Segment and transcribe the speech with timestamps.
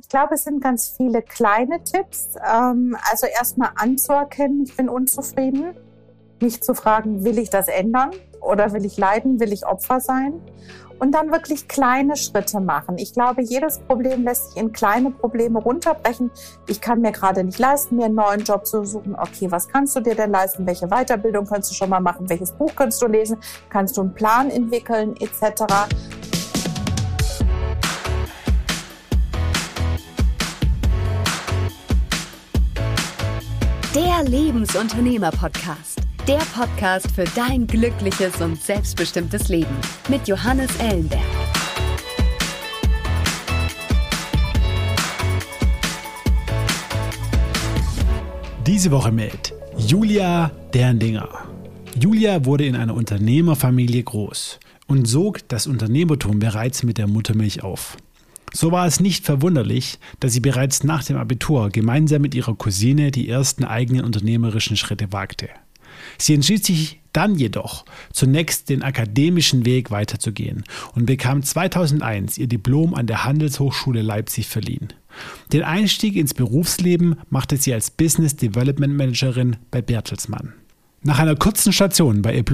[0.00, 2.36] Ich glaube, es sind ganz viele kleine Tipps.
[2.46, 5.74] Ähm, also erstmal anzuerkennen, ich bin unzufrieden.
[6.40, 10.34] Mich zu fragen, will ich das ändern oder will ich leiden, will ich Opfer sein?
[11.00, 12.98] Und dann wirklich kleine Schritte machen.
[12.98, 16.30] Ich glaube, jedes Problem lässt sich in kleine Probleme runterbrechen.
[16.68, 19.16] Ich kann mir gerade nicht leisten, mir einen neuen Job zu suchen.
[19.16, 20.66] Okay, was kannst du dir denn leisten?
[20.66, 22.28] Welche Weiterbildung kannst du schon mal machen?
[22.28, 23.38] Welches Buch kannst du lesen?
[23.68, 25.64] Kannst du einen Plan entwickeln etc.?
[33.94, 36.02] Der Lebensunternehmer-Podcast.
[36.28, 39.74] Der Podcast für dein glückliches und selbstbestimmtes Leben
[40.10, 41.22] mit Johannes Ellenberg.
[48.66, 51.30] Diese Woche mit Julia Derndinger.
[51.98, 57.96] Julia wurde in einer Unternehmerfamilie groß und sog das Unternehmertum bereits mit der Muttermilch auf.
[58.52, 63.10] So war es nicht verwunderlich, dass sie bereits nach dem Abitur gemeinsam mit ihrer Cousine
[63.10, 65.48] die ersten eigenen unternehmerischen Schritte wagte.
[66.16, 70.64] Sie entschied sich dann jedoch, zunächst den akademischen Weg weiterzugehen
[70.94, 74.88] und bekam 2001 ihr Diplom an der Handelshochschule Leipzig verliehen.
[75.52, 80.54] Den Einstieg ins Berufsleben machte sie als Business Development Managerin bei Bertelsmann.
[81.08, 82.44] Nach einer kurzen Station bei E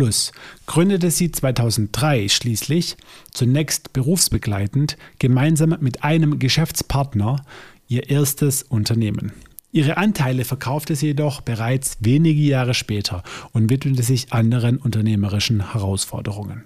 [0.67, 2.97] gründete sie 2003 schließlich,
[3.33, 7.45] zunächst berufsbegleitend, gemeinsam mit einem Geschäftspartner
[7.89, 9.33] ihr erstes Unternehmen.
[9.73, 16.63] Ihre Anteile verkaufte sie jedoch bereits wenige Jahre später und widmete sich anderen unternehmerischen Herausforderungen.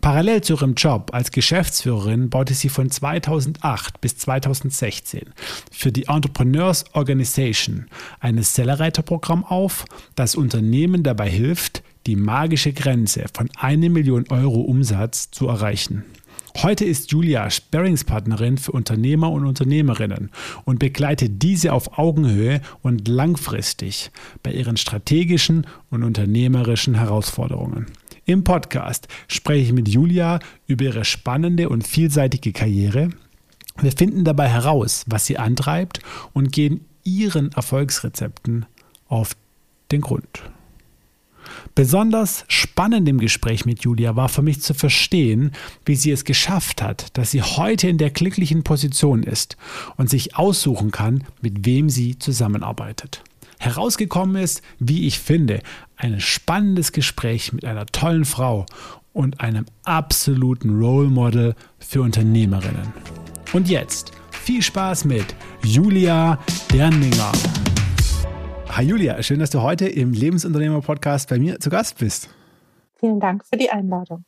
[0.00, 5.30] Parallel zu ihrem Job als Geschäftsführerin baute sie von 2008 bis 2016
[5.70, 7.86] für die Entrepreneurs Organization
[8.20, 15.30] ein Sellerreiterprogramm auf, das Unternehmen dabei hilft, die magische Grenze von 1 Million Euro Umsatz
[15.30, 16.04] zu erreichen.
[16.56, 20.30] Heute ist Julia Sparringspartnerin für Unternehmer und Unternehmerinnen
[20.64, 24.10] und begleitet diese auf Augenhöhe und langfristig
[24.42, 27.86] bei ihren strategischen und unternehmerischen Herausforderungen.
[28.30, 33.10] Im Podcast spreche ich mit Julia über ihre spannende und vielseitige Karriere.
[33.80, 35.98] Wir finden dabei heraus, was sie antreibt
[36.32, 38.66] und gehen ihren Erfolgsrezepten
[39.08, 39.34] auf
[39.90, 40.44] den Grund.
[41.74, 45.50] Besonders spannend im Gespräch mit Julia war für mich zu verstehen,
[45.84, 49.56] wie sie es geschafft hat, dass sie heute in der glücklichen Position ist
[49.96, 53.24] und sich aussuchen kann, mit wem sie zusammenarbeitet.
[53.62, 55.60] Herausgekommen ist, wie ich finde,
[55.96, 58.64] ein spannendes Gespräch mit einer tollen Frau
[59.12, 62.90] und einem absoluten Role Model für Unternehmerinnen.
[63.52, 65.26] Und jetzt viel Spaß mit
[65.62, 66.38] Julia
[66.72, 67.32] Derninger.
[68.70, 72.30] Hi Julia, schön, dass du heute im Lebensunternehmer-Podcast bei mir zu Gast bist.
[72.98, 74.24] Vielen Dank für die Einladung.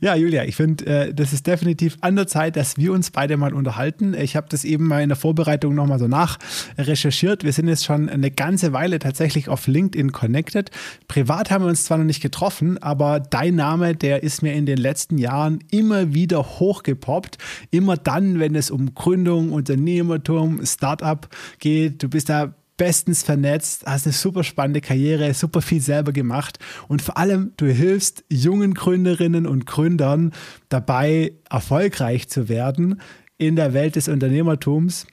[0.00, 3.36] Ja, Julia, ich finde, äh, das ist definitiv an der Zeit, dass wir uns beide
[3.36, 4.14] mal unterhalten.
[4.14, 7.44] Ich habe das eben mal in der Vorbereitung nochmal so nachrecherchiert.
[7.44, 10.70] Wir sind jetzt schon eine ganze Weile tatsächlich auf LinkedIn connected.
[11.08, 14.66] Privat haben wir uns zwar noch nicht getroffen, aber dein Name, der ist mir in
[14.66, 17.38] den letzten Jahren immer wieder hochgepoppt.
[17.70, 21.28] Immer dann, wenn es um Gründung, Unternehmertum, Startup
[21.58, 22.02] geht.
[22.02, 27.00] Du bist da bestens vernetzt, hast eine super spannende Karriere, super viel selber gemacht und
[27.00, 30.32] vor allem du hilfst jungen Gründerinnen und Gründern
[30.68, 33.00] dabei, erfolgreich zu werden
[33.38, 35.06] in der Welt des Unternehmertums.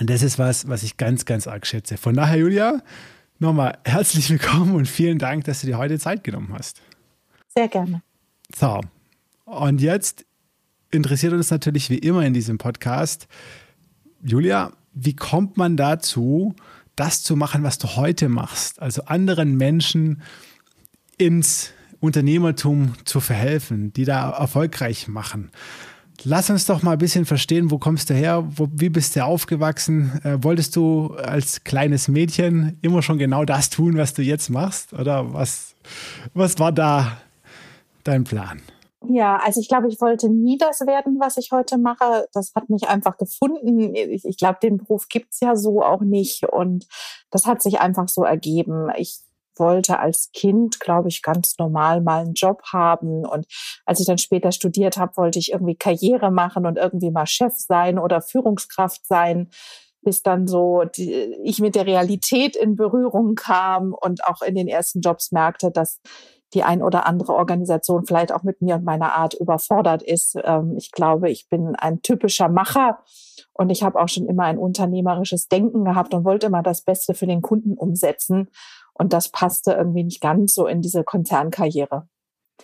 [0.00, 1.96] Und das ist was, was ich ganz, ganz arg schätze.
[1.96, 2.82] Von daher, Julia,
[3.38, 6.82] nochmal herzlich willkommen und vielen Dank, dass du dir heute Zeit genommen hast.
[7.54, 8.02] Sehr gerne.
[8.56, 8.80] So,
[9.44, 10.26] und jetzt
[10.90, 13.28] interessiert uns natürlich wie immer in diesem Podcast,
[14.24, 16.56] Julia, wie kommt man dazu,
[17.00, 18.80] das zu machen, was du heute machst?
[18.82, 20.20] Also anderen Menschen
[21.16, 25.50] ins Unternehmertum zu verhelfen, die da erfolgreich machen.
[26.24, 28.46] Lass uns doch mal ein bisschen verstehen, wo kommst du her?
[28.54, 30.20] Wo, wie bist du aufgewachsen?
[30.24, 34.92] Äh, wolltest du als kleines Mädchen immer schon genau das tun, was du jetzt machst?
[34.92, 35.74] Oder was,
[36.34, 37.16] was war da
[38.04, 38.60] dein Plan?
[39.08, 42.26] Ja, also ich glaube, ich wollte nie das werden, was ich heute mache.
[42.34, 43.94] Das hat mich einfach gefunden.
[43.94, 46.44] Ich, ich glaube, den Beruf gibt's ja so auch nicht.
[46.44, 46.86] Und
[47.30, 48.88] das hat sich einfach so ergeben.
[48.96, 49.20] Ich
[49.56, 53.24] wollte als Kind, glaube ich, ganz normal mal einen Job haben.
[53.24, 53.46] Und
[53.86, 57.54] als ich dann später studiert habe, wollte ich irgendwie Karriere machen und irgendwie mal Chef
[57.56, 59.48] sein oder Führungskraft sein
[60.02, 61.12] bis dann so die,
[61.44, 66.00] ich mit der Realität in Berührung kam und auch in den ersten Jobs merkte, dass
[66.54, 70.36] die ein oder andere Organisation vielleicht auch mit mir und meiner Art überfordert ist.
[70.42, 72.98] Ähm, ich glaube, ich bin ein typischer Macher
[73.52, 77.14] und ich habe auch schon immer ein unternehmerisches Denken gehabt und wollte immer das Beste
[77.14, 78.48] für den Kunden umsetzen.
[78.92, 82.06] Und das passte irgendwie nicht ganz so in diese Konzernkarriere.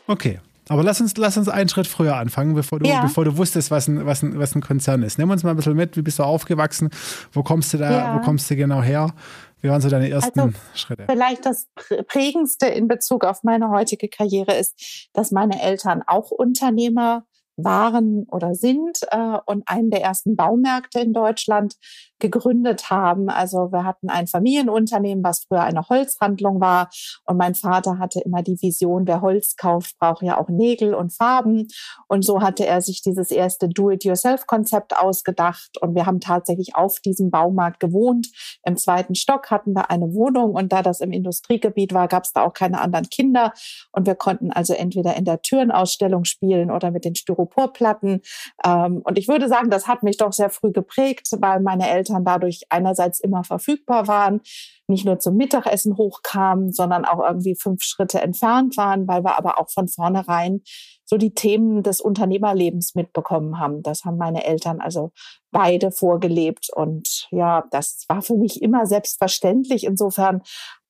[0.06, 0.40] Okay.
[0.68, 3.00] Aber lass uns, lass uns einen Schritt früher anfangen, bevor du, ja.
[3.00, 5.16] bevor du wusstest, was ein, was, ein, was ein Konzern ist.
[5.16, 6.90] Nimm uns mal ein bisschen mit, wie bist du aufgewachsen?
[7.32, 8.14] Wo kommst du da, ja.
[8.16, 9.12] wo kommst du genau her?
[9.61, 11.06] Wie waren so deine ersten also, Schritte?
[11.08, 11.69] Vielleicht das
[12.08, 17.26] prägendste in Bezug auf meine heutige Karriere ist, dass meine Eltern auch Unternehmer
[17.56, 21.76] waren oder sind äh, und einen der ersten Baumärkte in Deutschland
[22.19, 23.29] gegründet haben.
[23.29, 26.88] Also wir hatten ein Familienunternehmen, was früher eine Holzhandlung war.
[27.25, 31.12] Und mein Vater hatte immer die Vision, wer Holz kauft, braucht ja auch Nägel und
[31.12, 31.69] Farben.
[32.08, 35.79] Und so hatte er sich dieses erste Do-it-yourself-Konzept ausgedacht.
[35.81, 38.29] Und wir haben tatsächlich auf diesem Baumarkt gewohnt.
[38.64, 40.53] Im zweiten Stock hatten wir eine Wohnung.
[40.53, 43.53] Und da das im Industriegebiet war, gab es da auch keine anderen Kinder.
[43.93, 47.14] Und wir konnten also entweder in der Türenausstellung spielen oder mit den
[47.46, 48.22] Styroporplatten.
[48.64, 52.25] Ähm, und ich würde sagen, das hat mich doch sehr früh geprägt, weil meine Eltern
[52.25, 54.40] dadurch einerseits immer verfügbar waren,
[54.88, 59.58] nicht nur zum Mittagessen hochkamen, sondern auch irgendwie fünf Schritte entfernt waren, weil wir aber
[59.58, 60.62] auch von vornherein
[61.04, 63.82] so die Themen des Unternehmerlebens mitbekommen haben.
[63.82, 65.12] Das haben meine Eltern also
[65.50, 66.69] beide vorgelebt.
[66.72, 69.84] Und ja, das war für mich immer selbstverständlich.
[69.84, 70.43] Insofern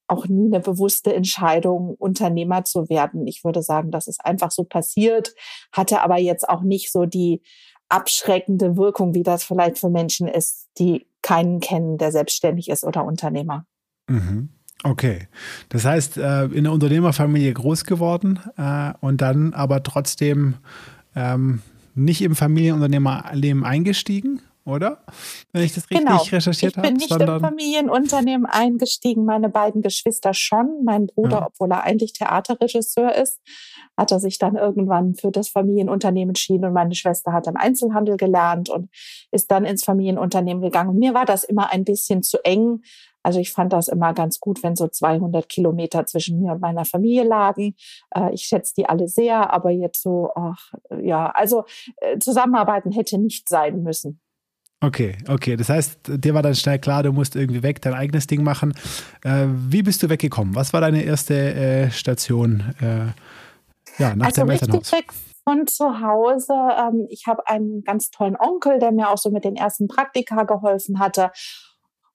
[0.09, 3.27] auch nie eine bewusste Entscheidung, Unternehmer zu werden.
[3.27, 5.35] Ich würde sagen, das ist einfach so passiert,
[5.73, 7.43] hatte aber jetzt auch nicht so die
[7.89, 13.05] abschreckende Wirkung, wie das vielleicht für Menschen ist, die keinen kennen, der selbstständig ist oder
[13.05, 13.67] Unternehmer.
[14.09, 14.51] Mhm.
[14.85, 15.27] Okay,
[15.71, 20.57] das heißt, äh, in der Unternehmerfamilie groß geworden äh, und dann aber trotzdem
[21.15, 21.63] ähm,
[21.95, 24.99] nicht im Familienunternehmerleben eingestiegen oder?
[25.53, 26.23] Wenn ich das richtig genau.
[26.23, 26.89] recherchiert habe.
[26.89, 30.83] Ich bin nicht im Familienunternehmen eingestiegen, meine beiden Geschwister schon.
[30.85, 31.47] Mein Bruder, ja.
[31.47, 33.41] obwohl er eigentlich Theaterregisseur ist,
[33.97, 38.17] hat er sich dann irgendwann für das Familienunternehmen entschieden und meine Schwester hat im Einzelhandel
[38.17, 38.91] gelernt und
[39.31, 40.91] ist dann ins Familienunternehmen gegangen.
[40.91, 42.83] Und mir war das immer ein bisschen zu eng.
[43.23, 46.85] Also ich fand das immer ganz gut, wenn so 200 Kilometer zwischen mir und meiner
[46.85, 47.75] Familie lagen.
[48.15, 51.65] Äh, ich schätze die alle sehr, aber jetzt so, ach, ja, also
[51.97, 54.21] äh, zusammenarbeiten hätte nicht sein müssen.
[54.81, 55.57] Okay, okay.
[55.57, 58.75] Das heißt, dir war dann schnell klar, du musst irgendwie weg, dein eigenes Ding machen.
[59.25, 60.55] Äh, wie bist du weggekommen?
[60.55, 63.07] Was war deine erste äh, Station äh,
[64.01, 64.93] ja, nach also dem Elternhaus?
[64.93, 65.13] Weg
[65.49, 66.53] von zu Hause.
[66.53, 70.43] Ähm, ich habe einen ganz tollen Onkel, der mir auch so mit den ersten Praktika
[70.43, 71.31] geholfen hatte.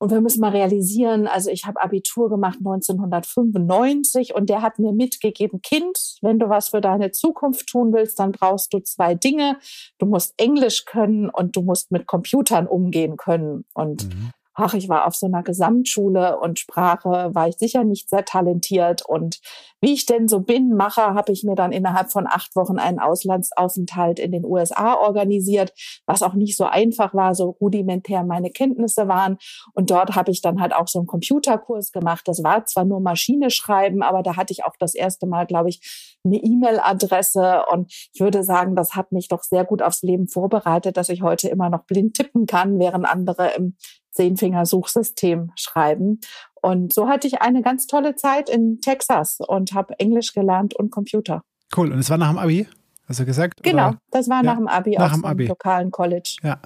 [0.01, 4.93] Und wir müssen mal realisieren, also ich habe Abitur gemacht 1995 und der hat mir
[4.93, 9.59] mitgegeben, Kind, wenn du was für deine Zukunft tun willst, dann brauchst du zwei Dinge.
[9.99, 13.63] Du musst Englisch können und du musst mit Computern umgehen können.
[13.75, 18.09] Und mhm ach, ich war auf so einer Gesamtschule und Sprache war ich sicher nicht
[18.09, 19.03] sehr talentiert.
[19.07, 19.39] Und
[19.81, 22.99] wie ich denn so bin, Macher, habe ich mir dann innerhalb von acht Wochen einen
[22.99, 25.73] Auslandsaufenthalt in den USA organisiert,
[26.05, 29.37] was auch nicht so einfach war, so rudimentär meine Kenntnisse waren.
[29.73, 32.27] Und dort habe ich dann halt auch so einen Computerkurs gemacht.
[32.27, 35.69] Das war zwar nur Maschine schreiben, aber da hatte ich auch das erste Mal, glaube
[35.69, 37.63] ich, eine E-Mail-Adresse.
[37.71, 41.21] Und ich würde sagen, das hat mich doch sehr gut aufs Leben vorbereitet, dass ich
[41.21, 43.75] heute immer noch blind tippen kann, während andere im
[44.11, 46.19] Zehnfinger-Suchsystem schreiben.
[46.61, 50.91] Und so hatte ich eine ganz tolle Zeit in Texas und habe Englisch gelernt und
[50.91, 51.43] Computer.
[51.75, 51.91] Cool.
[51.91, 52.67] Und es war nach dem Abi,
[53.07, 53.63] hast du gesagt?
[53.63, 53.97] Genau, oder?
[54.11, 55.47] das war ja, nach dem Abi nach dem Abi.
[55.47, 56.37] lokalen College.
[56.43, 56.59] Ja.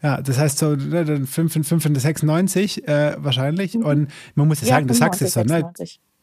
[0.00, 3.74] Ja, das heißt so 5 in 5 96 äh, wahrscheinlich.
[3.74, 3.84] Mhm.
[3.84, 5.72] Und man muss ja sagen, du sagst es so, ne?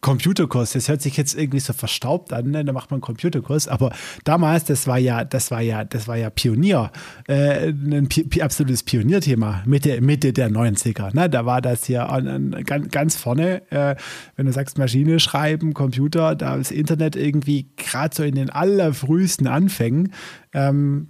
[0.05, 2.63] Computerkurs, das hört sich jetzt irgendwie so verstaubt an, ne?
[2.63, 3.91] da macht man einen Computerkurs, aber
[4.23, 6.91] damals, das war ja, das war ja, das war ja Pionier,
[7.27, 11.27] äh, ein Pi absolutes Pionierthema, Mitte, Mitte der 90er, ne?
[11.27, 13.95] da war das ja an, an, ganz, ganz vorne, äh,
[14.35, 19.47] wenn du sagst Maschine schreiben, Computer, da das Internet irgendwie gerade so in den allerfrühesten
[19.47, 20.13] Anfängen,
[20.53, 21.07] ähm,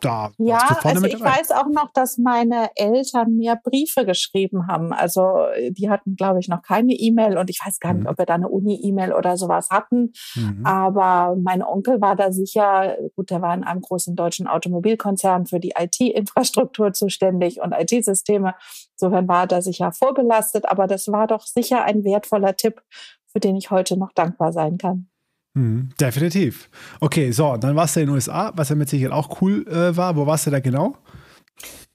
[0.00, 4.92] da ja, also ich weiß auch noch, dass meine Eltern mir Briefe geschrieben haben.
[4.92, 8.08] Also die hatten, glaube ich, noch keine E-Mail und ich weiß gar nicht, mhm.
[8.08, 10.12] ob wir da eine Uni-E-Mail oder sowas hatten.
[10.34, 10.64] Mhm.
[10.64, 15.60] Aber mein Onkel war da sicher, gut, der war in einem großen deutschen Automobilkonzern für
[15.60, 18.54] die IT-Infrastruktur zuständig und IT-Systeme.
[18.92, 22.82] Insofern war er da sicher vorbelastet, aber das war doch sicher ein wertvoller Tipp,
[23.26, 25.09] für den ich heute noch dankbar sein kann.
[25.54, 26.70] Mhm, definitiv.
[27.00, 29.96] Okay, so, dann warst du in den USA, was ja mit Sicherheit auch cool äh,
[29.96, 30.16] war.
[30.16, 30.96] Wo warst du da genau?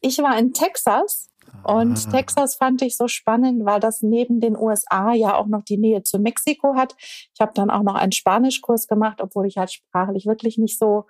[0.01, 1.29] Ich war in Texas.
[1.63, 2.11] Und ah.
[2.11, 6.03] Texas fand ich so spannend, weil das neben den USA ja auch noch die Nähe
[6.03, 6.95] zu Mexiko hat.
[6.99, 11.05] Ich habe dann auch noch einen Spanischkurs gemacht, obwohl ich halt sprachlich wirklich nicht so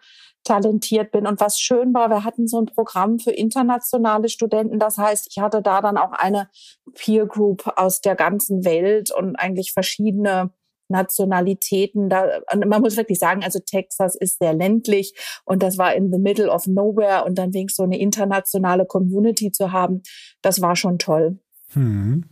[0.46, 1.28] talentiert bin.
[1.28, 4.80] Und was schön war, wir hatten so ein Programm für internationale Studenten.
[4.80, 6.50] Das heißt, ich hatte da dann auch eine
[6.94, 10.52] Peer Group aus der ganzen Welt und eigentlich verschiedene
[10.90, 12.10] Nationalitäten.
[12.10, 12.26] Da,
[12.66, 15.14] man muss wirklich sagen, also Texas ist sehr ländlich
[15.44, 19.52] und das war in the middle of nowhere und dann wenigstens so eine internationale Community
[19.52, 20.04] zu haben,
[20.42, 21.40] das war schon toll.
[21.74, 22.26] Hm.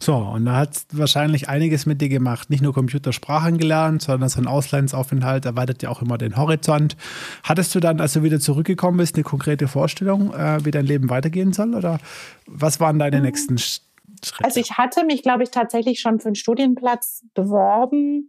[0.00, 2.50] So, und da hat wahrscheinlich einiges mit dir gemacht.
[2.50, 6.96] Nicht nur Computersprachen gelernt, sondern so ein Auslandsaufenthalt erweitert ja auch immer den Horizont.
[7.42, 11.08] Hattest du dann, als du wieder zurückgekommen bist, eine konkrete Vorstellung, äh, wie dein Leben
[11.08, 11.74] weitergehen soll?
[11.74, 11.98] Oder
[12.46, 13.22] was waren deine mhm.
[13.22, 13.93] nächsten Schritte?
[14.42, 18.28] Also ich hatte mich, glaube ich, tatsächlich schon für einen Studienplatz beworben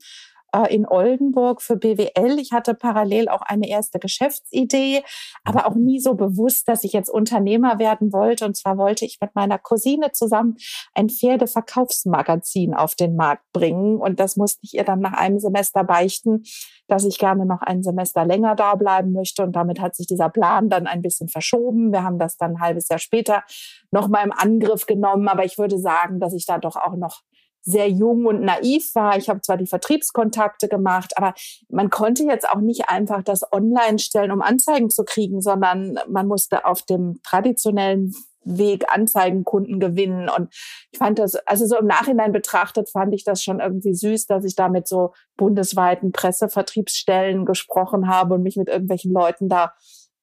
[0.55, 2.39] äh, in Oldenburg für BWL.
[2.39, 5.03] Ich hatte parallel auch eine erste Geschäftsidee,
[5.43, 8.45] aber auch nie so bewusst, dass ich jetzt Unternehmer werden wollte.
[8.45, 10.55] Und zwar wollte ich mit meiner Cousine zusammen
[10.93, 13.97] ein Pferdeverkaufsmagazin auf den Markt bringen.
[13.97, 16.43] Und das musste ich ihr dann nach einem Semester beichten,
[16.87, 19.43] dass ich gerne noch ein Semester länger da bleiben möchte.
[19.43, 21.91] Und damit hat sich dieser Plan dann ein bisschen verschoben.
[21.91, 23.43] Wir haben das dann ein halbes Jahr später
[23.91, 25.27] noch mal im Angriff genommen.
[25.27, 27.21] Aber ich würde sagen, dass ich da doch auch noch
[27.65, 29.17] sehr jung und naiv war.
[29.17, 31.33] Ich habe zwar die Vertriebskontakte gemacht, aber
[31.69, 36.27] man konnte jetzt auch nicht einfach das online stellen, um Anzeigen zu kriegen, sondern man
[36.27, 38.13] musste auf dem traditionellen
[38.45, 40.29] Weg Anzeigenkunden gewinnen.
[40.29, 40.53] Und
[40.91, 44.45] ich fand das, also so im Nachhinein betrachtet, fand ich das schon irgendwie süß, dass
[44.45, 49.73] ich da mit so bundesweiten Pressevertriebsstellen gesprochen habe und mich mit irgendwelchen Leuten da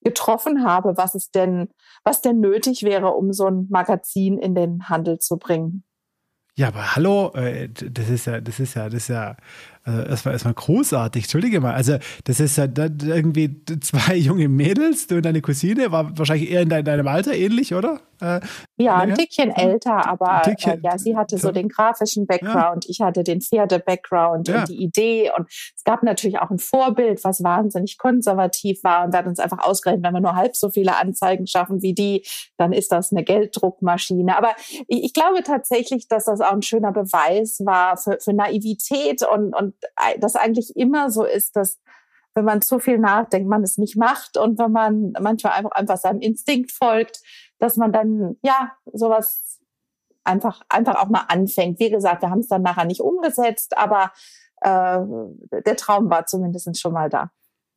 [0.05, 1.69] getroffen habe, was es denn,
[2.05, 5.85] was denn nötig wäre, um so ein Magazin in den Handel zu bringen.
[6.55, 9.37] Ja, aber hallo, äh, das ist ja, das ist ja, das ist ja,
[9.85, 11.73] also erstmal, erstmal großartig, entschuldige mal.
[11.73, 16.61] Also, das ist ja irgendwie zwei junge Mädels, du und deine Cousine, war wahrscheinlich eher
[16.63, 18.01] in deinem Alter ähnlich, oder?
[18.23, 18.41] Äh,
[18.77, 22.91] ja, ein Tickchen älter, aber Tickchen, äh, ja, sie hatte so den grafischen Background, ja.
[22.91, 24.61] ich hatte den Pferde-Background ja.
[24.61, 25.33] und die Idee.
[25.37, 29.05] Und es gab natürlich auch ein Vorbild, was wahnsinnig konservativ war.
[29.05, 31.95] Und wir hatten uns einfach ausgerechnet, wenn wir nur halb so viele Anzeigen schaffen wie
[31.95, 32.25] die,
[32.59, 34.37] dann ist das eine Gelddruckmaschine.
[34.37, 34.55] Aber
[34.87, 39.53] ich, ich glaube tatsächlich, dass das auch ein schöner Beweis war für, für Naivität und,
[39.55, 39.75] und
[40.21, 41.81] das eigentlich immer so ist, dass
[42.35, 45.99] wenn man zu viel nachdenkt, man es nicht macht und wenn man manchmal einfach, einfach
[45.99, 47.21] seinem Instinkt folgt,
[47.63, 49.61] dass man dann, ja, sowas
[50.25, 51.79] einfach, einfach auch mal anfängt.
[51.79, 54.11] Wie gesagt, wir haben es dann nachher nicht umgesetzt, aber
[54.63, 54.99] äh,
[55.65, 57.31] der Traum war zumindest schon mal da.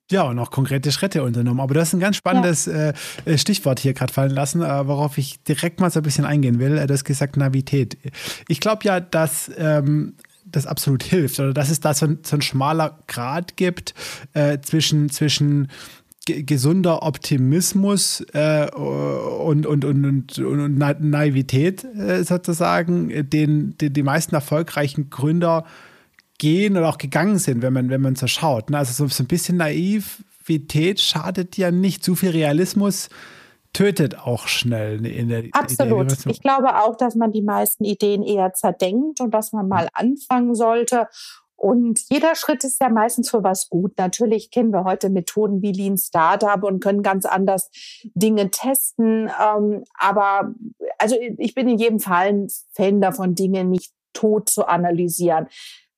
[0.10, 1.60] Ja, und auch konkrete Schritte unternommen.
[1.60, 2.94] Aber du hast ein ganz spannendes ja.
[3.26, 6.60] äh, Stichwort hier gerade fallen lassen, äh, worauf ich direkt mal so ein bisschen eingehen
[6.60, 6.80] will.
[6.80, 7.98] Äh, du hast gesagt Navität.
[8.48, 10.16] Ich glaube ja, dass ähm,
[10.46, 13.94] das absolut hilft oder dass es da so ein, so ein schmaler Grad gibt
[14.34, 15.70] äh, zwischen, zwischen
[16.26, 24.34] gesunder Optimismus äh, und, und, und, und, und Naivität äh, sozusagen, den, den die meisten
[24.34, 25.66] erfolgreichen Gründer
[26.38, 28.70] gehen oder auch gegangen sind, wenn man, wenn man so schaut.
[28.70, 28.78] Ne?
[28.78, 32.04] Also so, so ein bisschen Naivität schadet ja nicht.
[32.04, 33.10] Zu viel Realismus
[33.76, 36.12] tötet auch schnell in der Absolut.
[36.12, 39.68] In der ich glaube auch, dass man die meisten Ideen eher zerdenkt und dass man
[39.68, 41.08] mal anfangen sollte.
[41.66, 43.98] Und jeder Schritt ist ja meistens für was gut.
[43.98, 47.72] Natürlich kennen wir heute Methoden wie Lean Startup und können ganz anders
[48.14, 49.32] Dinge testen.
[49.44, 50.54] Ähm, aber
[51.00, 55.48] also ich bin in jedem Fall ein Fan davon, Dinge nicht tot zu analysieren.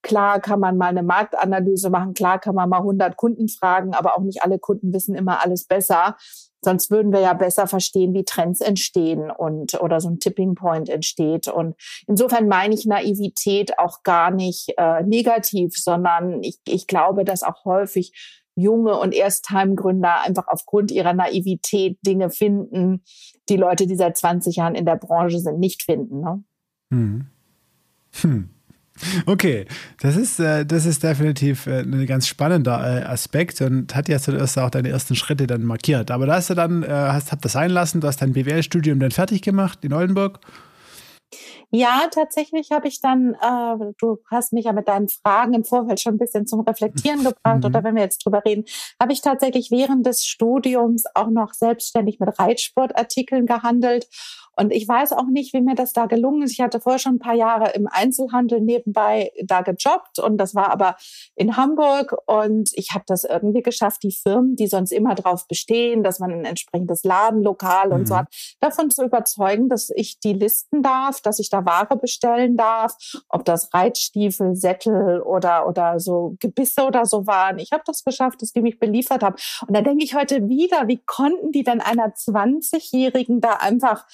[0.07, 4.17] Klar kann man mal eine Marktanalyse machen, klar kann man mal 100 Kunden fragen, aber
[4.17, 6.15] auch nicht alle Kunden wissen immer alles besser.
[6.61, 10.87] Sonst würden wir ja besser verstehen, wie Trends entstehen und oder so ein Tipping Point
[10.87, 11.49] entsteht.
[11.49, 11.75] Und
[12.07, 17.65] insofern meine ich Naivität auch gar nicht äh, negativ, sondern ich, ich glaube, dass auch
[17.65, 18.13] häufig
[18.55, 23.03] junge und Erstheimgründer einfach aufgrund ihrer Naivität Dinge finden,
[23.49, 26.21] die Leute, die seit 20 Jahren in der Branche sind, nicht finden.
[26.21, 26.43] Ne?
[26.91, 27.27] Hm.
[28.21, 28.56] Hm.
[29.25, 29.65] Okay,
[29.99, 34.19] das ist, äh, das ist definitiv äh, ein ganz spannender äh, Aspekt und hat ja
[34.19, 36.11] zuerst auch deine ersten Schritte dann markiert.
[36.11, 39.11] Aber da hast du dann, hast, hab das sein lassen, du hast dein BWL-Studium dann
[39.11, 40.39] fertig gemacht in Oldenburg.
[41.69, 45.99] Ja, tatsächlich habe ich dann, äh, du hast mich ja mit deinen Fragen im Vorfeld
[45.99, 47.65] schon ein bisschen zum Reflektieren gebracht, mhm.
[47.65, 48.63] oder wenn wir jetzt drüber reden,
[49.01, 54.07] habe ich tatsächlich während des Studiums auch noch selbstständig mit Reitsportartikeln gehandelt
[54.59, 56.53] und ich weiß auch nicht, wie mir das da gelungen ist.
[56.53, 60.71] Ich hatte vorher schon ein paar Jahre im Einzelhandel nebenbei da gejobbt und das war
[60.71, 60.95] aber
[61.35, 66.03] in Hamburg und ich habe das irgendwie geschafft, die Firmen, die sonst immer drauf bestehen,
[66.03, 67.93] dass man ein entsprechendes Ladenlokal mhm.
[67.93, 68.19] und so mhm.
[68.19, 68.27] hat,
[68.59, 72.95] davon zu überzeugen, dass ich die listen darf, dass ich da Ware bestellen darf,
[73.29, 77.59] ob das Reitstiefel, Sättel oder oder so Gebisse oder so waren.
[77.59, 79.35] Ich habe das geschafft, dass die mich beliefert haben.
[79.67, 84.05] Und da denke ich heute wieder, wie konnten die denn einer 20-Jährigen da einfach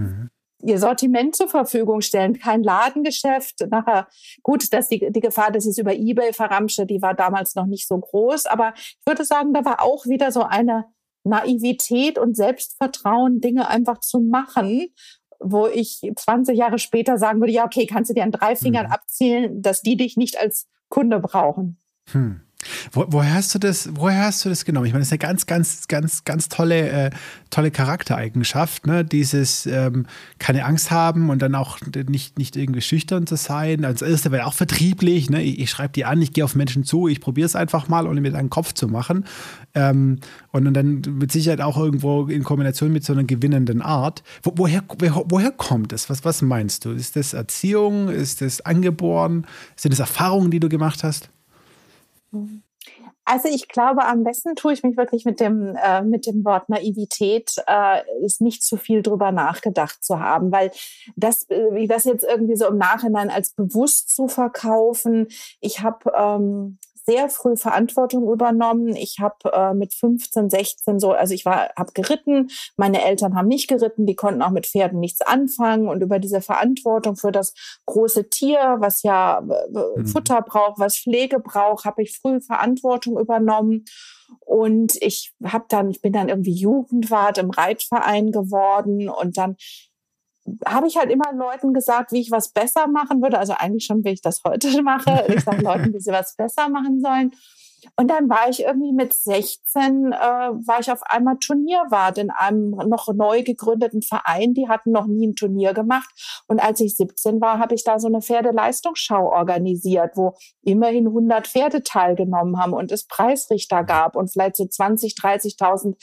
[0.00, 0.30] mhm.
[0.62, 3.66] ihr Sortiment zur Verfügung stellen, kein Ladengeschäft.
[3.70, 4.08] Nachher,
[4.42, 7.66] gut, dass die, die Gefahr, dass ich es über Ebay verramsche, die war damals noch
[7.66, 8.46] nicht so groß.
[8.46, 10.86] Aber ich würde sagen, da war auch wieder so eine
[11.24, 14.88] Naivität und Selbstvertrauen, Dinge einfach zu machen,
[15.38, 18.86] wo ich 20 Jahre später sagen würde, ja, okay, kannst du dir an drei Fingern
[18.86, 18.92] mhm.
[18.92, 21.78] abzählen, dass die dich nicht als Kunde brauchen.
[22.10, 22.42] Hm.
[22.92, 24.86] Wo, woher hast du das, woher hast du das genommen?
[24.86, 27.10] Ich meine, das ist eine ganz, ganz, ganz, ganz tolle, äh,
[27.48, 29.04] tolle Charaktereigenschaft, ne?
[29.04, 30.06] Dieses ähm,
[30.38, 33.84] keine Angst haben und dann auch nicht, nicht irgendwie schüchtern zu sein.
[33.84, 35.42] Als erste wäre auch vertrieblich, ne?
[35.42, 38.06] Ich, ich schreibe die an, ich gehe auf Menschen zu, ich probiere es einfach mal,
[38.06, 39.24] ohne mir einen Kopf zu machen.
[39.74, 40.18] Ähm,
[40.52, 44.22] und dann mit Sicherheit auch irgendwo in Kombination mit so einer gewinnenden Art.
[44.42, 46.10] Wo, woher, woher, woher kommt es?
[46.10, 46.90] Was, was meinst du?
[46.90, 48.08] Ist das Erziehung?
[48.08, 49.46] Ist das angeboren?
[49.76, 51.30] Sind das Erfahrungen, die du gemacht hast?
[53.24, 56.68] Also ich glaube, am besten tue ich mich wirklich mit dem, äh, mit dem Wort
[56.68, 60.70] Naivität, äh, ist nicht zu viel drüber nachgedacht zu haben, weil
[61.14, 65.28] das, äh, das jetzt irgendwie so im Nachhinein als bewusst zu verkaufen,
[65.60, 68.94] ich habe ähm, sehr früh Verantwortung übernommen.
[68.94, 72.50] Ich habe äh, mit 15, 16 so, also ich war, habe geritten.
[72.76, 76.40] Meine Eltern haben nicht geritten, die konnten auch mit Pferden nichts anfangen und über diese
[76.40, 77.54] Verantwortung für das
[77.86, 80.06] große Tier, was ja äh, mhm.
[80.06, 83.84] Futter braucht, was Pflege braucht, habe ich früh Verantwortung übernommen.
[84.38, 89.56] Und ich habe dann, ich bin dann irgendwie Jugendwart im Reitverein geworden und dann
[90.66, 93.38] habe ich halt immer Leuten gesagt, wie ich was besser machen würde.
[93.38, 95.24] Also eigentlich schon, wie ich das heute mache.
[95.28, 97.32] Ich sage Leuten, wie sie was besser machen sollen.
[97.96, 102.70] Und dann war ich irgendwie mit 16, äh, war ich auf einmal Turnierwart in einem
[102.70, 104.54] noch neu gegründeten Verein.
[104.54, 106.08] Die hatten noch nie ein Turnier gemacht.
[106.46, 111.46] Und als ich 17 war, habe ich da so eine Pferdeleistungsschau organisiert, wo immerhin 100
[111.46, 115.96] Pferde teilgenommen haben und es Preisrichter gab und vielleicht so 20, 30.000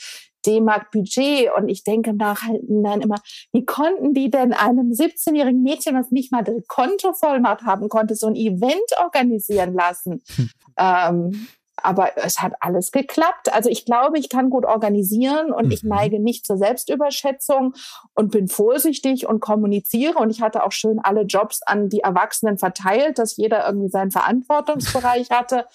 [0.48, 1.50] D-Mark Budget.
[1.56, 3.16] Und ich denke nach dann immer,
[3.52, 8.14] wie konnten die denn einem 17-jährigen Mädchen, was nicht mal das Konto vollmacht haben konnte,
[8.14, 10.22] so ein Event organisieren lassen?
[10.34, 10.50] Hm.
[10.80, 11.48] Ähm,
[11.82, 13.52] aber es hat alles geklappt.
[13.52, 15.72] Also ich glaube, ich kann gut organisieren und mhm.
[15.72, 17.74] ich neige nicht zur Selbstüberschätzung
[18.14, 20.18] und bin vorsichtig und kommuniziere.
[20.18, 24.10] Und ich hatte auch schön alle Jobs an die Erwachsenen verteilt, dass jeder irgendwie seinen
[24.10, 25.66] Verantwortungsbereich hatte.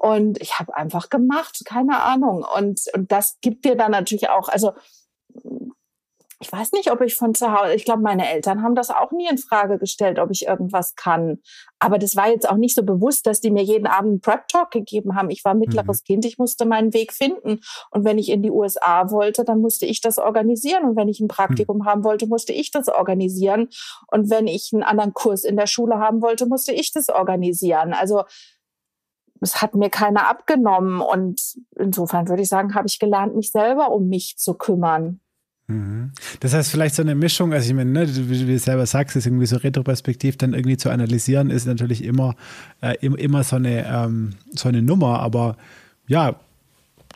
[0.00, 2.42] Und ich habe einfach gemacht, keine Ahnung.
[2.56, 4.72] Und, und das gibt dir dann natürlich auch, also
[6.42, 9.12] ich weiß nicht, ob ich von zu Hause, ich glaube, meine Eltern haben das auch
[9.12, 11.40] nie in Frage gestellt, ob ich irgendwas kann.
[11.78, 14.48] Aber das war jetzt auch nicht so bewusst, dass die mir jeden Abend einen Prep
[14.48, 15.28] Talk gegeben haben.
[15.28, 16.04] Ich war mittleres mhm.
[16.06, 17.60] Kind, ich musste meinen Weg finden.
[17.90, 20.84] Und wenn ich in die USA wollte, dann musste ich das organisieren.
[20.88, 21.84] Und wenn ich ein Praktikum mhm.
[21.84, 23.68] haben wollte, musste ich das organisieren.
[24.06, 27.92] Und wenn ich einen anderen Kurs in der Schule haben wollte, musste ich das organisieren.
[27.92, 28.22] Also
[29.40, 31.00] es hat mir keiner abgenommen.
[31.00, 31.40] Und
[31.78, 35.20] insofern würde ich sagen, habe ich gelernt, mich selber um mich zu kümmern.
[35.70, 36.12] Mhm.
[36.40, 39.26] Das heißt, vielleicht so eine Mischung, also ich meine, ne, wie du selber sagst, ist
[39.26, 42.34] irgendwie so retroperspektiv dann irgendwie zu analysieren, ist natürlich immer,
[42.80, 45.56] äh, immer so eine, ähm, so eine Nummer, aber
[46.06, 46.40] ja,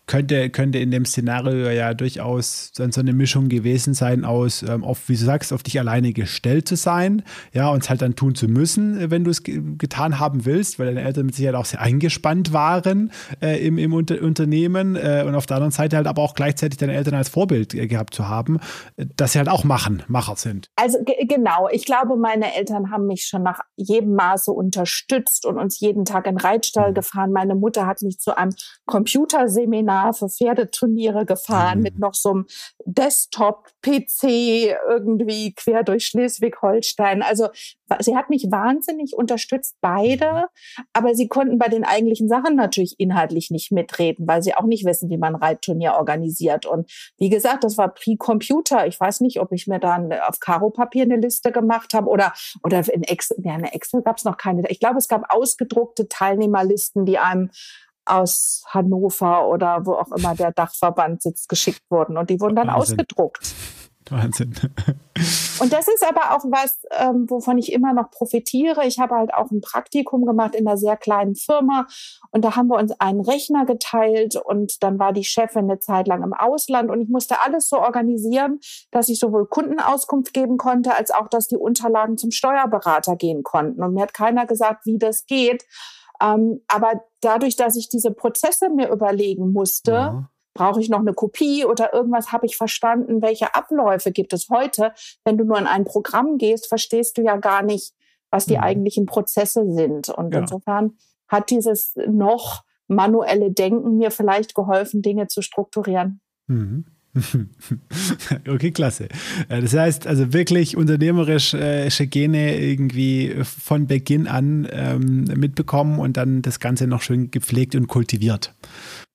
[0.07, 4.85] könnte, könnte in dem Szenario ja durchaus dann so eine Mischung gewesen sein aus, ähm,
[4.85, 8.15] auf, wie du sagst, auf dich alleine gestellt zu sein, ja, und es halt dann
[8.15, 11.57] tun zu müssen, wenn du es ge getan haben willst, weil deine Eltern mit Sicherheit
[11.57, 15.97] auch sehr eingespannt waren äh, im, im Unter Unternehmen äh, und auf der anderen Seite
[15.97, 18.61] halt aber auch gleichzeitig deine Eltern als Vorbild äh, gehabt zu haben,
[18.97, 20.71] äh, dass sie halt auch machen, Macher sind.
[20.77, 25.81] Also genau, ich glaube, meine Eltern haben mich schon nach jedem Maße unterstützt und uns
[25.81, 26.95] jeden Tag in Reitstall mhm.
[26.95, 27.33] gefahren.
[27.33, 28.53] Meine Mutter hat mich zu einem
[28.87, 31.83] Computerseminar Für Pferdeturniere gefahren mhm.
[31.83, 32.47] mit noch so einem
[32.85, 34.25] Desktop-PC
[34.89, 37.23] irgendwie quer durch Schleswig-Holstein.
[37.23, 37.49] Also
[38.01, 40.47] sie hat mich wahnsinnig unterstützt, beide,
[40.93, 44.85] aber sie konnten bei den eigentlichen Sachen natürlich inhaltlich nicht mitreden, weil sie auch nicht
[44.85, 46.67] wissen, wie man Reitturnier organisiert.
[46.67, 48.87] Und wie gesagt, das war Pre-Computer.
[48.87, 52.83] Ich weiß nicht, ob ich mir dann auf Karo-Papier eine Liste gemacht habe oder, oder
[52.93, 54.69] in Excel, ja, in Excel gab es noch keine.
[54.69, 57.51] Ich glaube, es gab ausgedruckte Teilnehmerlisten, die einem
[58.07, 62.17] aus Hannover oder wo auch immer der Dachverband sitzt, geschickt wurden.
[62.17, 62.99] Und die wurden dann Wahnsinn.
[62.99, 63.55] ausgedruckt.
[64.11, 64.55] Wahnsinn.
[65.61, 68.85] Und das ist aber auch was, ähm, wovon ich immer noch profitiere.
[68.87, 71.87] Ich habe halt auch ein Praktikum gemacht in einer sehr kleinen Firma
[72.33, 76.09] und da haben wir uns einen Rechner geteilt und dann war die Chefin eine Zeit
[76.09, 78.59] lang im Ausland und ich musste alles so organisieren,
[78.91, 83.83] dass ich sowohl Kundenauskunft geben konnte, als auch, dass die Unterlagen zum Steuerberater gehen konnten.
[83.83, 85.65] Und mir hat keiner gesagt, wie das geht.
[86.25, 90.31] Ähm, aber dadurch, dass ich diese Prozesse mir überlegen musste, ja.
[90.55, 94.93] brauche ich noch eine Kopie oder irgendwas, habe ich verstanden, welche Abläufe gibt es heute.
[95.25, 97.95] Wenn du nur in ein Programm gehst, verstehst du ja gar nicht,
[98.31, 98.63] was die ja.
[98.63, 100.09] eigentlichen Prozesse sind.
[100.09, 100.41] Und ja.
[100.41, 100.97] insofern
[101.29, 106.21] hat dieses noch manuelle Denken mir vielleicht geholfen, Dinge zu strukturieren.
[106.47, 106.87] Mhm.
[108.49, 109.09] okay, klasse.
[109.49, 116.43] Äh, das heißt also wirklich unternehmerische Gene irgendwie von Beginn an ähm, mitbekommen und dann
[116.43, 118.55] das Ganze noch schön gepflegt und kultiviert.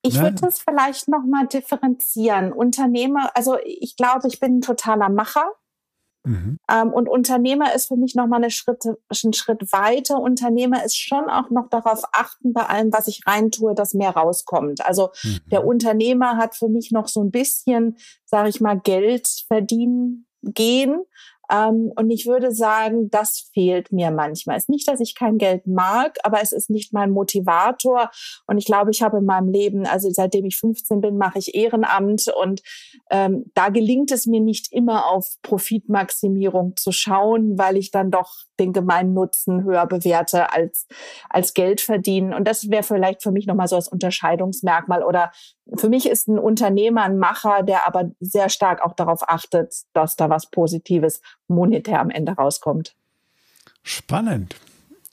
[0.02, 0.22] Ich ne?
[0.22, 2.52] würde das vielleicht noch mal differenzieren.
[2.52, 5.44] Unternehmer, also ich glaube, ich bin ein totaler Macher.
[6.24, 6.58] Mhm.
[6.70, 10.20] Ähm, und Unternehmer ist für mich nochmal eine Schritt, ein Schritt weiter.
[10.20, 14.84] Unternehmer ist schon auch noch darauf achten, bei allem, was ich reintue, dass mehr rauskommt.
[14.84, 15.40] Also mhm.
[15.50, 21.02] der Unternehmer hat für mich noch so ein bisschen, sage ich mal, Geld verdienen gehen.
[21.50, 24.56] Ähm, und ich würde sagen, das fehlt mir manchmal.
[24.56, 28.10] Es ist nicht, dass ich kein Geld mag, aber es ist nicht mein Motivator.
[28.46, 31.54] Und ich glaube, ich habe in meinem Leben, also seitdem ich 15 bin, mache ich
[31.54, 32.62] Ehrenamt und
[33.10, 38.32] ähm, da gelingt es mir nicht immer auf Profitmaximierung zu schauen, weil ich dann doch
[38.60, 40.86] den gemeinen Nutzen höher bewerte als,
[41.28, 42.32] als Geld verdienen.
[42.32, 45.02] Und das wäre vielleicht für mich nochmal so als Unterscheidungsmerkmal.
[45.02, 45.32] Oder
[45.76, 50.16] für mich ist ein Unternehmer ein Macher, der aber sehr stark auch darauf achtet, dass
[50.16, 52.94] da was Positives monetär am Ende rauskommt.
[53.82, 54.54] Spannend.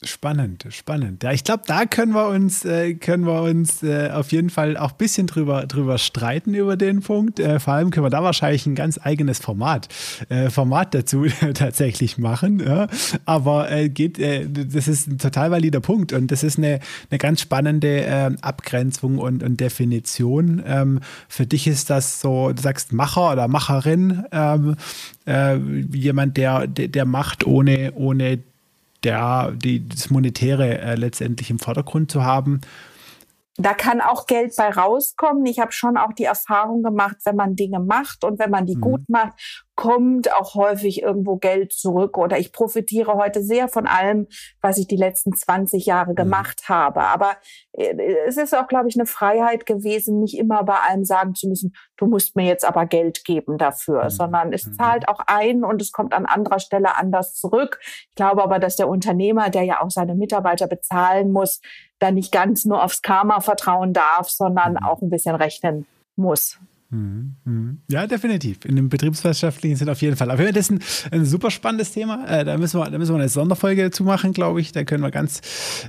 [0.04, 1.24] Spannend, spannend.
[1.24, 4.76] Ja, ich glaube, da können wir uns, äh, können wir uns äh, auf jeden Fall
[4.76, 7.40] auch ein bisschen drüber, drüber streiten über den Punkt.
[7.40, 9.88] Äh, vor allem können wir da wahrscheinlich ein ganz eigenes Format,
[10.28, 12.60] äh, Format dazu tatsächlich machen.
[12.60, 12.86] Ja?
[13.24, 16.78] Aber äh, geht, äh, das ist ein total valider Punkt und das ist eine,
[17.10, 20.62] eine ganz spannende ähm, Abgrenzung und, und Definition.
[20.64, 24.76] Ähm, für dich ist das so, du sagst Macher oder Macherin, ähm,
[25.92, 28.38] jemand, der, der, der macht, ohne, ohne
[29.04, 32.60] der, die, das Monetäre äh, letztendlich im Vordergrund zu haben.
[33.56, 35.44] Da kann auch Geld bei rauskommen.
[35.46, 38.76] Ich habe schon auch die Erfahrung gemacht, wenn man Dinge macht und wenn man die
[38.76, 38.80] mhm.
[38.80, 44.26] gut macht, kommt auch häufig irgendwo Geld zurück oder ich profitiere heute sehr von allem,
[44.60, 46.16] was ich die letzten 20 Jahre mhm.
[46.16, 46.74] gemacht mhm.
[46.74, 47.02] habe.
[47.02, 47.36] Aber
[47.74, 47.94] äh,
[48.26, 51.76] es ist auch, glaube ich, eine Freiheit gewesen, nicht immer bei allem sagen zu müssen,
[51.96, 54.10] du musst mir jetzt aber Geld geben dafür, mhm.
[54.10, 54.72] sondern es mhm.
[54.72, 57.78] zahlt auch ein und es kommt an anderer Stelle anders zurück.
[57.84, 61.60] Ich glaube aber, dass der Unternehmer, der ja auch seine Mitarbeiter bezahlen muss,
[62.00, 64.78] da nicht ganz nur aufs Karma vertrauen darf, sondern mhm.
[64.78, 65.86] auch ein bisschen rechnen
[66.16, 66.58] muss.
[66.90, 67.78] Mhm, mhm.
[67.90, 68.64] Ja, definitiv.
[68.64, 70.30] In dem betriebswirtschaftlichen Sinn auf jeden Fall.
[70.30, 72.26] Aber das ist ein, ein super spannendes Thema.
[72.26, 74.72] Äh, da, müssen wir, da müssen wir eine Sonderfolge dazu machen, glaube ich.
[74.72, 75.42] Da können wir ganz,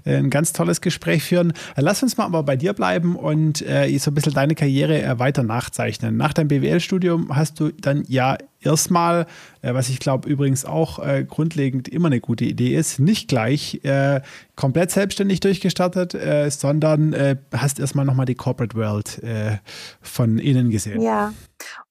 [0.03, 1.51] äh, ein ganz tolles Gespräch führen.
[1.77, 5.43] Äh, lass uns mal aber bei dir bleiben und so ein bisschen deine Karriere weiter
[5.43, 6.17] nachzeichnen.
[6.17, 9.25] Nach deinem BWL-Studium hast du dann ja erstmal,
[9.61, 13.83] äh, was ich glaube übrigens auch äh, grundlegend immer eine gute Idee ist, nicht gleich
[13.83, 14.21] äh,
[14.55, 19.57] komplett selbstständig durchgestartet, äh, sondern äh, hast erstmal nochmal die Corporate World äh,
[20.01, 21.01] von innen gesehen.
[21.01, 21.33] Ja,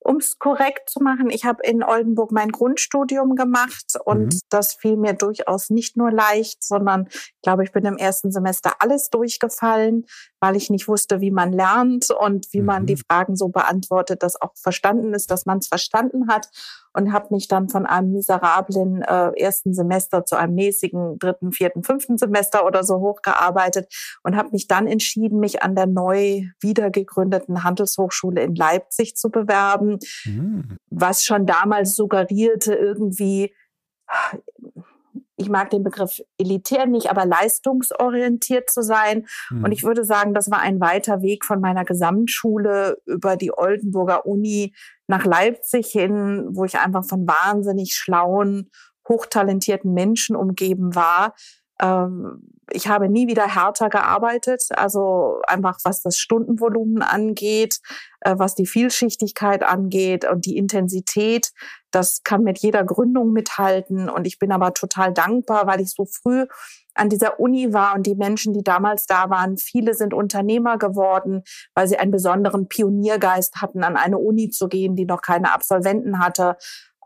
[0.01, 4.41] um es korrekt zu machen, ich habe in Oldenburg mein Grundstudium gemacht und mhm.
[4.49, 8.77] das fiel mir durchaus nicht nur leicht, sondern ich glaube, ich bin im ersten Semester
[8.79, 10.07] alles durchgefallen,
[10.41, 12.67] weil ich nicht wusste, wie man lernt und wie mhm.
[12.67, 13.03] man die mhm.
[13.09, 16.49] Fragen so beantwortet, dass auch verstanden ist, dass man es verstanden hat
[16.93, 21.83] und habe mich dann von einem miserablen äh, ersten Semester zu einem mäßigen dritten, vierten,
[21.83, 27.65] fünften Semester oder so hochgearbeitet und habe mich dann entschieden, mich an der neu wiedergegründeten
[27.65, 30.79] Handelshochschule in Leipzig zu bewerben mhm.
[30.91, 33.55] was schon damals suggerierte, irgendwie,
[35.37, 39.27] ich mag den Begriff elitär nicht, aber leistungsorientiert zu sein.
[39.51, 39.65] Mhm.
[39.65, 44.27] Und ich würde sagen, das war ein weiter Weg von meiner Gesamtschule über die Oldenburger
[44.27, 44.75] Uni
[45.09, 48.71] nach Leipzig hin, wo ich einfach von wahnsinnig schlauen,
[49.09, 51.35] hochtalentierten Menschen umgeben war,
[51.81, 57.81] ähm, ich habe nie wieder härter gearbeitet, also einfach was das Stundenvolumen angeht,
[58.21, 61.53] äh, was die Vielschichtigkeit angeht und die Intensität.
[61.91, 64.11] Das kann mit jeder Gründung mithalten.
[64.11, 66.47] Und ich bin aber total dankbar, weil ich so früh
[66.95, 71.43] an dieser Uni war und die Menschen, die damals da waren, viele sind Unternehmer geworden,
[71.75, 76.19] weil sie einen besonderen Pioniergeist hatten, an eine Uni zu gehen, die noch keine Absolventen
[76.19, 76.57] hatte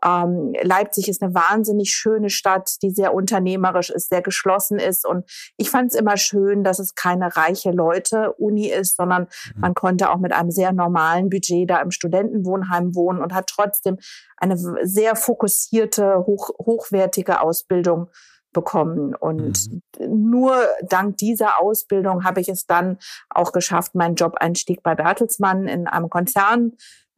[0.03, 5.05] ähm, Leipzig ist eine wahnsinnig schöne Stadt, die sehr unternehmerisch ist, sehr geschlossen ist.
[5.05, 9.61] Und ich fand es immer schön, dass es keine reiche Leute-Uni ist, sondern mhm.
[9.61, 13.97] man konnte auch mit einem sehr normalen Budget da im Studentenwohnheim wohnen und hat trotzdem
[14.37, 18.09] eine sehr fokussierte, hoch, hochwertige Ausbildung
[18.53, 19.15] bekommen.
[19.15, 20.31] Und mhm.
[20.31, 22.97] nur dank dieser Ausbildung habe ich es dann
[23.29, 26.73] auch geschafft, meinen Job-Einstieg bei Bertelsmann in einem Konzern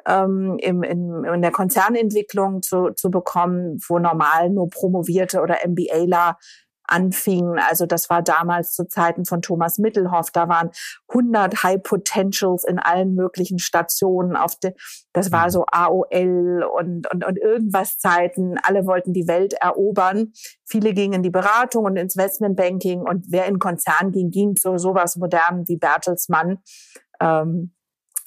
[0.08, 6.38] ähm, im, in, in der Konzernentwicklung zu, zu bekommen, wo normal nur Promovierte oder MBAler
[6.88, 7.60] anfingen.
[7.60, 10.32] Also das war damals zu Zeiten von Thomas Mittelhoff.
[10.32, 10.70] Da waren
[11.10, 14.36] 100 High Potentials in allen möglichen Stationen.
[14.36, 14.74] Auf de,
[15.14, 15.50] das war mhm.
[15.50, 18.58] so AOL und, und, und irgendwas Zeiten.
[18.62, 20.32] Alle wollten die Welt erobern.
[20.66, 23.02] Viele gingen in die Beratung und ins Investmentbanking.
[23.02, 26.60] Und wer in Konzern ging, ging zu sowas modern wie Bertelsmann.
[27.20, 27.75] Ähm,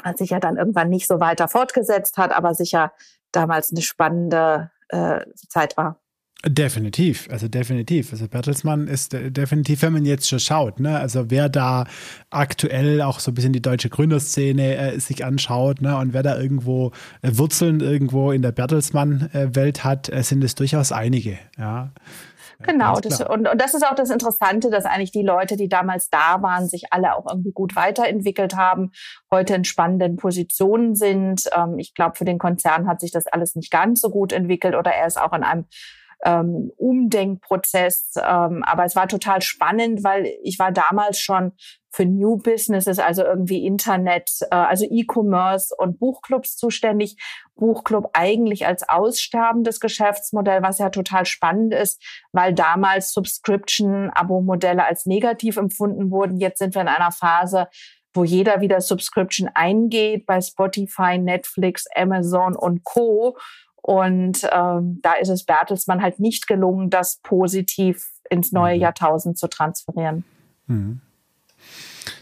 [0.02, 2.92] was sich ja dann irgendwann nicht so weiter fortgesetzt hat, aber sicher
[3.32, 6.00] damals eine spannende äh, Zeit war.
[6.46, 8.12] Definitiv, also definitiv.
[8.12, 11.84] Also Bertelsmann ist definitiv, wenn man jetzt schon schaut, ne, also wer da
[12.30, 16.38] aktuell auch so ein bisschen die deutsche Gründerszene äh, sich anschaut, ne, und wer da
[16.38, 21.90] irgendwo äh, Wurzeln irgendwo in der Bertelsmann-Welt hat, äh, sind es durchaus einige, ja.
[22.60, 26.10] Genau, das, und, und das ist auch das Interessante, dass eigentlich die Leute, die damals
[26.10, 28.90] da waren, sich alle auch irgendwie gut weiterentwickelt haben,
[29.30, 31.48] heute in spannenden Positionen sind.
[31.56, 34.74] Ähm, ich glaube, für den Konzern hat sich das alles nicht ganz so gut entwickelt
[34.74, 35.66] oder er ist auch in einem
[36.24, 38.14] ähm, Umdenkprozess.
[38.16, 41.52] Ähm, aber es war total spannend, weil ich war damals schon
[41.90, 47.16] für New Businesses, also irgendwie Internet, äh, also E-Commerce und Buchclubs zuständig.
[47.56, 55.56] Buchclub eigentlich als aussterbendes Geschäftsmodell, was ja total spannend ist, weil damals Subscription-Abo-Modelle als negativ
[55.56, 56.38] empfunden wurden.
[56.38, 57.68] Jetzt sind wir in einer Phase,
[58.14, 63.36] wo jeder wieder Subscription eingeht bei Spotify, Netflix, Amazon und Co.
[63.82, 68.82] Und ähm, da ist es Bertelsmann halt nicht gelungen, das positiv ins neue mhm.
[68.82, 70.24] Jahrtausend zu transferieren.
[70.66, 71.00] Mhm.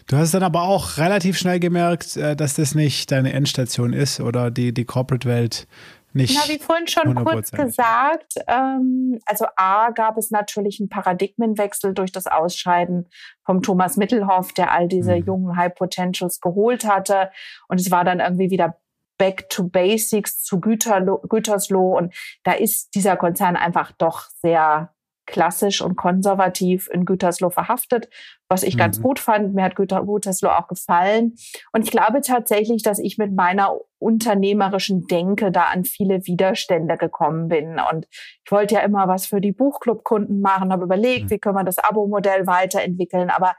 [0.07, 4.21] Du hast dann aber auch relativ schnell gemerkt, äh, dass das nicht deine Endstation ist
[4.21, 5.67] oder die, die Corporate-Welt
[6.13, 6.35] nicht.
[6.35, 12.11] Na, wie vorhin schon kurz gesagt, ähm, also A gab es natürlich einen Paradigmenwechsel durch
[12.11, 13.09] das Ausscheiden
[13.45, 15.25] vom Thomas Mittelhoff, der all diese mhm.
[15.25, 17.29] jungen High Potentials geholt hatte.
[17.67, 18.79] Und es war dann irgendwie wieder
[19.17, 21.97] Back to Basics zu Güterlo Gütersloh.
[21.97, 24.93] Und da ist dieser Konzern einfach doch sehr
[25.27, 28.09] klassisch und konservativ in Gütersloh verhaftet,
[28.49, 28.79] was ich mhm.
[28.79, 29.53] ganz gut fand.
[29.53, 31.35] Mir hat Güter Gütersloh auch gefallen.
[31.73, 37.49] Und ich glaube tatsächlich, dass ich mit meiner unternehmerischen Denke da an viele Widerstände gekommen
[37.49, 37.79] bin.
[37.91, 41.29] Und ich wollte ja immer was für die Buchclub-Kunden machen, habe überlegt, mhm.
[41.29, 43.29] wie können wir das Abo-Modell weiterentwickeln.
[43.29, 43.55] Aber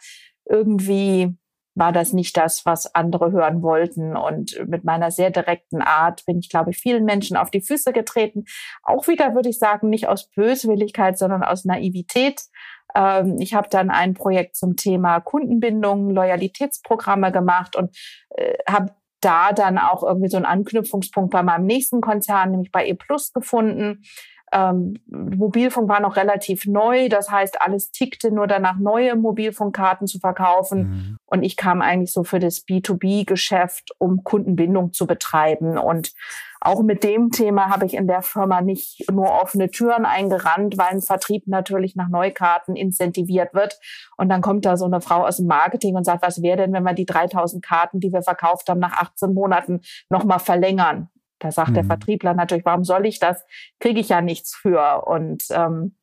[0.46, 1.36] irgendwie
[1.78, 4.16] war das nicht das, was andere hören wollten.
[4.16, 7.92] Und mit meiner sehr direkten Art bin ich, glaube ich, vielen Menschen auf die Füße
[7.92, 8.44] getreten.
[8.82, 12.42] Auch wieder, würde ich sagen, nicht aus Böswilligkeit, sondern aus Naivität.
[12.94, 17.96] Ähm, ich habe dann ein Projekt zum Thema Kundenbindung, Loyalitätsprogramme gemacht und
[18.30, 22.86] äh, habe da dann auch irgendwie so einen Anknüpfungspunkt bei meinem nächsten Konzern, nämlich bei
[22.86, 24.02] E Plus gefunden.
[24.52, 30.18] Ähm, Mobilfunk war noch relativ neu, das heißt, alles tickte nur danach, neue Mobilfunkkarten zu
[30.18, 30.78] verkaufen.
[30.78, 31.18] Mhm.
[31.26, 35.78] Und ich kam eigentlich so für das B2B-Geschäft, um Kundenbindung zu betreiben.
[35.78, 36.12] Und
[36.60, 40.88] auch mit dem Thema habe ich in der Firma nicht nur offene Türen eingerannt, weil
[40.88, 43.78] ein Vertrieb natürlich nach Neukarten incentiviert wird.
[44.16, 46.72] Und dann kommt da so eine Frau aus dem Marketing und sagt, was wäre denn,
[46.72, 49.80] wenn wir die 3000 Karten, die wir verkauft haben, nach 18 Monaten
[50.10, 51.08] nochmal verlängern?
[51.38, 51.74] Da sagt mhm.
[51.74, 53.44] der Vertriebler natürlich, warum soll ich das?
[53.80, 55.06] Kriege ich ja nichts für.
[55.06, 55.94] Und ähm,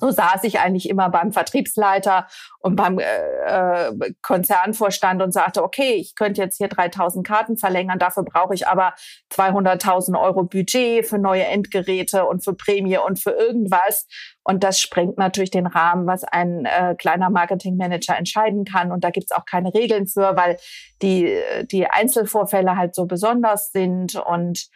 [0.00, 2.26] so saß ich eigentlich immer beim Vertriebsleiter
[2.58, 7.98] und beim äh, äh Konzernvorstand und sagte, okay, ich könnte jetzt hier 3000 Karten verlängern,
[7.98, 8.94] dafür brauche ich aber
[9.32, 14.06] 200.000 Euro Budget für neue Endgeräte und für Prämie und für irgendwas.
[14.42, 18.92] Und das sprengt natürlich den Rahmen, was ein äh, kleiner Marketingmanager entscheiden kann.
[18.92, 20.58] Und da gibt's auch keine Regeln für, weil
[21.02, 21.34] die,
[21.70, 24.68] die Einzelvorfälle halt so besonders sind und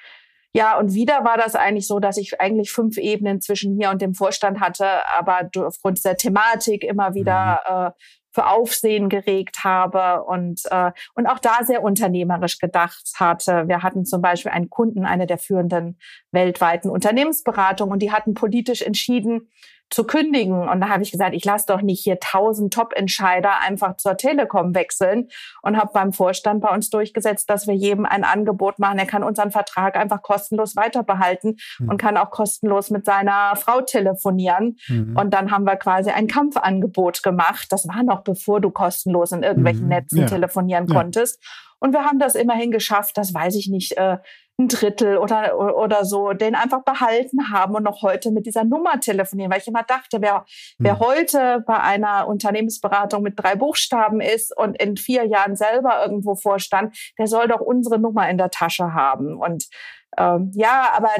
[0.58, 4.02] ja, und wieder war das eigentlich so, dass ich eigentlich fünf Ebenen zwischen mir und
[4.02, 7.86] dem Vorstand hatte, aber aufgrund dieser Thematik immer wieder mhm.
[7.86, 7.90] äh,
[8.32, 13.68] für Aufsehen geregt habe und, äh, und auch da sehr unternehmerisch gedacht hatte.
[13.68, 15.96] Wir hatten zum Beispiel einen Kunden, eine der führenden
[16.32, 19.50] weltweiten Unternehmensberatungen, und die hatten politisch entschieden,
[19.90, 20.68] zu kündigen.
[20.68, 24.74] Und da habe ich gesagt, ich lasse doch nicht hier tausend Top-Entscheider einfach zur Telekom
[24.74, 25.28] wechseln
[25.62, 28.98] und habe beim Vorstand bei uns durchgesetzt, dass wir jedem ein Angebot machen.
[28.98, 31.88] Er kann unseren Vertrag einfach kostenlos weiterbehalten mhm.
[31.88, 34.76] und kann auch kostenlos mit seiner Frau telefonieren.
[34.88, 35.16] Mhm.
[35.16, 37.68] Und dann haben wir quasi ein Kampfangebot gemacht.
[37.70, 39.88] Das war noch bevor du kostenlos in irgendwelchen mhm.
[39.88, 40.26] Netzen ja.
[40.26, 40.94] telefonieren ja.
[40.94, 41.42] konntest.
[41.80, 44.18] Und wir haben das immerhin geschafft, das weiß ich nicht, äh,
[44.58, 48.98] ein Drittel oder, oder so, den einfach behalten haben und noch heute mit dieser Nummer
[48.98, 50.44] telefonieren, weil ich immer dachte, wer,
[50.78, 51.06] wer hm.
[51.06, 56.96] heute bei einer Unternehmensberatung mit drei Buchstaben ist und in vier Jahren selber irgendwo vorstand,
[57.18, 59.38] der soll doch unsere Nummer in der Tasche haben.
[59.38, 59.68] Und
[60.16, 61.10] ähm, ja, aber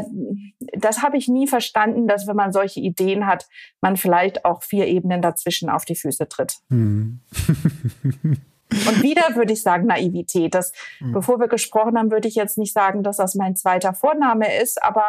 [0.73, 3.47] das habe ich nie verstanden, dass wenn man solche Ideen hat,
[3.81, 6.59] man vielleicht auch vier Ebenen dazwischen auf die Füße tritt.
[6.71, 7.21] Hm.
[8.71, 10.55] Und wieder würde ich sagen Naivität.
[10.55, 11.13] Das, mhm.
[11.13, 14.83] Bevor wir gesprochen haben, würde ich jetzt nicht sagen, dass das mein zweiter Vorname ist,
[14.83, 15.05] aber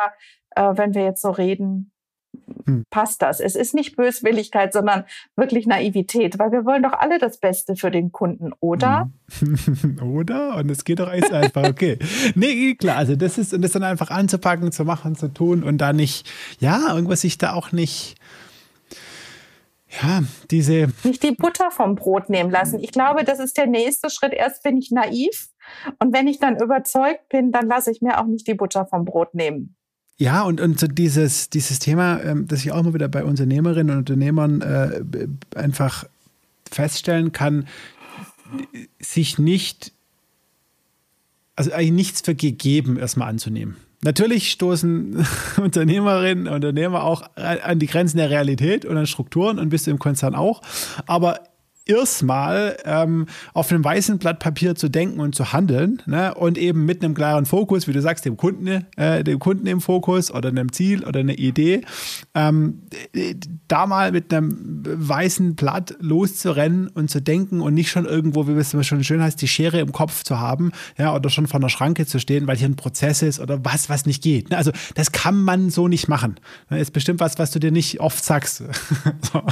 [0.55, 1.91] äh, wenn wir jetzt so reden,
[2.65, 2.85] mhm.
[2.89, 3.39] passt das.
[3.39, 5.03] Es ist nicht Böswilligkeit, sondern
[5.35, 9.09] wirklich Naivität, weil wir wollen doch alle das Beste für den Kunden, oder?
[9.41, 9.99] Mhm.
[10.15, 10.55] oder?
[10.55, 11.97] Und es geht doch einfach, okay.
[12.35, 15.79] nee, klar, also das ist, und das dann einfach anzupacken, zu machen, zu tun und
[15.79, 18.15] da nicht, ja, irgendwas sich da auch nicht
[19.89, 20.89] ja, diese.
[21.04, 22.80] Nicht die Butter vom Brot nehmen lassen.
[22.80, 24.34] Ich glaube, das ist der nächste Schritt.
[24.34, 25.49] Erst bin ich naiv
[25.99, 29.06] und wenn ich dann überzeugt bin, dann lasse ich mir auch nicht die Butter vom
[29.06, 29.75] Brot nehmen.
[30.17, 33.97] Ja, und, und so dieses, dieses Thema, ähm, das ich auch immer wieder bei Unternehmerinnen
[33.97, 36.06] und Unternehmern äh, einfach
[36.69, 37.67] feststellen kann,
[38.99, 39.93] sich nicht,
[41.56, 43.78] also eigentlich nichts für gegeben erstmal anzunehmen.
[44.01, 45.25] Natürlich stoßen
[45.62, 49.91] Unternehmerinnen und Unternehmer auch an die Grenzen der Realität und an Strukturen und bist du
[49.91, 50.62] im Konzern auch.
[51.05, 51.41] Aber
[51.89, 56.34] erstmal ähm, auf einem weißen Blatt Papier zu denken und zu handeln ne?
[56.36, 59.82] und eben mit einem klaren Fokus, wie du sagst, dem Kunden, äh, dem Kunden im
[59.82, 61.82] Fokus oder einem Ziel oder einer Idee,
[62.36, 62.84] ähm,
[63.67, 68.52] da mal mit einem weißen Blatt loszurennen und zu denken und nicht schon irgendwo, wie
[68.54, 71.69] es schon schön heißt, die Schere im Kopf zu haben, ja, oder schon vor der
[71.69, 74.52] Schranke zu stehen, weil hier ein Prozess ist oder was, was nicht geht.
[74.52, 74.58] Ne?
[74.58, 76.36] Also das kann man so nicht machen.
[76.69, 76.82] Das ne?
[76.82, 78.58] ist bestimmt was, was du dir nicht oft sagst.
[79.32, 79.43] so.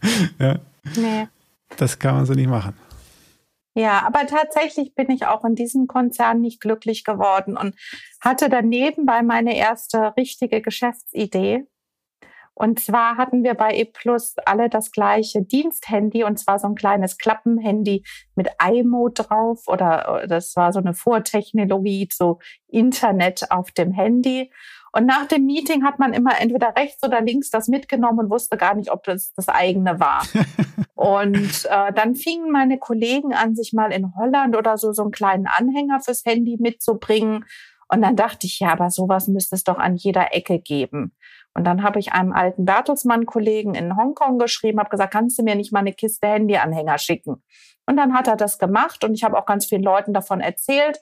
[0.38, 0.58] ja.
[0.96, 1.28] Nee.
[1.76, 2.74] Das kann man so nicht machen.
[3.74, 7.76] Ja, aber tatsächlich bin ich auch in diesem Konzern nicht glücklich geworden und
[8.20, 11.66] hatte dann nebenbei meine erste richtige Geschäftsidee.
[12.54, 16.74] Und zwar hatten wir bei E Plus alle das gleiche Diensthandy und zwar so ein
[16.74, 23.92] kleines Klappenhandy mit iMode drauf oder das war so eine Vortechnologie, so Internet auf dem
[23.92, 24.52] Handy.
[24.92, 28.56] Und nach dem Meeting hat man immer entweder rechts oder links das mitgenommen und wusste
[28.56, 30.24] gar nicht, ob das das eigene war.
[30.94, 35.12] und äh, dann fingen meine Kollegen an, sich mal in Holland oder so so einen
[35.12, 37.44] kleinen Anhänger fürs Handy mitzubringen.
[37.88, 41.12] Und dann dachte ich, ja, aber sowas müsste es doch an jeder Ecke geben.
[41.54, 45.56] Und dann habe ich einem alten Bertelsmann-Kollegen in Hongkong geschrieben, habe gesagt, kannst du mir
[45.56, 47.42] nicht mal eine Kiste Handyanhänger schicken?
[47.86, 51.00] Und dann hat er das gemacht und ich habe auch ganz vielen Leuten davon erzählt.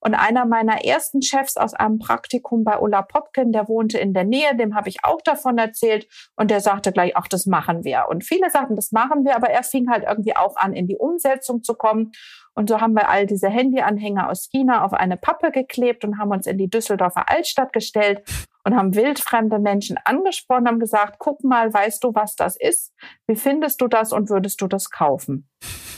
[0.00, 4.24] Und einer meiner ersten Chefs aus einem Praktikum bei Ulla Popkin, der wohnte in der
[4.24, 8.06] Nähe, dem habe ich auch davon erzählt und der sagte gleich, ach, das machen wir.
[8.08, 10.96] Und viele sagten, das machen wir, aber er fing halt irgendwie auch an, in die
[10.96, 12.12] Umsetzung zu kommen.
[12.54, 16.30] Und so haben wir all diese Handyanhänger aus China auf eine Pappe geklebt und haben
[16.30, 18.22] uns in die Düsseldorfer Altstadt gestellt
[18.64, 22.92] und haben wildfremde Menschen angesprochen, haben gesagt, guck mal, weißt du, was das ist?
[23.26, 25.48] Wie findest du das und würdest du das kaufen?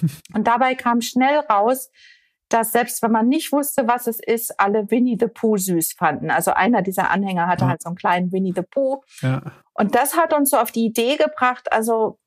[0.35, 1.89] Und dabei kam schnell raus,
[2.53, 6.31] dass selbst wenn man nicht wusste, was es ist, alle Winnie the Pooh süß fanden.
[6.31, 7.71] Also einer dieser Anhänger hatte ja.
[7.71, 9.03] halt so einen kleinen Winnie the Pooh.
[9.21, 9.43] Ja.
[9.75, 12.19] Und das hat uns so auf die Idee gebracht, also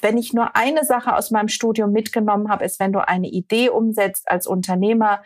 [0.00, 3.70] wenn ich nur eine Sache aus meinem Studium mitgenommen habe, ist, wenn du eine Idee
[3.70, 5.22] umsetzt als Unternehmer,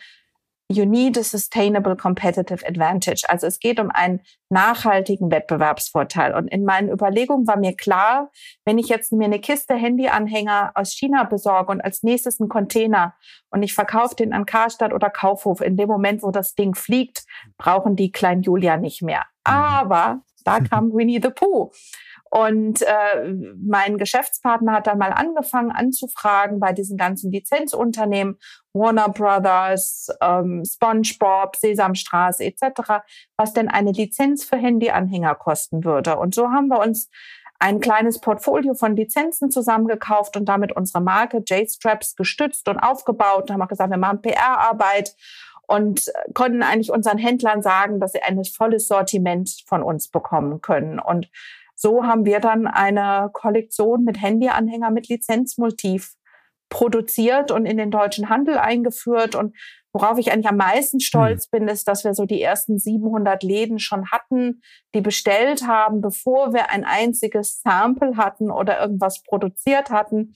[0.69, 3.25] you need a sustainable competitive advantage.
[3.29, 6.35] Also es geht um einen nachhaltigen Wettbewerbsvorteil.
[6.35, 8.31] Und in meinen Überlegungen war mir klar,
[8.65, 13.15] wenn ich jetzt mir eine Kiste Handyanhänger aus China besorge und als nächstes einen Container
[13.51, 17.25] und ich verkaufe den an Karstadt oder Kaufhof, in dem Moment, wo das Ding fliegt,
[17.59, 19.25] brauchen die kleinen Julia nicht mehr.
[19.45, 21.71] Aber da kam Winnie the Pooh.
[22.37, 23.33] Und äh,
[23.65, 28.41] mein Geschäftspartner hat dann mal angefangen anzufragen bei diesen ganzen Lizenzunternehmen,
[28.73, 33.05] Warner Brothers, ähm, SpongeBob, Sesamstraße etc.,
[33.37, 36.17] was denn eine Lizenz für Handyanhänger kosten würde.
[36.19, 37.09] Und so haben wir uns
[37.61, 43.49] ein kleines Portfolio von Lizenzen zusammengekauft und damit unsere Marke J-Straps gestützt und aufgebaut.
[43.49, 45.15] Da haben wir gesagt, wir machen PR-Arbeit
[45.69, 50.99] und konnten eigentlich unseren Händlern sagen, dass sie ein volles Sortiment von uns bekommen können.
[50.99, 51.31] Und
[51.85, 56.15] so haben wir dann eine Kollektion mit Handyanhänger mit Lizenzmotiv
[56.71, 59.35] produziert und in den deutschen Handel eingeführt.
[59.35, 59.55] Und
[59.93, 61.49] worauf ich eigentlich am meisten stolz hm.
[61.53, 64.63] bin, ist, dass wir so die ersten 700 Läden schon hatten,
[64.95, 70.33] die bestellt haben, bevor wir ein einziges Sample hatten oder irgendwas produziert hatten.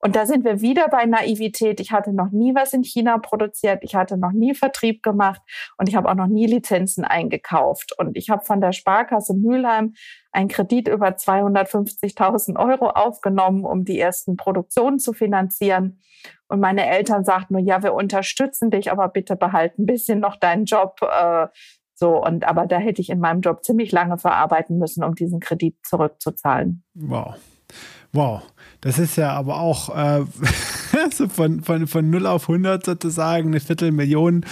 [0.00, 1.78] Und da sind wir wieder bei Naivität.
[1.78, 3.80] Ich hatte noch nie was in China produziert.
[3.82, 5.42] Ich hatte noch nie Vertrieb gemacht
[5.76, 7.92] und ich habe auch noch nie Lizenzen eingekauft.
[7.98, 9.94] Und ich habe von der Sparkasse Mülheim
[10.32, 16.00] einen Kredit über 250.000 Euro aufgenommen, um die ersten Produktionen zu finanzieren.
[16.48, 20.36] Und meine Eltern sagten nur, ja, wir unterstützen dich, aber bitte behalten ein bisschen noch
[20.36, 21.00] deinen Job.
[21.02, 21.48] Äh,
[21.94, 25.38] so, und aber da hätte ich in meinem Job ziemlich lange verarbeiten müssen, um diesen
[25.38, 26.82] Kredit zurückzuzahlen.
[26.94, 27.34] Wow.
[28.12, 28.42] Wow,
[28.80, 30.24] das ist ja aber auch äh,
[31.12, 34.44] so von, von, von 0 auf 100 sozusagen eine Viertelmillion,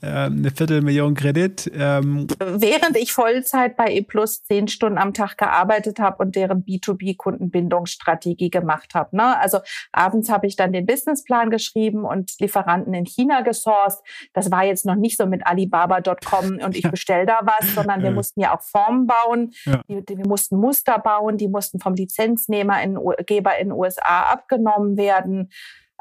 [0.00, 1.70] äh, eine Viertelmillion Kredit.
[1.74, 2.26] Ähm.
[2.38, 8.50] Während ich Vollzeit bei E Plus zehn Stunden am Tag gearbeitet habe und deren B2B-Kundenbindungsstrategie
[8.50, 9.16] gemacht habe.
[9.16, 9.38] Ne?
[9.38, 9.58] Also
[9.92, 14.02] abends habe ich dann den Businessplan geschrieben und Lieferanten in China gesourced.
[14.32, 18.12] Das war jetzt noch nicht so mit Alibaba.com und ich bestelle da was, sondern wir
[18.12, 19.52] mussten ja auch Formen bauen.
[19.66, 19.82] Ja.
[19.86, 25.50] Wir mussten Muster bauen, die mussten vom Lizenznehmer in Geber in den USA abgenommen werden.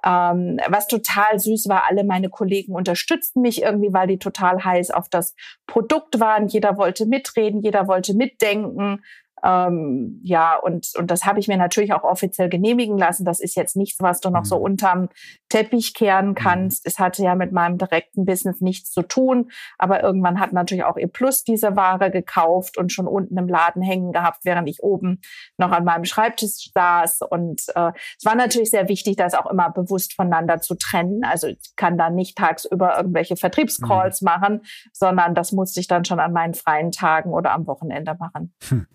[0.03, 4.89] Ähm, was total süß war, alle meine Kollegen unterstützten mich irgendwie, weil die total heiß
[4.91, 5.35] auf das
[5.67, 6.47] Produkt waren.
[6.47, 9.03] Jeder wollte mitreden, jeder wollte mitdenken.
[9.43, 13.25] Ähm, ja, und, und das habe ich mir natürlich auch offiziell genehmigen lassen.
[13.25, 14.63] Das ist jetzt nichts, was du noch so mhm.
[14.63, 15.09] unterm
[15.49, 16.35] Teppich kehren mhm.
[16.35, 16.85] kannst.
[16.85, 19.51] Es hatte ja mit meinem direkten Business nichts zu tun.
[19.77, 23.81] Aber irgendwann hat natürlich auch ihr Plus diese Ware gekauft und schon unten im Laden
[23.81, 25.19] hängen gehabt, während ich oben
[25.57, 27.21] noch an meinem Schreibtisch saß.
[27.29, 31.23] Und äh, es war natürlich sehr wichtig, das auch immer bewusst voneinander zu trennen.
[31.23, 34.25] Also ich kann da nicht tagsüber irgendwelche Vertriebscalls mhm.
[34.25, 34.61] machen,
[34.93, 38.53] sondern das musste ich dann schon an meinen freien Tagen oder am Wochenende machen.
[38.67, 38.87] Hm.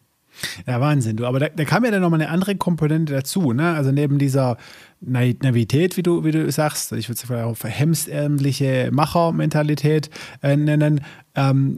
[0.67, 1.27] Ja, Wahnsinn, du.
[1.27, 3.75] Aber da, da kam ja dann nochmal eine andere Komponente dazu, ne?
[3.75, 4.57] Also neben dieser
[5.01, 10.11] Naivität, wie du, wie du sagst, ich würde es vielleicht auch hemsärmliche Machermentalität
[10.43, 11.03] äh, nennen,
[11.35, 11.77] ähm,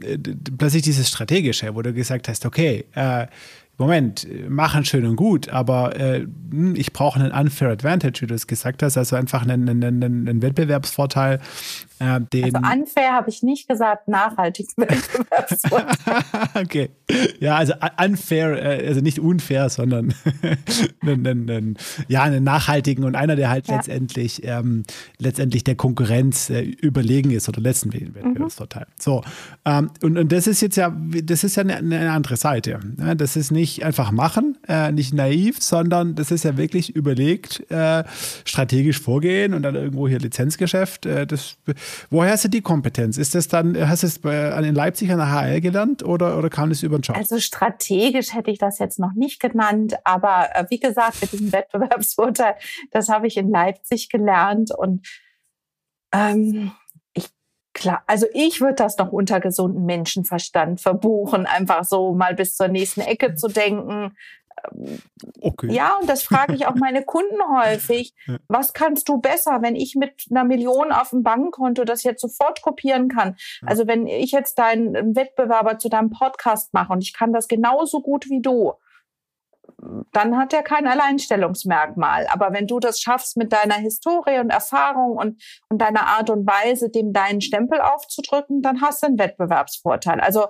[0.57, 3.27] plötzlich dieses Strategische, wo du gesagt hast, okay, äh,
[3.79, 8.35] Moment, machen schön und gut, aber äh, hm, ich brauche einen unfair advantage, wie du
[8.35, 11.39] es gesagt hast, also einfach einen, einen, einen Wettbewerbsvorteil,
[11.99, 14.67] äh, den also unfair habe ich nicht gesagt, nachhaltig
[16.55, 16.89] okay.
[17.39, 17.73] Ja, also
[18.03, 20.13] unfair, äh, also nicht unfair, sondern
[21.01, 21.77] einen, einen,
[22.07, 23.75] ja, einen nachhaltigen und einer, der halt ja.
[23.75, 24.83] letztendlich, ähm,
[25.17, 28.85] letztendlich der Konkurrenz äh, überlegen ist oder letzten Wettbewerbsvorteil.
[28.87, 28.93] Mhm.
[28.97, 29.23] So.
[29.65, 32.79] Ähm, und, und das ist jetzt ja, das ist ja eine, eine andere Seite.
[32.95, 33.15] Ne?
[33.17, 38.03] Das ist nicht einfach machen, äh, nicht naiv, sondern das ist ja wirklich überlegt, äh,
[38.45, 41.05] strategisch vorgehen und dann irgendwo hier Lizenzgeschäft.
[41.05, 41.57] Äh, das
[42.09, 43.17] Woher hast du die Kompetenz?
[43.17, 46.71] Ist das dann, hast du es in Leipzig an der HL gelernt oder, oder kam
[46.71, 47.17] es über den Job?
[47.17, 51.51] Also strategisch hätte ich das jetzt noch nicht genannt, aber äh, wie gesagt, mit diesem
[51.51, 52.55] Wettbewerbsvorteil,
[52.91, 55.05] das habe ich in Leipzig gelernt und
[56.11, 56.71] ähm,
[57.73, 62.67] klar, also ich würde das noch unter gesunden Menschenverstand verbuchen, einfach so mal bis zur
[62.67, 64.15] nächsten Ecke zu denken,
[65.41, 65.71] Okay.
[65.71, 68.13] Ja, und das frage ich auch meine Kunden häufig.
[68.47, 72.61] Was kannst du besser, wenn ich mit einer Million auf dem Bankkonto das jetzt sofort
[72.61, 73.35] kopieren kann?
[73.65, 78.01] Also wenn ich jetzt deinen Wettbewerber zu deinem Podcast mache und ich kann das genauso
[78.01, 78.73] gut wie du,
[80.11, 82.27] dann hat er kein Alleinstellungsmerkmal.
[82.27, 86.47] Aber wenn du das schaffst mit deiner Historie und Erfahrung und, und deiner Art und
[86.47, 90.19] Weise, dem deinen Stempel aufzudrücken, dann hast du einen Wettbewerbsvorteil.
[90.19, 90.47] Also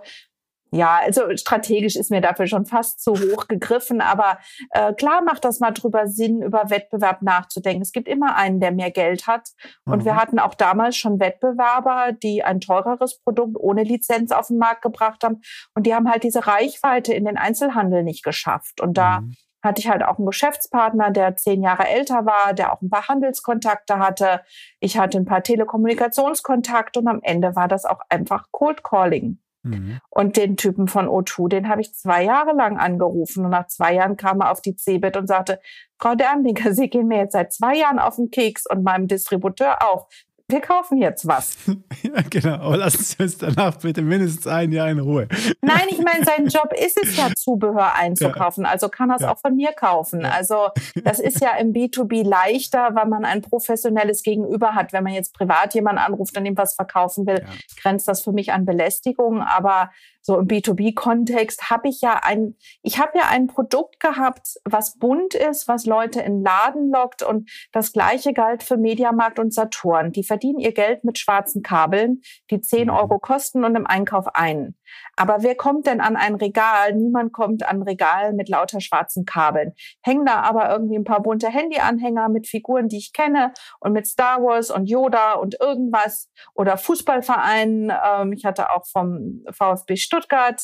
[0.71, 4.37] ja, also strategisch ist mir dafür schon fast zu hoch gegriffen, aber
[4.71, 7.81] äh, klar macht das mal drüber Sinn, über Wettbewerb nachzudenken.
[7.81, 9.49] Es gibt immer einen, der mehr Geld hat.
[9.85, 10.05] Und mhm.
[10.05, 14.83] wir hatten auch damals schon Wettbewerber, die ein teureres Produkt ohne Lizenz auf den Markt
[14.83, 15.41] gebracht haben.
[15.73, 18.79] Und die haben halt diese Reichweite in den Einzelhandel nicht geschafft.
[18.79, 19.35] Und da mhm.
[19.63, 23.07] hatte ich halt auch einen Geschäftspartner, der zehn Jahre älter war, der auch ein paar
[23.07, 24.41] Handelskontakte hatte.
[24.79, 29.39] Ich hatte ein paar Telekommunikationskontakte und am Ende war das auch einfach Cold Calling.
[29.63, 29.99] Mhm.
[30.09, 33.45] Und den Typen von O2, den habe ich zwei Jahre lang angerufen.
[33.45, 35.59] Und nach zwei Jahren kam er auf die CeBIT und sagte,
[35.97, 39.81] Frau Derndinger, Sie gehen mir jetzt seit zwei Jahren auf den Keks und meinem Distributeur
[39.81, 40.07] auch
[40.49, 41.57] wir kaufen jetzt was.
[42.01, 42.55] ja, genau.
[42.55, 45.27] Aber lassen Sie uns danach bitte mindestens ein Jahr in Ruhe.
[45.61, 48.63] Nein, ich meine, sein Job ist es ja, Zubehör einzukaufen.
[48.63, 48.71] Ja.
[48.71, 49.31] Also kann er es ja.
[49.31, 50.21] auch von mir kaufen.
[50.21, 50.31] Ja.
[50.31, 50.69] Also
[51.03, 54.91] das ist ja im B2B leichter, weil man ein professionelles Gegenüber hat.
[54.91, 57.45] Wenn man jetzt privat jemanden anruft und ihm was verkaufen will,
[57.81, 59.41] grenzt das für mich an Belästigung.
[59.41, 59.91] Aber
[60.29, 65.33] so im B2B-Kontext habe ich ja ein, ich habe ja ein Produkt gehabt, was bunt
[65.33, 70.11] ist, was Leute in Laden lockt und das gleiche galt für Mediamarkt und Saturn.
[70.11, 72.21] Die verdienen ihr Geld mit schwarzen Kabeln,
[72.51, 72.93] die 10 mhm.
[72.93, 74.75] Euro kosten und im Einkauf ein.
[75.15, 76.93] Aber wer kommt denn an ein Regal?
[76.93, 79.73] Niemand kommt an ein Regal mit lauter schwarzen Kabeln.
[80.01, 84.05] Hängen da aber irgendwie ein paar bunte Handyanhänger mit Figuren, die ich kenne und mit
[84.05, 87.91] Star Wars und Yoda und irgendwas oder Fußballvereinen.
[87.91, 90.18] Ähm, ich hatte auch vom VfB Stuttgart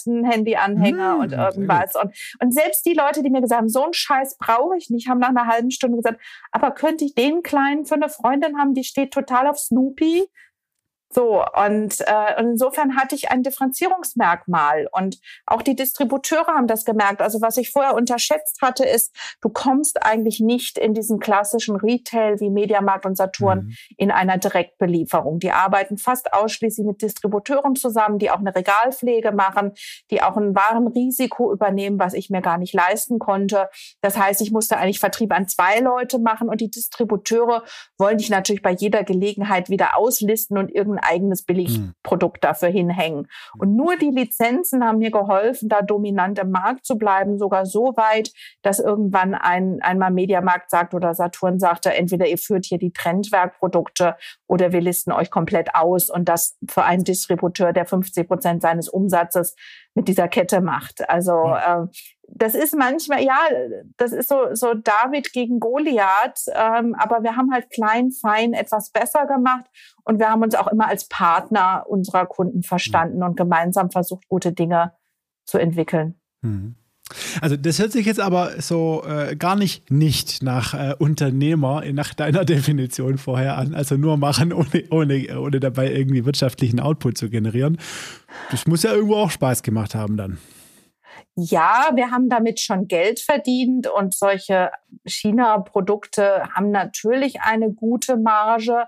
[0.07, 1.95] einen Handyanhänger mmh, und irgendwas.
[1.95, 5.07] Und, und selbst die Leute, die mir gesagt haben, so einen Scheiß brauche ich nicht,
[5.07, 6.19] haben nach einer halben Stunde gesagt,
[6.51, 10.27] aber könnte ich den Kleinen für eine Freundin haben, die steht total auf Snoopy?
[11.15, 14.89] So, und, äh, und insofern hatte ich ein Differenzierungsmerkmal.
[14.91, 17.21] Und auch die Distributeure haben das gemerkt.
[17.21, 22.41] Also was ich vorher unterschätzt hatte, ist, du kommst eigentlich nicht in diesen klassischen Retail
[22.41, 23.75] wie Mediamarkt und Saturn mhm.
[23.95, 25.39] in einer Direktbelieferung.
[25.39, 29.71] Die arbeiten fast ausschließlich mit Distributeuren zusammen, die auch eine Regalpflege machen,
[30.11, 33.69] die auch ein Warenrisiko übernehmen, was ich mir gar nicht leisten konnte.
[34.01, 37.63] Das heißt, ich musste eigentlich Vertrieb an zwei Leute machen und die Distributeure
[37.97, 42.41] wollen dich natürlich bei jeder Gelegenheit wieder auslisten und irgendein eigenes Billigprodukt mhm.
[42.41, 43.27] dafür hinhängen.
[43.57, 47.93] Und nur die Lizenzen haben mir geholfen, da dominant im Markt zu bleiben, sogar so
[47.95, 48.31] weit,
[48.61, 54.15] dass irgendwann ein einmal Mediamarkt sagt oder Saturn sagte, entweder ihr führt hier die Trendwerkprodukte
[54.47, 58.89] oder wir listen euch komplett aus und das für einen Distributeur, der 50 Prozent seines
[58.89, 59.55] Umsatzes
[59.95, 61.09] mit dieser Kette macht.
[61.09, 61.87] Also äh,
[62.27, 63.37] das ist manchmal, ja,
[63.97, 68.89] das ist so, so David gegen Goliath, ähm, aber wir haben halt klein, fein etwas
[68.89, 69.65] besser gemacht
[70.03, 73.23] und wir haben uns auch immer als Partner unserer Kunden verstanden mhm.
[73.23, 74.93] und gemeinsam versucht, gute Dinge
[75.45, 76.19] zu entwickeln.
[76.41, 76.75] Mhm.
[77.39, 82.15] Also das hört sich jetzt aber so äh, gar nicht nicht nach äh, Unternehmer nach
[82.15, 83.75] deiner Definition vorher an.
[83.75, 87.77] Also nur machen, ohne, ohne, ohne dabei irgendwie wirtschaftlichen Output zu generieren.
[88.49, 90.39] Das muss ja irgendwo auch Spaß gemacht haben dann.
[91.37, 94.71] Ja, wir haben damit schon Geld verdient und solche
[95.05, 98.85] China-Produkte haben natürlich eine gute Marge.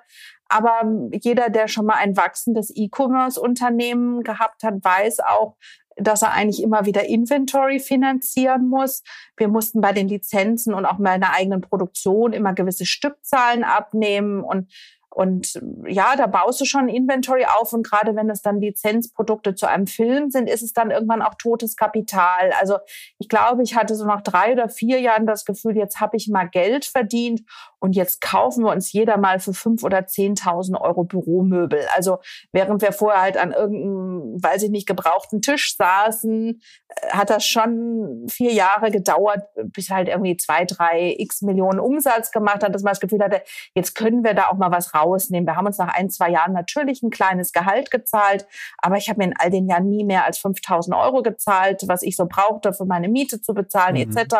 [0.48, 5.58] Aber jeder, der schon mal ein wachsendes E-Commerce-Unternehmen gehabt hat, weiß auch,
[5.98, 9.04] dass er eigentlich immer wieder Inventory finanzieren muss.
[9.36, 14.72] Wir mussten bei den Lizenzen und auch meiner eigenen Produktion immer gewisse Stückzahlen abnehmen und
[15.10, 19.68] und ja, da baust du schon Inventory auf und gerade wenn es dann Lizenzprodukte zu
[19.68, 22.52] einem Film sind, ist es dann irgendwann auch totes Kapital.
[22.60, 22.78] Also
[23.18, 26.28] ich glaube, ich hatte so nach drei oder vier Jahren das Gefühl, jetzt habe ich
[26.28, 27.42] mal Geld verdient
[27.80, 31.82] und jetzt kaufen wir uns jeder mal für fünf oder zehntausend Euro Büromöbel.
[31.96, 32.20] Also
[32.52, 37.46] während wir vorher halt an irgendeinem, weiß ich nicht, gebrauchten Tisch saßen, äh, hat das
[37.46, 42.84] schon vier Jahre gedauert, bis halt irgendwie zwei, drei x Millionen Umsatz gemacht hat, dass
[42.84, 43.42] man das Gefühl hatte,
[43.76, 45.48] jetzt können wir da auch mal was rausnehmen.
[45.48, 48.46] Wir haben uns nach ein, zwei Jahren natürlich ein kleines Gehalt gezahlt,
[48.78, 52.02] aber ich habe mir in all den Jahren nie mehr als 5000 Euro gezahlt, was
[52.02, 54.18] ich so brauchte, für meine Miete zu bezahlen, mhm.
[54.18, 54.36] etc.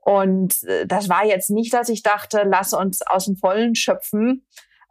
[0.00, 4.46] Und äh, das war jetzt nicht, dass ich dachte, lass uns aus dem Vollen schöpfen,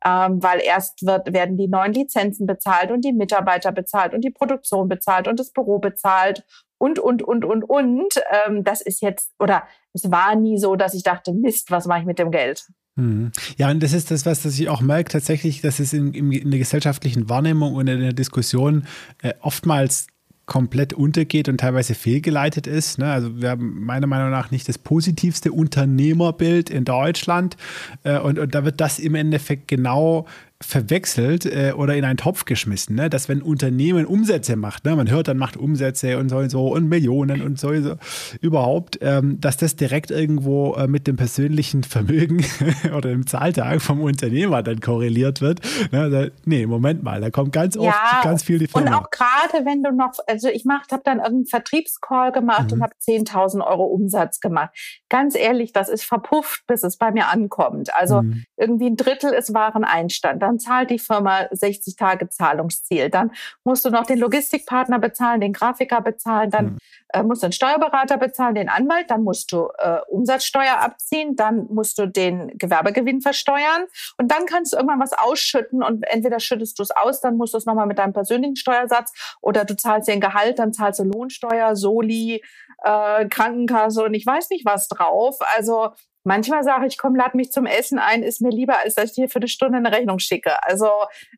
[0.06, 4.32] ähm, weil erst wird, werden die neuen Lizenzen bezahlt und die Mitarbeiter bezahlt und die
[4.32, 6.43] Produktion bezahlt und das Büro bezahlt
[6.78, 8.22] und, und, und, und, und.
[8.45, 12.02] Ähm, das ist jetzt, oder es war nie so, dass ich dachte, Mist, was mache
[12.02, 12.68] ich mit dem Geld?
[12.98, 13.32] Mhm.
[13.58, 16.60] Ja, und das ist das, was ich auch merke, tatsächlich, dass es in, in der
[16.60, 18.86] gesellschaftlichen Wahrnehmung und in der Diskussion
[19.22, 20.08] äh, oftmals
[20.48, 22.98] komplett untergeht und teilweise fehlgeleitet ist.
[22.98, 23.12] Ne?
[23.12, 27.58] Also wir haben meiner Meinung nach nicht das positivste Unternehmerbild in Deutschland.
[28.04, 30.26] Äh, und, und da wird das im Endeffekt genau
[30.60, 33.12] verwechselt äh, oder in einen Topf geschmissen, ne?
[33.12, 34.95] dass wenn Unternehmen Umsätze macht, ne?
[34.95, 37.95] man hört dann macht Umsätze und so und so und Millionen und so, so
[38.41, 42.43] überhaupt, ähm, dass das direkt irgendwo äh, mit dem persönlichen Vermögen
[42.97, 45.62] oder dem Zahltag vom Unternehmer dann korreliert wird.
[45.91, 46.10] Ne?
[46.10, 48.88] Da, nee, Moment mal, da kommt ganz oft ja, ganz viel die Firma.
[48.88, 52.74] Und auch gerade wenn du noch, also ich habe dann irgendeinen Vertriebscall gemacht mhm.
[52.74, 54.72] und habe 10.000 Euro Umsatz gemacht.
[55.08, 57.93] Ganz ehrlich, das ist verpufft, bis es bei mir ankommt.
[57.93, 58.43] Also mhm.
[58.58, 63.10] irgendwie ein Drittel ist Wareneinstand dann zahlt die Firma 60 Tage Zahlungsziel.
[63.10, 63.32] Dann
[63.64, 66.78] musst du noch den Logistikpartner bezahlen, den Grafiker bezahlen, dann mhm.
[67.10, 71.68] äh, musst du den Steuerberater bezahlen, den Anwalt, dann musst du äh, Umsatzsteuer abziehen, dann
[71.70, 73.86] musst du den Gewerbegewinn versteuern
[74.18, 77.54] und dann kannst du irgendwann was ausschütten und entweder schüttest du es aus, dann musst
[77.54, 81.00] du es nochmal mit deinem persönlichen Steuersatz oder du zahlst dir ein Gehalt, dann zahlst
[81.00, 82.41] du Lohnsteuer, Soli,
[82.84, 85.38] äh, Krankenkasse und ich weiß nicht was drauf.
[85.58, 85.89] Also
[86.28, 89.13] Manchmal sage ich, komm, lad mich zum Essen ein, ist mir lieber, als dass ich
[89.13, 90.61] dir für eine Stunde eine Rechnung schicke.
[90.61, 90.89] Also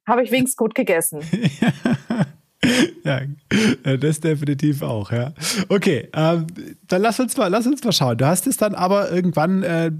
[0.08, 1.22] habe ich wenigstens gut gegessen.
[3.04, 3.22] ja,
[3.84, 5.34] äh, das definitiv auch, ja.
[5.70, 6.48] Okay, ähm,
[6.88, 8.18] dann lass uns mal, lass uns mal schauen.
[8.18, 9.92] Du hast es dann aber irgendwann, äh,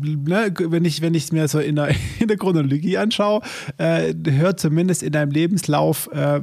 [0.00, 1.88] ne, wenn ich, wenn ich es mir so in der,
[2.20, 3.40] in der Chronologie anschaue,
[3.78, 6.40] äh, hört zumindest in deinem Lebenslauf äh,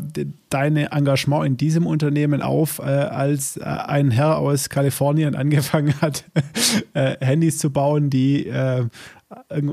[0.49, 6.25] dein Engagement in diesem Unternehmen auf, äh, als äh, ein Herr aus Kalifornien angefangen hat,
[6.93, 8.51] Handys zu bauen, die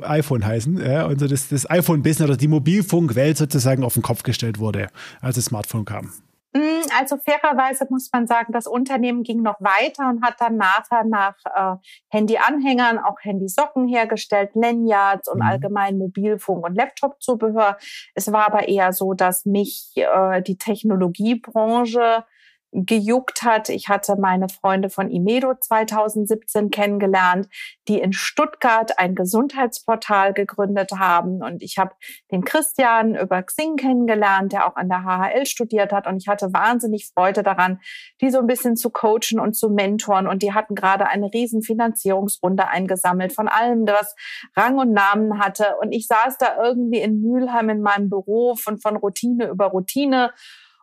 [0.03, 4.23] iPhone heißen ja, und so das, das iPhone-Business oder die Mobilfunkwelt sozusagen auf den Kopf
[4.23, 4.89] gestellt wurde,
[5.21, 6.13] als das Smartphone kam.
[6.55, 11.05] Mm, also fairerweise muss man sagen, das Unternehmen ging noch weiter und hat dann nachher
[11.05, 11.77] nach äh,
[12.09, 15.47] Handyanhängern auch Handysocken hergestellt, Lanyards und mhm.
[15.47, 17.77] allgemein Mobilfunk und Laptop-Zubehör.
[18.15, 22.25] Es war aber eher so, dass mich äh, die Technologiebranche
[22.73, 23.71] gejuckt hat.
[23.71, 27.49] Ich hatte meine Freunde von Imedo 2017 kennengelernt,
[27.89, 31.43] die in Stuttgart ein Gesundheitsportal gegründet haben.
[31.43, 31.93] Und ich habe
[32.31, 36.07] den Christian über Xing kennengelernt, der auch an der HHL studiert hat.
[36.07, 37.81] Und ich hatte wahnsinnig Freude daran,
[38.21, 40.27] die so ein bisschen zu coachen und zu mentoren.
[40.27, 44.15] Und die hatten gerade eine riesen Finanzierungsrunde eingesammelt von allem, was
[44.57, 45.77] Rang und Namen hatte.
[45.81, 50.33] Und ich saß da irgendwie in Mülheim in meinem Büro von, von Routine über Routine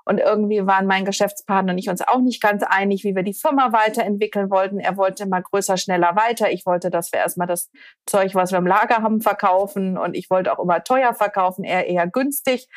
[0.06, 3.34] und irgendwie waren mein Geschäftspartner und ich uns auch nicht ganz einig, wie wir die
[3.34, 4.80] Firma weiterentwickeln wollten.
[4.80, 6.52] Er wollte immer größer, schneller weiter.
[6.52, 7.72] Ich wollte, dass wir erstmal das
[8.06, 9.98] Zeug, was wir im Lager haben, verkaufen.
[9.98, 12.68] Und ich wollte auch immer teuer verkaufen, er eher günstig.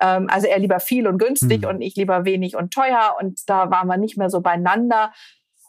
[0.00, 1.68] Ähm, also er lieber viel und günstig mhm.
[1.68, 3.16] und ich lieber wenig und teuer.
[3.20, 5.12] Und da waren wir nicht mehr so beieinander.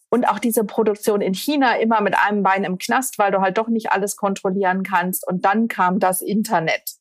[0.09, 3.57] Und auch diese Produktion in China immer mit einem Bein im Knast, weil du halt
[3.59, 5.27] doch nicht alles kontrollieren kannst.
[5.27, 6.95] Und dann kam das Internet.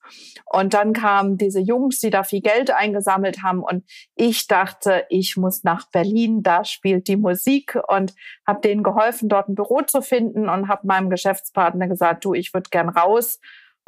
[0.44, 3.62] Und dann kamen diese Jungs, die da viel Geld eingesammelt haben.
[3.62, 3.84] Und
[4.14, 7.78] ich dachte, ich muss nach Berlin, da spielt die Musik.
[7.88, 8.14] Und
[8.46, 12.52] habe denen geholfen, dort ein Büro zu finden und habe meinem Geschäftspartner gesagt, du, ich
[12.52, 13.40] würde gern raus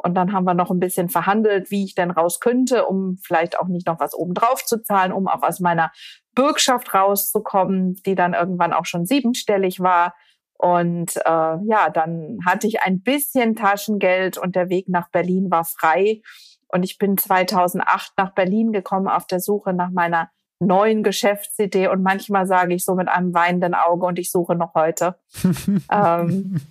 [0.03, 3.59] Und dann haben wir noch ein bisschen verhandelt, wie ich denn raus könnte, um vielleicht
[3.59, 5.91] auch nicht noch was obendrauf zu zahlen, um auch aus meiner
[6.33, 10.15] Bürgschaft rauszukommen, die dann irgendwann auch schon siebenstellig war.
[10.57, 15.65] Und äh, ja, dann hatte ich ein bisschen Taschengeld und der Weg nach Berlin war
[15.65, 16.21] frei.
[16.67, 20.29] Und ich bin 2008 nach Berlin gekommen auf der Suche nach meiner
[20.59, 21.87] neuen Geschäftsidee.
[21.87, 25.19] Und manchmal sage ich so mit einem weinenden Auge und ich suche noch heute.
[25.91, 26.61] ähm,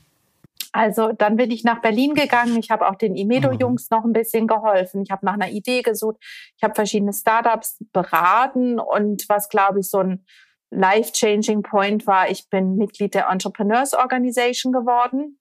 [0.73, 2.57] also dann bin ich nach Berlin gegangen.
[2.59, 5.03] Ich habe auch den Imedo-Jungs noch ein bisschen geholfen.
[5.03, 6.16] Ich habe nach einer Idee gesucht.
[6.57, 10.25] Ich habe verschiedene Startups beraten und was, glaube ich, so ein
[10.71, 15.37] life-changing Point war, ich bin Mitglied der Entrepreneurs Organization geworden.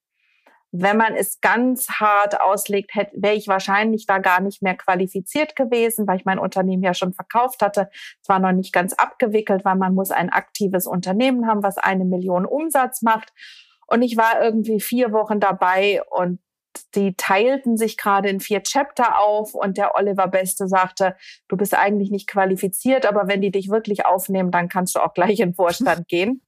[0.72, 6.08] Wenn man es ganz hart auslegt, wäre ich wahrscheinlich da gar nicht mehr qualifiziert gewesen,
[6.08, 7.90] weil ich mein Unternehmen ja schon verkauft hatte.
[8.22, 12.06] Es war noch nicht ganz abgewickelt, weil man muss ein aktives Unternehmen haben, was eine
[12.06, 13.34] Million Umsatz macht.
[13.90, 16.40] Und ich war irgendwie vier Wochen dabei und
[16.96, 21.16] die teilten sich gerade in vier Chapter auf und der Oliver Beste sagte,
[21.48, 25.14] du bist eigentlich nicht qualifiziert, aber wenn die dich wirklich aufnehmen, dann kannst du auch
[25.14, 26.42] gleich in den Vorstand gehen.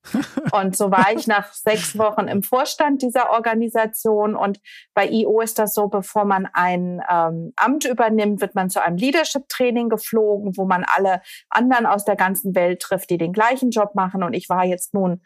[0.52, 4.36] Und so war ich nach sechs Wochen im Vorstand dieser Organisation.
[4.36, 4.60] Und
[4.94, 8.98] bei IO ist das so, bevor man ein ähm, Amt übernimmt, wird man zu einem
[8.98, 13.96] Leadership-Training geflogen, wo man alle anderen aus der ganzen Welt trifft, die den gleichen Job
[13.96, 14.24] machen.
[14.24, 15.22] Und ich war jetzt nun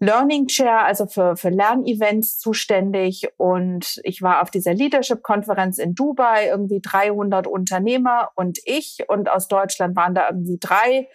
[0.00, 3.28] Learning Chair, also für, für Lernevents zuständig.
[3.36, 8.98] Und ich war auf dieser Leadership-Konferenz in Dubai, irgendwie 300 Unternehmer und ich.
[9.08, 11.08] Und aus Deutschland waren da irgendwie drei.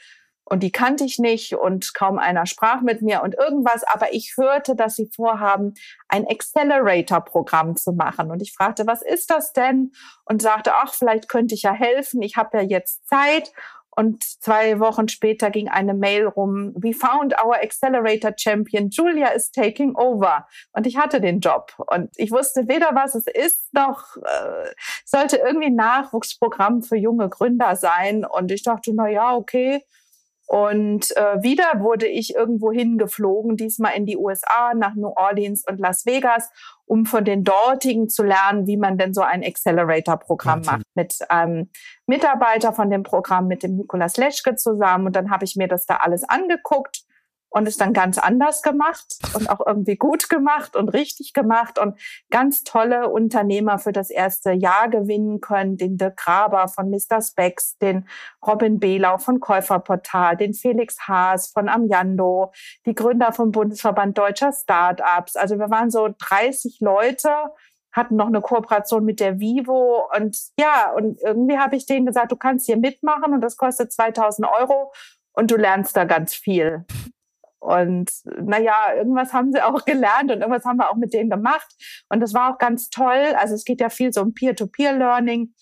[0.46, 3.84] Und die kannte ich nicht und kaum einer sprach mit mir und irgendwas.
[3.86, 5.74] Aber ich hörte, dass sie vorhaben,
[6.10, 8.30] ein Accelerator-Programm zu machen.
[8.30, 9.94] Und ich fragte, was ist das denn?
[10.26, 12.22] Und sagte, ach, vielleicht könnte ich ja helfen.
[12.22, 13.54] Ich habe ja jetzt Zeit.
[13.96, 19.52] Und zwei Wochen später ging eine Mail rum, we found our Accelerator Champion, Julia is
[19.52, 20.48] taking over.
[20.72, 21.74] Und ich hatte den Job.
[21.88, 24.72] Und ich wusste weder, was es ist, noch äh,
[25.06, 28.26] sollte irgendwie ein Nachwuchsprogramm für junge Gründer sein.
[28.26, 29.84] Und ich dachte, na ja, okay,
[30.54, 35.80] und äh, wieder wurde ich irgendwo hingeflogen, diesmal in die USA, nach New Orleans und
[35.80, 36.52] Las Vegas,
[36.86, 40.84] um von den dortigen zu lernen, wie man denn so ein Accelerator-Programm macht.
[40.94, 41.70] Mit einem ähm,
[42.06, 45.08] Mitarbeiter von dem Programm, mit dem Nikolas Leschke zusammen.
[45.08, 47.02] Und dann habe ich mir das da alles angeguckt
[47.54, 52.00] und es dann ganz anders gemacht und auch irgendwie gut gemacht und richtig gemacht und
[52.32, 55.78] ganz tolle Unternehmer für das erste Jahr gewinnen können.
[55.78, 57.22] Den Dirk Graber von Mr.
[57.22, 58.08] Specs, den
[58.46, 62.52] Robin Behlau von Käuferportal, den Felix Haas von Amjando,
[62.88, 65.36] die Gründer vom Bundesverband Deutscher Startups.
[65.36, 67.30] Also wir waren so 30 Leute,
[67.92, 72.32] hatten noch eine Kooperation mit der Vivo und ja, und irgendwie habe ich denen gesagt,
[72.32, 74.92] du kannst hier mitmachen und das kostet 2000 Euro
[75.34, 76.86] und du lernst da ganz viel.
[77.64, 78.12] Und
[78.42, 81.68] naja, irgendwas haben sie auch gelernt und irgendwas haben wir auch mit denen gemacht.
[82.10, 83.34] Und das war auch ganz toll.
[83.38, 85.54] Also es geht ja viel so um Peer-to-Peer-Learning.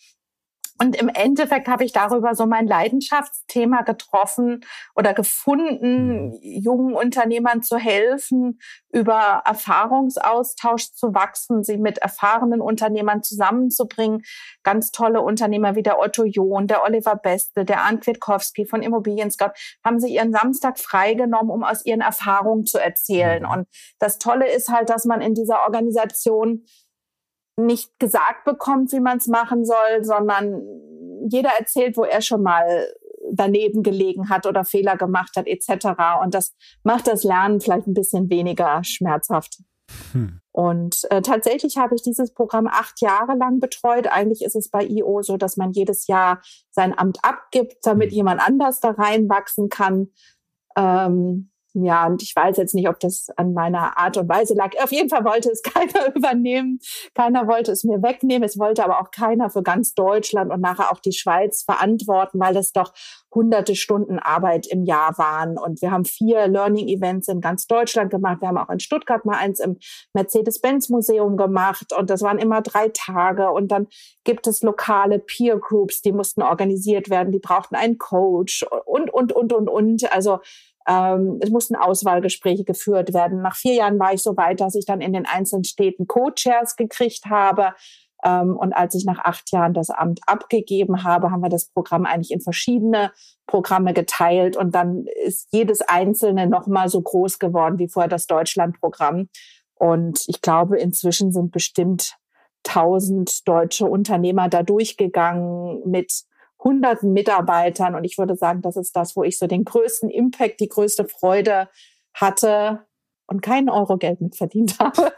[0.82, 4.66] Und im Endeffekt habe ich darüber so mein Leidenschaftsthema getroffen
[4.96, 6.40] oder gefunden, mhm.
[6.42, 8.60] jungen Unternehmern zu helfen,
[8.92, 14.24] über Erfahrungsaustausch zu wachsen, sie mit erfahrenen Unternehmern zusammenzubringen.
[14.64, 19.30] Ganz tolle Unternehmer wie der Otto John, der Oliver Beste, der Arndt Kwiatkowski von Immobilien
[19.30, 19.52] Scout
[19.86, 23.44] haben sie ihren Samstag freigenommen, um aus ihren Erfahrungen zu erzählen.
[23.44, 23.52] Mhm.
[23.52, 23.68] Und
[24.00, 26.66] das Tolle ist halt, dass man in dieser Organisation
[27.58, 30.62] nicht gesagt bekommt, wie man es machen soll, sondern
[31.30, 32.88] jeder erzählt, wo er schon mal
[33.32, 35.88] daneben gelegen hat oder Fehler gemacht hat etc.
[36.24, 39.60] Und das macht das Lernen vielleicht ein bisschen weniger schmerzhaft.
[40.14, 40.40] Hm.
[40.52, 44.08] Und äh, tatsächlich habe ich dieses Programm acht Jahre lang betreut.
[44.08, 46.42] Eigentlich ist es bei IO so, dass man jedes Jahr
[46.72, 48.16] sein Amt abgibt, damit hm.
[48.16, 50.10] jemand anders da reinwachsen kann.
[50.76, 54.72] Ähm, ja, und ich weiß jetzt nicht, ob das an meiner Art und Weise lag.
[54.84, 56.80] Auf jeden Fall wollte es keiner übernehmen.
[57.16, 58.44] Keiner wollte es mir wegnehmen.
[58.44, 62.54] Es wollte aber auch keiner für ganz Deutschland und nachher auch die Schweiz verantworten, weil
[62.54, 62.94] das doch
[63.34, 65.58] hunderte Stunden Arbeit im Jahr waren.
[65.58, 68.42] Und wir haben vier Learning Events in ganz Deutschland gemacht.
[68.42, 69.78] Wir haben auch in Stuttgart mal eins im
[70.14, 71.94] Mercedes-Benz Museum gemacht.
[71.98, 73.50] Und das waren immer drei Tage.
[73.50, 73.88] Und dann
[74.26, 77.32] gibt es lokale Peer Groups, die mussten organisiert werden.
[77.32, 80.12] Die brauchten einen Coach und, und, und, und, und.
[80.12, 80.40] Also,
[80.92, 83.42] ähm, es mussten Auswahlgespräche geführt werden.
[83.42, 86.76] Nach vier Jahren war ich so weit, dass ich dann in den einzelnen Städten Co-Chairs
[86.76, 87.74] gekriegt habe.
[88.26, 92.06] Ähm, und als ich nach acht Jahren das Amt abgegeben habe, haben wir das Programm
[92.06, 93.12] eigentlich in verschiedene
[93.48, 94.58] Programme geteilt.
[94.58, 99.30] Und dann ist jedes einzelne nochmal so groß geworden wie vorher das Deutschlandprogramm.
[99.76, 102.18] Und ich glaube, inzwischen sind bestimmt
[102.64, 106.26] tausend deutsche Unternehmer da durchgegangen mit
[106.64, 107.96] hunderten Mitarbeitern.
[107.96, 111.08] Und ich würde sagen, das ist das, wo ich so den größten Impact, die größte
[111.08, 111.70] Freude
[112.14, 112.86] hatte
[113.28, 115.14] und keinen Euro Geld mit verdient habe.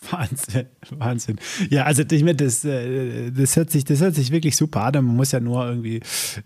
[0.10, 1.36] Wahnsinn, Wahnsinn.
[1.70, 5.04] Ja, also ich meine, das, äh, das, hört sich, das hört sich wirklich super an.
[5.04, 6.00] Man muss ja nur irgendwie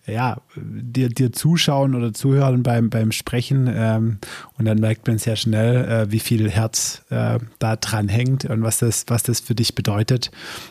[0.06, 3.70] ja, dir, dir zuschauen oder zuhören beim, beim Sprechen.
[3.70, 4.18] Ähm,
[4.56, 8.62] und dann merkt man sehr schnell, äh, wie viel Herz äh, da dran hängt und
[8.62, 10.30] was das, was das für dich bedeutet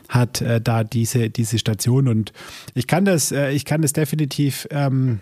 [0.10, 2.08] hat, äh, da diese, diese Station.
[2.08, 2.34] Und
[2.74, 4.68] ich kann das, äh, ich kann das definitiv.
[4.72, 5.20] Ähm,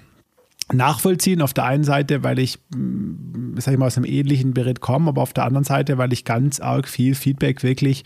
[0.74, 1.42] nachvollziehen.
[1.42, 5.10] Auf der einen Seite, weil ich, mm, sag ich mal, aus einem ähnlichen Beritt komme,
[5.10, 8.04] aber auf der anderen Seite, weil ich ganz arg viel Feedback wirklich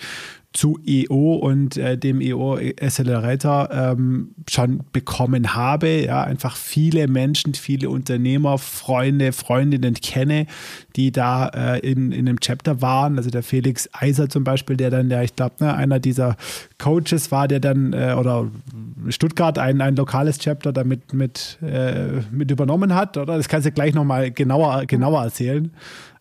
[0.54, 6.06] zu EO und äh, dem EO Accelerator ähm, schon bekommen habe.
[6.06, 10.46] Ja, einfach viele Menschen, viele Unternehmer, Freunde, Freundinnen kenne,
[10.96, 13.18] die da äh, in, in einem Chapter waren.
[13.18, 16.38] Also der Felix Eiser zum Beispiel, der dann, ja, ich glaube, ne, einer dieser
[16.78, 18.52] Coaches war, der dann, äh, oder
[19.10, 23.38] Stuttgart ein, ein lokales Chapter damit mit, äh, mit übernommen hat, oder?
[23.38, 25.72] Das kannst du gleich nochmal genauer, genauer erzählen.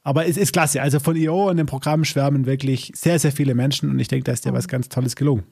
[0.05, 0.83] Aber es ist klasse.
[0.83, 4.25] Also von IO und dem Programm schwärmen wirklich sehr, sehr viele Menschen und ich denke,
[4.25, 5.45] da ist dir was ganz Tolles gelungen.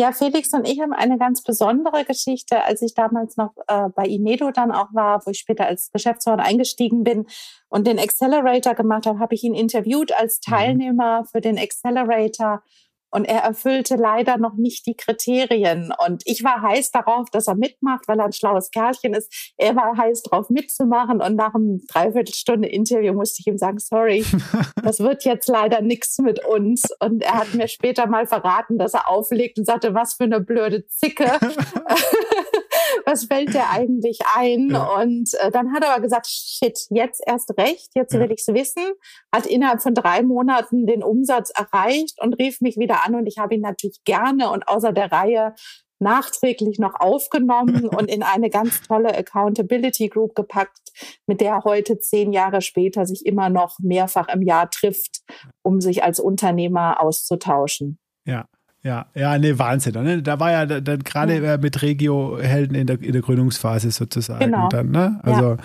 [0.00, 4.06] Ja, Felix und ich haben eine ganz besondere Geschichte, als ich damals noch äh, bei
[4.06, 7.26] Imedo dann auch war, wo ich später als Geschäftsführerin eingestiegen bin
[7.68, 10.52] und den Accelerator gemacht habe, habe ich ihn interviewt als mhm.
[10.52, 12.62] Teilnehmer für den Accelerator
[13.10, 15.92] und er erfüllte leider noch nicht die Kriterien.
[16.06, 19.52] Und ich war heiß darauf, dass er mitmacht, weil er ein schlaues Kerlchen ist.
[19.56, 21.20] Er war heiß darauf mitzumachen.
[21.20, 24.24] Und nach einem Dreiviertelstunde Interview musste ich ihm sagen, sorry,
[24.82, 26.88] das wird jetzt leider nichts mit uns.
[27.00, 30.40] Und er hat mir später mal verraten, dass er auflegt und sagte, was für eine
[30.40, 31.30] blöde Zicke.
[33.08, 34.70] was fällt dir eigentlich ein?
[34.70, 35.00] Ja.
[35.00, 38.20] Und äh, dann hat er aber gesagt, shit, jetzt erst recht, jetzt ja.
[38.20, 38.84] will ich's wissen.
[39.34, 43.38] Hat innerhalb von drei Monaten den Umsatz erreicht und rief mich wieder an und ich
[43.38, 45.54] habe ihn natürlich gerne und außer der Reihe
[46.00, 50.92] nachträglich noch aufgenommen und in eine ganz tolle Accountability Group gepackt,
[51.26, 55.22] mit der er heute zehn Jahre später sich immer noch mehrfach im Jahr trifft,
[55.62, 57.98] um sich als Unternehmer auszutauschen.
[58.26, 58.46] Ja,
[58.82, 59.94] ja, ja, nee, Wahnsinn.
[60.02, 60.22] Ne?
[60.22, 61.56] Da war ja dann gerade ja.
[61.56, 64.44] mit Regio-Helden in der, in der Gründungsphase sozusagen.
[64.44, 64.68] Genau.
[64.68, 65.20] Dann, ne?
[65.22, 65.56] Also.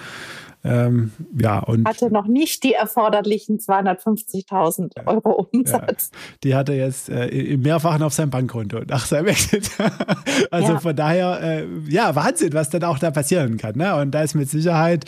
[0.65, 6.11] Ähm, ja, und hatte noch nicht die erforderlichen 250.000 Euro Umsatz.
[6.13, 9.69] Ja, die hat er jetzt äh, im Mehrfachen auf seinem Bankkonto nach seinem Exit.
[10.51, 10.79] also ja.
[10.79, 13.75] von daher, äh, ja, Wahnsinn, was dann auch da passieren kann.
[13.75, 13.93] Ne?
[13.95, 15.05] Und da ist mit Sicherheit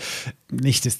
[0.51, 0.99] nicht, das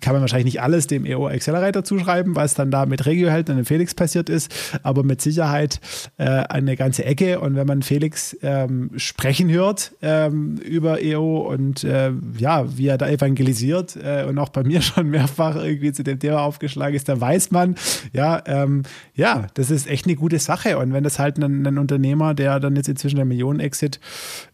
[0.00, 3.48] kann man wahrscheinlich nicht alles dem EO Accelerator zuschreiben, was dann da mit Regio hält
[3.48, 5.80] und dem Felix passiert ist, aber mit Sicherheit
[6.16, 7.40] äh, eine ganze Ecke.
[7.40, 12.98] Und wenn man Felix ähm, sprechen hört ähm, über EO und äh, ja, wie er
[12.98, 17.08] da evangelisiert äh, und auch bei mir schon mehrfach irgendwie zu dem Thema aufgeschlagen ist,
[17.08, 17.76] da weiß man,
[18.12, 18.82] ja, ähm,
[19.14, 20.78] ja, das ist echt eine gute Sache.
[20.78, 24.00] Und wenn das halt ein, ein Unternehmer, der dann jetzt inzwischen der Millionen-Exit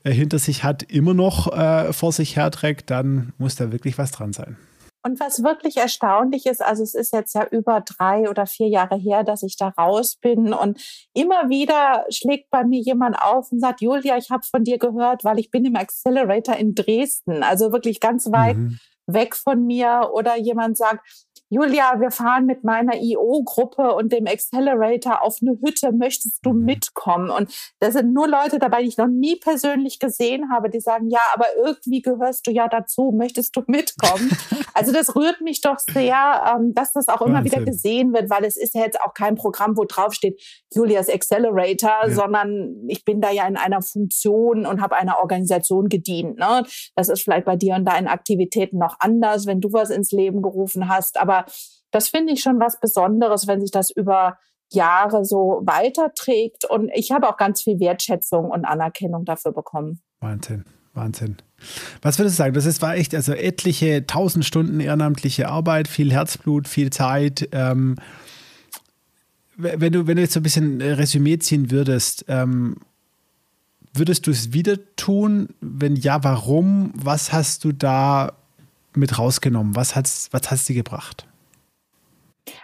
[0.05, 4.11] äh, hinter sich hat, immer noch äh, vor sich herträgt, dann muss da wirklich was
[4.11, 4.57] dran sein.
[5.05, 8.97] Und was wirklich erstaunlich ist, also es ist jetzt ja über drei oder vier Jahre
[8.97, 10.83] her, dass ich da raus bin und
[11.15, 15.25] immer wieder schlägt bei mir jemand auf und sagt, Julia, ich habe von dir gehört,
[15.25, 18.79] weil ich bin im Accelerator in Dresden, also wirklich ganz weit mhm.
[19.09, 25.23] Weg von mir oder jemand sagt, Julia, wir fahren mit meiner IO-Gruppe und dem Accelerator
[25.23, 26.65] auf eine Hütte, möchtest du mhm.
[26.67, 27.31] mitkommen?
[27.31, 31.09] Und da sind nur Leute dabei, die ich noch nie persönlich gesehen habe, die sagen,
[31.09, 34.31] ja, aber irgendwie gehörst du ja dazu, möchtest du mitkommen?
[34.75, 37.53] also das rührt mich doch sehr, ähm, dass das auch immer Wahnsinn.
[37.53, 40.43] wieder gesehen wird, weil es ist ja jetzt auch kein Programm, wo drauf steht,
[40.75, 42.11] Julias Accelerator, ja.
[42.11, 46.39] sondern ich bin da ja in einer Funktion und habe einer Organisation gedient.
[46.39, 46.65] Ne?
[46.95, 50.43] Das ist vielleicht bei dir und deinen Aktivitäten noch anders, wenn du was ins Leben
[50.43, 51.38] gerufen hast, aber
[51.91, 54.39] das finde ich schon was Besonderes, wenn sich das über
[54.71, 56.65] Jahre so weiterträgt.
[56.65, 60.01] Und ich habe auch ganz viel Wertschätzung und Anerkennung dafür bekommen.
[60.21, 60.65] Wahnsinn.
[60.95, 61.37] Wahnsinn.
[62.03, 62.55] Was würdest du sagen?
[62.55, 67.49] Das ist, war echt, also etliche tausend Stunden ehrenamtliche Arbeit, viel Herzblut, viel Zeit.
[67.53, 67.97] Ähm,
[69.57, 72.77] wenn, du, wenn du jetzt so ein bisschen Resümee ziehen würdest, ähm,
[73.95, 75.49] würdest du es wieder tun?
[75.61, 76.93] Wenn ja, warum?
[76.95, 78.33] Was hast du da
[78.95, 79.75] mit rausgenommen?
[79.75, 81.28] Was hat es was hat's dir gebracht?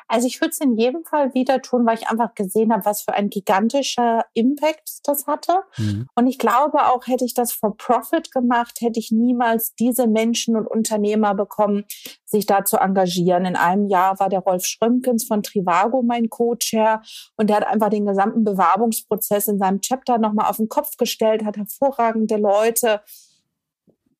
[0.09, 3.03] Also ich würde es in jedem Fall wieder tun, weil ich einfach gesehen habe, was
[3.03, 5.53] für ein gigantischer Impact das hatte.
[5.77, 6.07] Mhm.
[6.15, 10.57] Und ich glaube auch, hätte ich das for Profit gemacht, hätte ich niemals diese Menschen
[10.57, 11.85] und Unternehmer bekommen,
[12.25, 13.45] sich da zu engagieren.
[13.45, 17.03] In einem Jahr war der Rolf Schrömkens von Trivago mein Co-Chair
[17.37, 21.45] und der hat einfach den gesamten Bewerbungsprozess in seinem Chapter nochmal auf den Kopf gestellt,
[21.45, 23.01] hat hervorragende Leute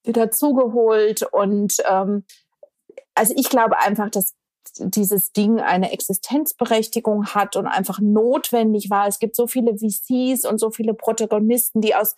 [0.05, 2.25] dazugeholt und ähm,
[3.15, 4.35] also ich glaube einfach, dass
[4.79, 9.07] dieses Ding eine Existenzberechtigung hat und einfach notwendig war.
[9.07, 12.15] Es gibt so viele VCs und so viele Protagonisten, die aus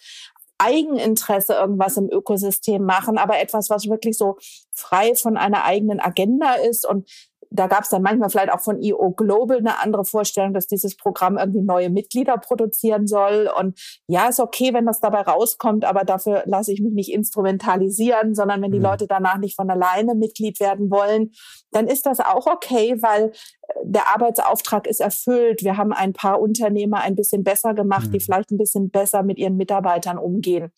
[0.58, 4.36] Eigeninteresse irgendwas im Ökosystem machen, aber etwas, was wirklich so
[4.72, 6.86] frei von einer eigenen Agenda ist.
[6.86, 7.08] Und
[7.50, 10.96] da gab es dann manchmal vielleicht auch von IO Global eine andere Vorstellung, dass dieses
[10.96, 13.50] Programm irgendwie neue Mitglieder produzieren soll.
[13.58, 18.34] Und ja, ist okay, wenn das dabei rauskommt, aber dafür lasse ich mich nicht instrumentalisieren,
[18.34, 18.84] sondern wenn die mhm.
[18.84, 21.32] Leute danach nicht von alleine Mitglied werden wollen,
[21.70, 25.62] dann ist das auch okay, weil äh, der Arbeitsauftrag ist erfüllt.
[25.62, 28.12] Wir haben ein paar Unternehmer ein bisschen besser gemacht, mhm.
[28.12, 30.72] die vielleicht ein bisschen besser mit ihren Mitarbeitern umgehen.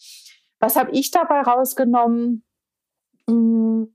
[0.60, 2.44] Was habe ich dabei rausgenommen?
[3.28, 3.94] Hm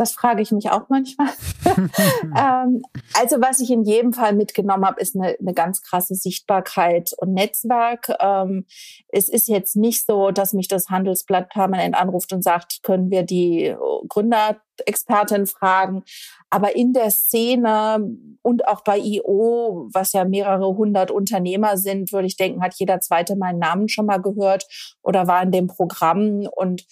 [0.00, 1.28] das frage ich mich auch manchmal.
[1.66, 2.82] ähm,
[3.12, 7.34] also was ich in jedem Fall mitgenommen habe, ist eine, eine ganz krasse Sichtbarkeit und
[7.34, 8.08] Netzwerk.
[8.18, 8.64] Ähm,
[9.08, 13.24] es ist jetzt nicht so, dass mich das Handelsblatt permanent anruft und sagt, können wir
[13.24, 13.76] die
[14.08, 16.02] Gründerexpertin fragen.
[16.48, 22.26] Aber in der Szene und auch bei IO, was ja mehrere hundert Unternehmer sind, würde
[22.26, 24.64] ich denken, hat jeder zweite meinen Namen schon mal gehört
[25.02, 26.48] oder war in dem Programm.
[26.56, 26.86] Und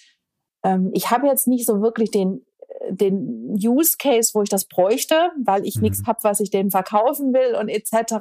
[0.63, 2.45] ähm, ich habe jetzt nicht so wirklich den
[2.91, 5.83] den Use Case, wo ich das bräuchte, weil ich mhm.
[5.83, 8.15] nichts habe, was ich denen verkaufen will und etc.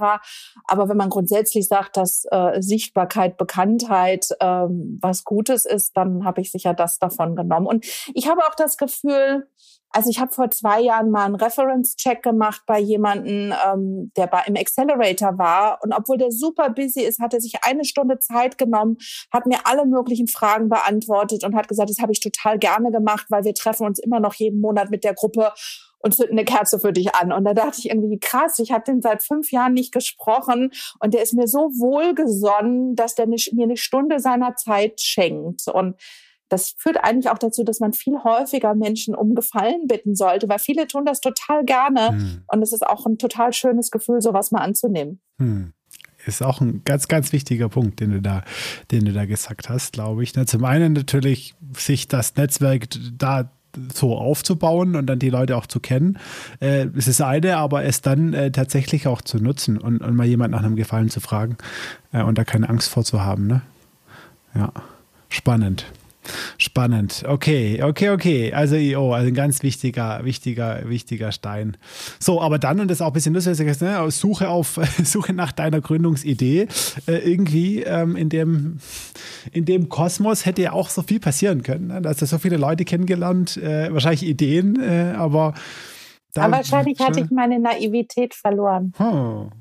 [0.66, 6.42] Aber wenn man grundsätzlich sagt, dass äh, Sichtbarkeit, Bekanntheit ähm, was Gutes ist, dann habe
[6.42, 7.68] ich sicher das davon genommen.
[7.68, 9.48] Und ich habe auch das Gefühl,
[9.92, 14.44] also ich habe vor zwei Jahren mal einen Reference-Check gemacht bei jemandem, ähm, der bei,
[14.46, 15.80] im Accelerator war.
[15.82, 18.98] Und obwohl der super busy ist, hat er sich eine Stunde Zeit genommen,
[19.32, 23.28] hat mir alle möglichen Fragen beantwortet und hat gesagt, das habe ich total gerne gemacht,
[23.30, 25.54] weil wir treffen uns immer noch jeden Monat mit der Gruppe
[26.00, 27.32] und zünden eine Kerze für dich an.
[27.32, 31.14] Und da dachte ich irgendwie, krass, ich habe den seit fünf Jahren nicht gesprochen und
[31.14, 35.68] der ist mir so wohlgesonnen, dass der mir eine Stunde seiner Zeit schenkt.
[35.68, 35.96] Und
[36.50, 40.60] das führt eigentlich auch dazu, dass man viel häufiger Menschen um Gefallen bitten sollte, weil
[40.60, 42.42] viele tun das total gerne hm.
[42.48, 45.20] und es ist auch ein total schönes Gefühl, sowas mal anzunehmen.
[45.40, 45.74] Hm.
[46.26, 48.44] Ist auch ein ganz, ganz wichtiger Punkt, den du da,
[48.92, 50.36] den du da gesagt hast, glaube ich.
[50.36, 50.46] Ne?
[50.46, 52.88] Zum einen natürlich, sich das Netzwerk
[53.18, 53.50] da
[53.94, 56.18] so aufzubauen und dann die Leute auch zu kennen.
[56.60, 60.26] Äh, es ist eine, aber es dann äh, tatsächlich auch zu nutzen und, und, mal
[60.26, 61.58] jemand nach einem Gefallen zu fragen
[62.12, 63.48] äh, und da keine Angst vorzuhaben.
[63.48, 63.62] Ne?
[64.56, 64.72] Ja,
[65.30, 65.86] spannend.
[66.58, 67.24] Spannend.
[67.28, 68.54] Okay, okay, okay.
[68.54, 71.78] Also IO, also ein ganz wichtiger, wichtiger, wichtiger Stein.
[72.20, 75.52] So, aber dann, und das ist auch ein bisschen lustig, ne, Suche auf, Suche nach
[75.52, 76.68] deiner Gründungsidee.
[77.08, 78.80] Äh, irgendwie ähm, in, dem,
[79.52, 81.88] in dem Kosmos hätte ja auch so viel passieren können.
[81.88, 82.02] Ne?
[82.02, 85.54] Da hast du so viele Leute kennengelernt, äh, wahrscheinlich Ideen, äh, aber
[86.34, 88.94] da, aber wahrscheinlich hatte ich meine Naivität verloren.
[88.98, 89.52] Hm.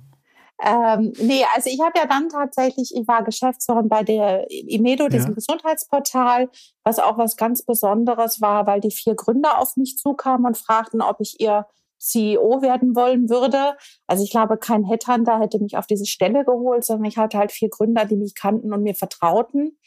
[0.63, 5.31] Ähm, nee, also ich habe ja dann tatsächlich, ich war Geschäftsführerin bei der Imedo, diesem
[5.31, 5.35] ja.
[5.35, 6.49] Gesundheitsportal,
[6.83, 11.03] was auch was ganz Besonderes war, weil die vier Gründer auf mich zukamen und fragten,
[11.03, 11.67] ob ich ihr
[11.99, 13.77] CEO werden wollen würde.
[14.07, 17.53] Also ich glaube, kein Headhunter hätte mich auf diese Stelle geholt, sondern ich hatte halt
[17.53, 19.79] vier Gründer, die mich kannten und mir vertrauten.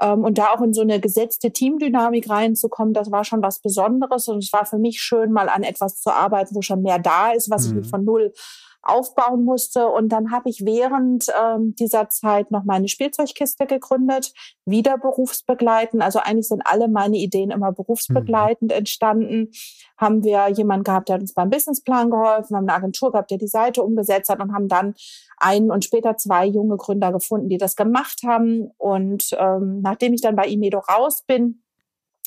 [0.00, 4.28] Ähm, und da auch in so eine gesetzte Teamdynamik reinzukommen, das war schon was Besonderes.
[4.28, 7.32] Und es war für mich schön, mal an etwas zu arbeiten, wo schon mehr da
[7.32, 7.80] ist, was mhm.
[7.80, 8.32] ich von null
[8.88, 9.88] aufbauen musste.
[9.88, 14.32] Und dann habe ich während ähm, dieser Zeit noch meine Spielzeugkiste gegründet,
[14.64, 16.02] wieder berufsbegleitend.
[16.02, 18.78] Also eigentlich sind alle meine Ideen immer berufsbegleitend mhm.
[18.78, 19.50] entstanden.
[19.98, 23.38] Haben wir jemanden gehabt, der hat uns beim Businessplan geholfen, haben eine Agentur gehabt, der
[23.38, 24.94] die Seite umgesetzt hat und haben dann
[25.38, 28.70] einen und später zwei junge Gründer gefunden, die das gemacht haben.
[28.78, 31.62] Und ähm, nachdem ich dann bei Imedo raus bin,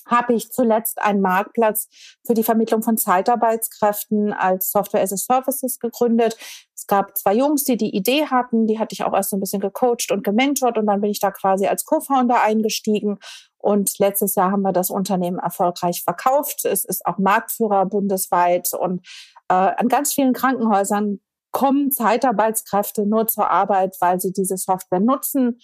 [0.10, 1.88] habe ich zuletzt einen Marktplatz
[2.26, 6.38] für die Vermittlung von Zeitarbeitskräften als Software as a Services gegründet.
[6.76, 9.39] Es gab zwei Jungs, die die Idee hatten, die hatte ich auch erst so ein
[9.39, 13.20] bisschen gecoacht und gementort und dann bin ich da quasi als Co-Founder eingestiegen.
[13.57, 16.64] Und letztes Jahr haben wir das Unternehmen erfolgreich verkauft.
[16.64, 19.05] Es ist auch Marktführer bundesweit und
[19.49, 21.20] äh, an ganz vielen Krankenhäusern
[21.51, 25.60] kommen Zeitarbeitskräfte nur zur Arbeit, weil sie diese Software nutzen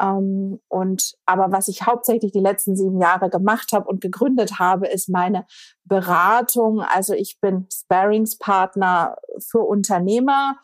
[0.00, 4.86] ähm, und aber was ich hauptsächlich die letzten sieben Jahre gemacht habe und gegründet habe,
[4.86, 5.46] ist meine
[5.84, 6.80] Beratung.
[6.80, 10.56] Also ich bin Sparingspartner für Unternehmer.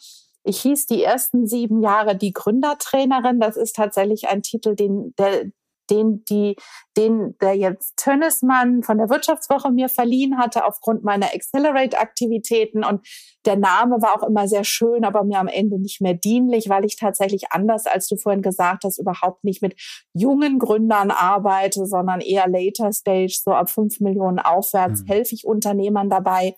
[0.45, 3.41] Ich hieß die ersten sieben Jahre die Gründertrainerin.
[3.41, 5.47] Das ist tatsächlich ein Titel, den, der,
[5.93, 6.57] den, die,
[6.97, 12.84] den der jetzt Tönnesmann von der Wirtschaftswoche mir verliehen hatte aufgrund meiner Accelerate-Aktivitäten.
[12.84, 13.07] Und
[13.45, 16.84] der Name war auch immer sehr schön, aber mir am Ende nicht mehr dienlich, weil
[16.84, 19.74] ich tatsächlich anders, als du vorhin gesagt hast, überhaupt nicht mit
[20.14, 25.07] jungen Gründern arbeite, sondern eher later stage, so ab fünf Millionen aufwärts, mhm.
[25.07, 26.55] helfe ich Unternehmern dabei,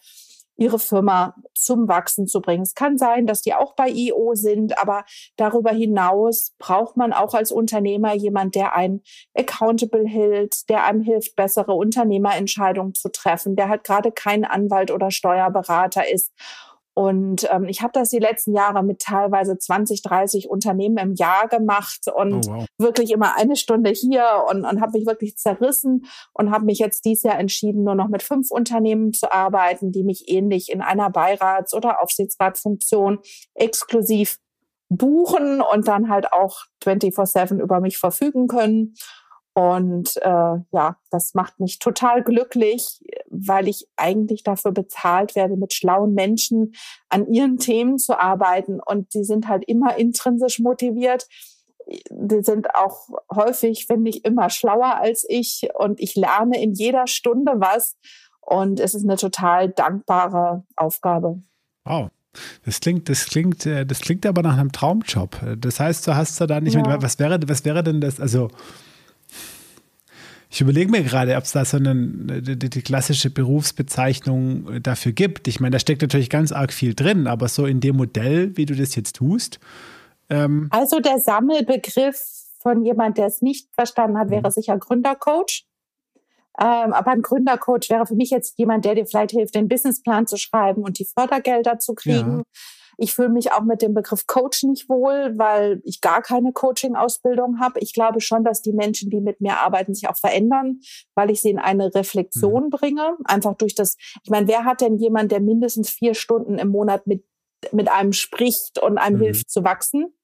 [0.56, 2.62] ihre Firma zum Wachsen zu bringen.
[2.62, 5.04] Es kann sein, dass die auch bei IO sind, aber
[5.36, 9.02] darüber hinaus braucht man auch als Unternehmer jemand, der einen
[9.34, 15.10] accountable hält, der einem hilft, bessere Unternehmerentscheidungen zu treffen, der halt gerade kein Anwalt oder
[15.10, 16.32] Steuerberater ist.
[16.94, 21.48] Und ähm, ich habe das die letzten Jahre mit teilweise 20, 30 Unternehmen im Jahr
[21.48, 22.66] gemacht und oh, wow.
[22.78, 27.04] wirklich immer eine Stunde hier und, und habe mich wirklich zerrissen und habe mich jetzt
[27.04, 31.10] dieses Jahr entschieden, nur noch mit fünf Unternehmen zu arbeiten, die mich ähnlich in einer
[31.10, 33.18] Beirats- oder Aufsichtsratfunktion
[33.54, 34.38] exklusiv
[34.88, 38.94] buchen und dann halt auch 24-7 über mich verfügen können.
[39.54, 43.00] Und äh, ja, das macht mich total glücklich,
[43.30, 46.74] weil ich eigentlich dafür bezahlt werde, mit schlauen Menschen
[47.08, 48.80] an ihren Themen zu arbeiten.
[48.84, 51.28] Und die sind halt immer intrinsisch motiviert.
[52.10, 55.68] Die sind auch häufig, finde ich, immer schlauer als ich.
[55.74, 57.96] Und ich lerne in jeder Stunde was.
[58.40, 61.40] Und es ist eine total dankbare Aufgabe.
[61.84, 62.10] Wow.
[62.64, 65.38] Das klingt, das klingt, äh, das klingt aber nach einem Traumjob.
[65.58, 66.80] Das heißt, du hast da nicht ja.
[66.80, 68.50] mit, was wäre, was wäre denn das, also
[70.54, 71.96] ich überlege mir gerade, ob es da so eine,
[72.40, 75.48] die, die, klassische Berufsbezeichnung dafür gibt.
[75.48, 78.64] Ich meine, da steckt natürlich ganz arg viel drin, aber so in dem Modell, wie
[78.64, 79.58] du das jetzt tust.
[80.30, 82.16] Ähm also der Sammelbegriff
[82.60, 84.52] von jemand, der es nicht verstanden hat, wäre mhm.
[84.52, 85.66] sicher Gründercoach.
[86.60, 90.28] Ähm, aber ein Gründercoach wäre für mich jetzt jemand, der dir vielleicht hilft, den Businessplan
[90.28, 92.38] zu schreiben und die Fördergelder zu kriegen.
[92.38, 92.44] Ja.
[92.98, 97.60] Ich fühle mich auch mit dem Begriff Coach nicht wohl, weil ich gar keine Coaching-Ausbildung
[97.60, 97.80] habe.
[97.80, 100.80] Ich glaube schon, dass die Menschen, die mit mir arbeiten, sich auch verändern,
[101.14, 102.70] weil ich sie in eine Reflexion mhm.
[102.70, 103.16] bringe.
[103.24, 107.06] Einfach durch das, ich meine, wer hat denn jemand, der mindestens vier Stunden im Monat
[107.06, 107.24] mit,
[107.72, 109.22] mit einem spricht und einem mhm.
[109.22, 110.14] hilft zu wachsen?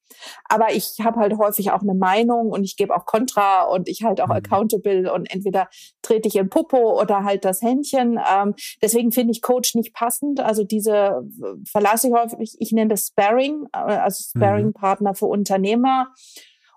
[0.48, 4.02] Aber ich habe halt häufig auch eine Meinung und ich gebe auch Kontra und ich
[4.02, 4.32] halt auch mhm.
[4.32, 5.68] accountable und entweder
[6.02, 8.18] trete ich in Popo oder halt das Händchen.
[8.32, 10.40] Ähm, deswegen finde ich Coach nicht passend.
[10.40, 11.22] Also diese
[11.70, 15.14] verlasse ich häufig, ich nenne das Sparring, äh, also Sparring-Partner mhm.
[15.14, 16.08] für Unternehmer.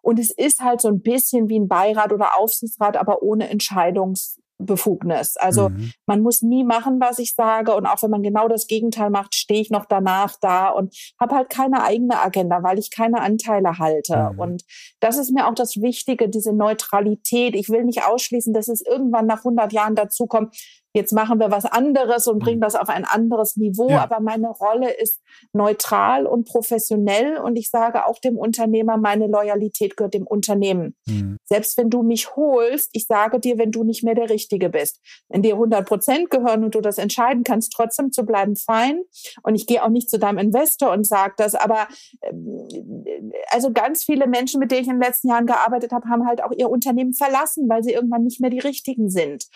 [0.02, 4.38] Und es ist halt so ein bisschen wie ein Beirat oder Aufsichtsrat, aber ohne Entscheidungs
[4.58, 5.36] Befugnis.
[5.38, 5.92] Also mhm.
[6.06, 7.76] man muss nie machen, was ich sage.
[7.76, 11.36] Und auch wenn man genau das Gegenteil macht, stehe ich noch danach da und habe
[11.36, 14.32] halt keine eigene Agenda, weil ich keine Anteile halte.
[14.34, 14.40] Mhm.
[14.40, 14.64] Und
[15.00, 17.56] das ist mir auch das Wichtige, diese Neutralität.
[17.56, 20.56] Ich will nicht ausschließen, dass es irgendwann nach 100 Jahren dazukommt,
[20.94, 22.64] jetzt machen wir was anderes und bringen mhm.
[22.64, 23.90] das auf ein anderes Niveau.
[23.90, 24.04] Ja.
[24.04, 25.22] Aber meine Rolle ist
[25.52, 30.96] neutral und professionell und ich sage auch dem Unternehmer, meine Loyalität gehört dem Unternehmen.
[31.08, 31.38] Mhm.
[31.46, 35.00] Selbst wenn du mich holst, ich sage dir, wenn du nicht mehr der Richtige bist.
[35.30, 39.02] Wenn dir 100 Prozent gehören und du das entscheiden kannst, trotzdem zu bleiben, fein.
[39.42, 41.56] Und ich gehe auch nicht zu deinem Investor und sage das.
[41.56, 41.88] Aber
[42.22, 43.04] ähm,
[43.50, 46.44] also ganz viele Menschen, mit denen ich in den letzten Jahren gearbeitet habe, haben halt
[46.44, 49.48] auch ihr Unternehmen verlassen, weil sie irgendwann nicht mehr die Richtigen sind.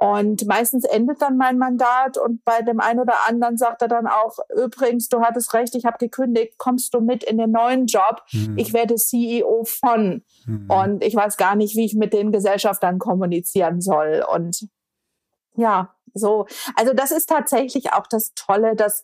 [0.00, 4.06] Und meistens endet dann mein Mandat und bei dem einen oder anderen sagt er dann
[4.06, 8.22] auch, übrigens, du hattest recht, ich habe gekündigt, kommst du mit in den neuen Job?
[8.30, 8.56] Mhm.
[8.56, 10.22] Ich werde CEO von.
[10.46, 10.70] Mhm.
[10.70, 14.24] Und ich weiß gar nicht, wie ich mit den Gesellschaftern kommunizieren soll.
[14.32, 14.68] Und
[15.56, 16.46] ja, so.
[16.76, 19.02] Also das ist tatsächlich auch das Tolle, dass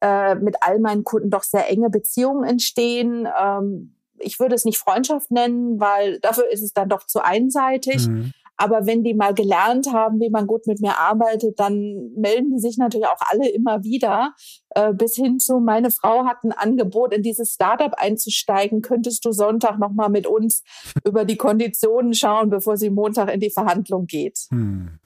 [0.00, 3.28] äh, mit all meinen Kunden doch sehr enge Beziehungen entstehen.
[3.40, 8.08] Ähm, ich würde es nicht Freundschaft nennen, weil dafür ist es dann doch zu einseitig.
[8.08, 8.32] Mhm.
[8.56, 12.60] Aber wenn die mal gelernt haben, wie man gut mit mir arbeitet, dann melden die
[12.60, 14.34] sich natürlich auch alle immer wieder.
[14.70, 18.82] Äh, bis hin zu, meine Frau hat ein Angebot, in dieses Startup einzusteigen.
[18.82, 20.62] Könntest du Sonntag nochmal mit uns
[21.04, 24.38] über die Konditionen schauen, bevor sie Montag in die Verhandlung geht?
[24.50, 24.98] Hm.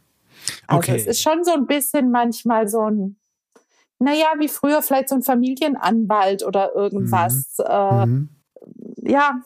[0.68, 0.92] Okay.
[0.92, 3.16] Also es ist schon so ein bisschen manchmal so ein,
[3.98, 7.56] naja, wie früher vielleicht so ein Familienanwalt oder irgendwas.
[7.58, 7.64] Mhm.
[7.66, 8.28] Äh, mhm.
[9.02, 9.40] Ja.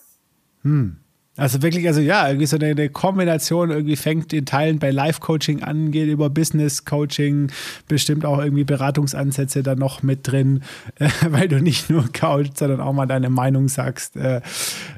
[0.63, 1.00] Hm.
[1.41, 5.63] Also wirklich, also ja, irgendwie so eine, eine Kombination irgendwie fängt in Teilen bei Live-Coaching
[5.63, 7.51] an, geht über Business-Coaching,
[7.89, 10.63] bestimmt auch irgendwie Beratungsansätze da noch mit drin,
[10.97, 14.17] äh, weil du nicht nur coachst, sondern auch mal deine Meinung sagst.
[14.17, 14.43] Äh,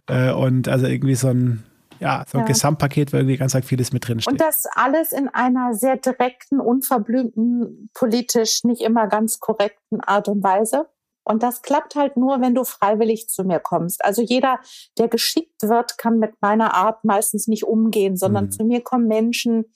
[0.09, 1.63] äh, und also irgendwie so ein,
[2.01, 2.49] ja, so ein ja.
[2.49, 4.33] Gesamtpaket, wo irgendwie ganz arg vieles mit drin steht.
[4.33, 10.43] Und das alles in einer sehr direkten, unverblümten, politisch nicht immer ganz korrekten Art und
[10.43, 10.87] Weise.
[11.25, 14.05] Und das klappt halt nur, wenn du freiwillig zu mir kommst.
[14.05, 14.59] Also jeder,
[14.99, 18.51] der geschickt wird, kann mit meiner Art meistens nicht umgehen, sondern mhm.
[18.51, 19.67] zu mir kommen Menschen,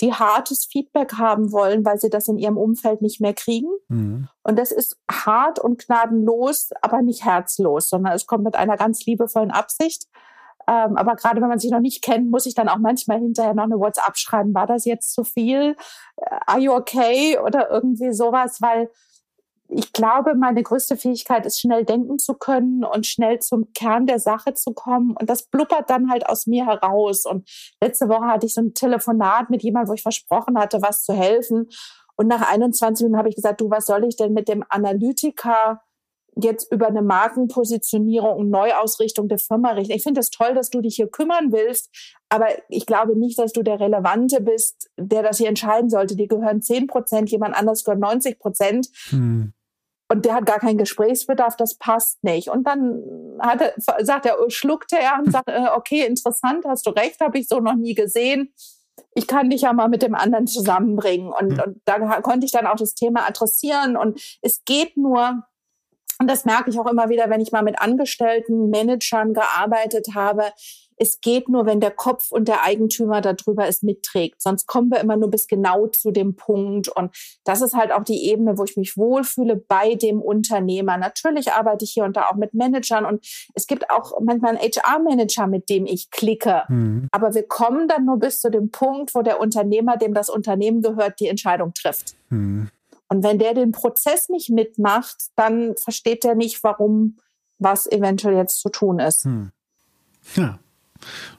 [0.00, 3.68] die hartes Feedback haben wollen, weil sie das in ihrem Umfeld nicht mehr kriegen.
[3.88, 4.28] Mhm.
[4.42, 9.04] Und das ist hart und gnadenlos, aber nicht herzlos, sondern es kommt mit einer ganz
[9.06, 10.06] liebevollen Absicht.
[10.68, 13.54] Ähm, aber gerade wenn man sich noch nicht kennt, muss ich dann auch manchmal hinterher
[13.54, 14.54] noch eine WhatsApp schreiben.
[14.54, 15.76] War das jetzt zu viel?
[16.16, 17.38] Äh, are you okay?
[17.38, 18.90] Oder irgendwie sowas, weil
[19.68, 24.18] ich glaube, meine größte Fähigkeit ist, schnell denken zu können und schnell zum Kern der
[24.18, 25.16] Sache zu kommen.
[25.18, 27.24] Und das blubbert dann halt aus mir heraus.
[27.26, 27.48] Und
[27.80, 31.12] letzte Woche hatte ich so ein Telefonat mit jemandem, wo ich versprochen hatte, was zu
[31.14, 31.68] helfen.
[32.16, 35.82] Und nach 21 Minuten habe ich gesagt, du, was soll ich denn mit dem Analytiker
[36.38, 39.92] jetzt über eine Markenpositionierung und Neuausrichtung der Firma richten?
[39.92, 41.90] Ich finde es das toll, dass du dich hier kümmern willst,
[42.28, 46.16] aber ich glaube nicht, dass du der Relevante bist, der das hier entscheiden sollte.
[46.16, 48.88] Dir gehören 10 Prozent, jemand anders gehört 90 Prozent.
[49.08, 49.52] Hm.
[50.08, 52.48] und der hat gar keinen Gesprächsbedarf, das passt nicht.
[52.48, 53.02] Und dann
[53.40, 57.38] hat er, sagt er, schluckte er und sagt, äh, okay, interessant, hast du recht, habe
[57.38, 58.52] ich so noch nie gesehen.
[59.14, 61.32] Ich kann dich ja mal mit dem anderen zusammenbringen.
[61.32, 61.60] Und, mhm.
[61.60, 63.96] und da konnte ich dann auch das Thema adressieren.
[63.96, 65.42] Und es geht nur,
[66.18, 70.44] und das merke ich auch immer wieder, wenn ich mal mit Angestellten, Managern gearbeitet habe,
[70.96, 74.40] es geht nur, wenn der Kopf und der Eigentümer darüber es mitträgt.
[74.40, 76.88] Sonst kommen wir immer nur bis genau zu dem Punkt.
[76.88, 77.14] Und
[77.44, 80.96] das ist halt auch die Ebene, wo ich mich wohlfühle bei dem Unternehmer.
[80.96, 84.60] Natürlich arbeite ich hier und da auch mit Managern und es gibt auch manchmal einen
[84.60, 86.62] HR-Manager, mit dem ich klicke.
[86.68, 87.08] Mhm.
[87.12, 90.80] Aber wir kommen dann nur bis zu dem Punkt, wo der Unternehmer, dem das Unternehmen
[90.80, 92.14] gehört, die Entscheidung trifft.
[92.30, 92.70] Mhm.
[93.08, 97.16] Und wenn der den Prozess nicht mitmacht, dann versteht er nicht, warum
[97.58, 99.24] was eventuell jetzt zu tun ist.
[99.24, 99.52] Hm.
[100.34, 100.58] Ja,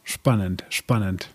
[0.03, 1.29] Spannend, spannend.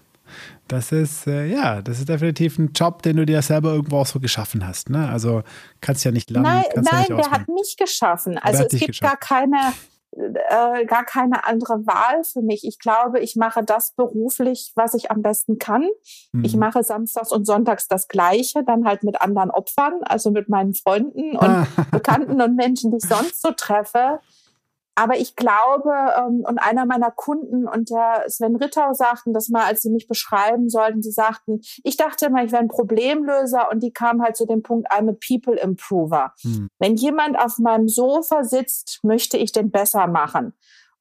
[0.68, 4.06] Das ist, äh, ja, das ist definitiv ein Job, den du dir selber irgendwo auch
[4.06, 4.88] so geschaffen hast.
[4.88, 5.06] Ne?
[5.08, 5.42] Also
[5.80, 6.44] kannst ja nicht lernen.
[6.44, 8.38] Nein, nein ja der hat mich geschaffen.
[8.38, 9.10] Also es gibt geschaffen.
[9.10, 9.74] gar keine,
[10.12, 12.66] äh, gar keine andere Wahl für mich.
[12.66, 15.88] Ich glaube, ich mache das beruflich, was ich am besten kann.
[16.32, 16.44] Mhm.
[16.44, 20.74] Ich mache samstags und sonntags das Gleiche, dann halt mit anderen Opfern, also mit meinen
[20.74, 21.66] Freunden und.
[21.90, 24.20] Bekannten und Menschen, die ich sonst so treffe.
[24.94, 29.64] Aber ich glaube, ähm, und einer meiner Kunden und der Sven Rittau sagten das mal,
[29.64, 33.82] als sie mich beschreiben sollten, sie sagten, ich dachte immer, ich wäre ein Problemlöser und
[33.82, 36.34] die kamen halt zu dem Punkt, I'm a People Improver.
[36.42, 36.68] Hm.
[36.78, 40.52] Wenn jemand auf meinem Sofa sitzt, möchte ich den besser machen.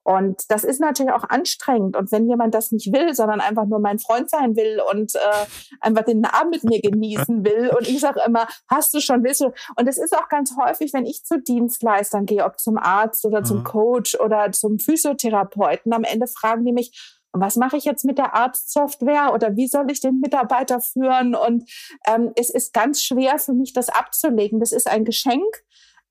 [0.04, 1.96] Und das ist natürlich auch anstrengend.
[1.96, 5.46] Und wenn jemand das nicht will, sondern einfach nur mein Freund sein will und äh,
[5.80, 9.40] einfach den Abend mit mir genießen will, und ich sage immer, hast du schon, willst
[9.40, 9.52] du?
[9.76, 13.44] Und es ist auch ganz häufig, wenn ich zu Dienstleistern gehe, ob zum Arzt oder
[13.44, 13.64] zum mhm.
[13.64, 18.34] Coach oder zum Physiotherapeuten, am Ende fragen die mich, was mache ich jetzt mit der
[18.34, 21.34] Arztsoftware oder wie soll ich den Mitarbeiter führen?
[21.34, 21.64] Und
[22.06, 24.60] ähm, es ist ganz schwer für mich, das abzulegen.
[24.60, 25.64] Das ist ein Geschenk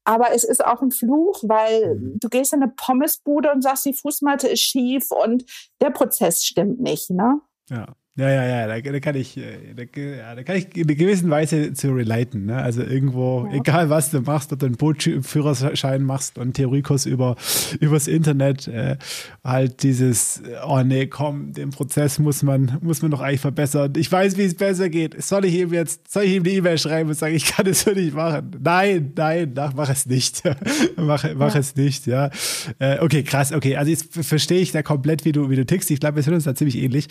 [0.04, 2.18] aber es ist auch ein Fluch, weil mhm.
[2.20, 5.46] du gehst in eine Pommesbude und sagst, die Fußmatte ist schief und
[5.80, 7.42] der Prozess stimmt nicht, ne?
[7.70, 7.96] Ja.
[8.18, 11.30] Ja, ja, ja, da, da kann ich, äh, da, da kann ich in einer gewissen
[11.30, 12.48] Weise zu relaten.
[12.48, 12.58] Ne?
[12.58, 13.60] Also irgendwo, ja.
[13.60, 17.38] egal was du machst, ob du einen Bootführerschein machst und Theoriekurs über
[17.80, 18.98] übers Internet, äh,
[19.46, 23.94] halt dieses, oh nee, komm, den Prozess muss man, muss man doch eigentlich verbessern.
[23.96, 25.22] Ich weiß, wie es besser geht.
[25.24, 27.84] Soll ich ihm jetzt, soll ich ihm eine E-Mail schreiben und sagen, ich kann es
[27.84, 28.52] so nicht machen?
[28.62, 30.44] Nein, nein, mach, mach es nicht.
[30.98, 31.60] mach mach ja.
[31.62, 32.30] es nicht, ja.
[32.78, 33.78] Äh, okay, krass, okay.
[33.78, 35.90] Also jetzt verstehe ich da komplett, wie du, wie du tickst.
[35.92, 37.08] Ich glaube, wir sind uns da ziemlich ähnlich.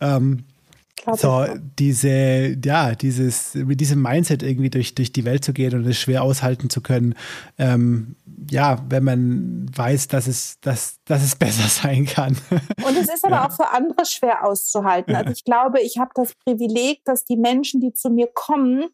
[0.00, 0.44] Ähm,
[1.16, 1.46] so,
[1.78, 5.98] diese, ja, dieses, mit diesem Mindset irgendwie durch, durch die Welt zu gehen und es
[5.98, 7.14] schwer aushalten zu können,
[7.58, 8.16] ähm,
[8.50, 12.36] ja, wenn man weiß, dass es, dass, dass es besser sein kann.
[12.50, 13.48] Und es ist aber ja.
[13.48, 15.14] auch für andere schwer auszuhalten.
[15.14, 18.86] Also ich glaube, ich habe das Privileg, dass die Menschen, die zu mir kommen,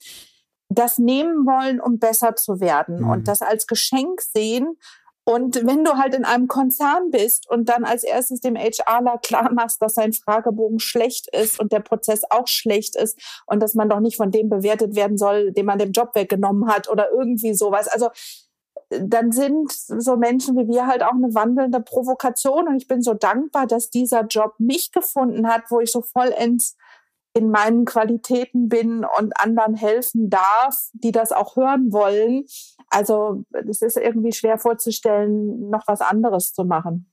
[0.68, 3.10] das nehmen wollen, um besser zu werden mhm.
[3.10, 4.76] und das als Geschenk sehen
[5.24, 9.52] und wenn du halt in einem Konzern bist und dann als erstes dem HRler klar
[9.52, 13.88] machst, dass sein Fragebogen schlecht ist und der Prozess auch schlecht ist und dass man
[13.88, 17.54] doch nicht von dem bewertet werden soll, dem man den Job weggenommen hat oder irgendwie
[17.54, 17.86] sowas.
[17.86, 18.08] Also
[18.88, 23.14] dann sind so Menschen wie wir halt auch eine wandelnde Provokation und ich bin so
[23.14, 26.76] dankbar, dass dieser Job mich gefunden hat, wo ich so vollends
[27.34, 32.44] in meinen Qualitäten bin und anderen helfen darf, die das auch hören wollen.
[32.88, 37.06] Also es ist irgendwie schwer vorzustellen, noch was anderes zu machen.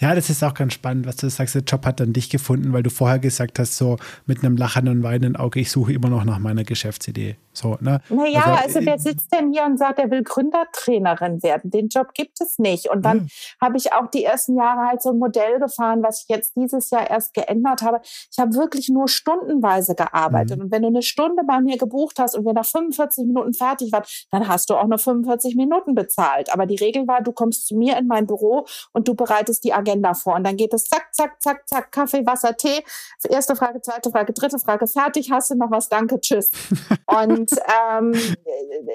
[0.00, 1.54] Ja, das ist auch ganz spannend, was du sagst.
[1.54, 3.96] Der Job hat dann dich gefunden, weil du vorher gesagt hast, so
[4.26, 7.36] mit einem lachenden und weinenden Auge, ich suche immer noch nach meiner Geschäftsidee.
[7.58, 8.00] So, ne?
[8.08, 11.70] Naja, also, also wer sitzt denn hier und sagt, er will Gründertrainerin werden?
[11.70, 12.88] Den Job gibt es nicht.
[12.88, 13.66] Und dann ja.
[13.66, 16.90] habe ich auch die ersten Jahre halt so ein Modell gefahren, was ich jetzt dieses
[16.90, 18.00] Jahr erst geändert habe.
[18.04, 20.58] Ich habe wirklich nur stundenweise gearbeitet.
[20.58, 20.64] Mhm.
[20.64, 23.90] Und wenn du eine Stunde bei mir gebucht hast und wir nach 45 Minuten fertig
[23.90, 26.52] waren, dann hast du auch nur 45 Minuten bezahlt.
[26.52, 29.72] Aber die Regel war, du kommst zu mir in mein Büro und du bereitest die
[29.72, 30.36] Agenda vor.
[30.36, 32.84] Und dann geht es zack, zack, zack, zack, Kaffee, Wasser, Tee.
[33.28, 35.32] Erste Frage, zweite Frage, dritte Frage, fertig.
[35.32, 35.88] Hast du noch was?
[35.88, 36.50] Danke, tschüss.
[37.06, 38.12] Und ähm,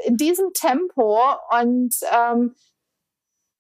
[0.05, 1.19] in diesem Tempo
[1.59, 2.55] und ähm,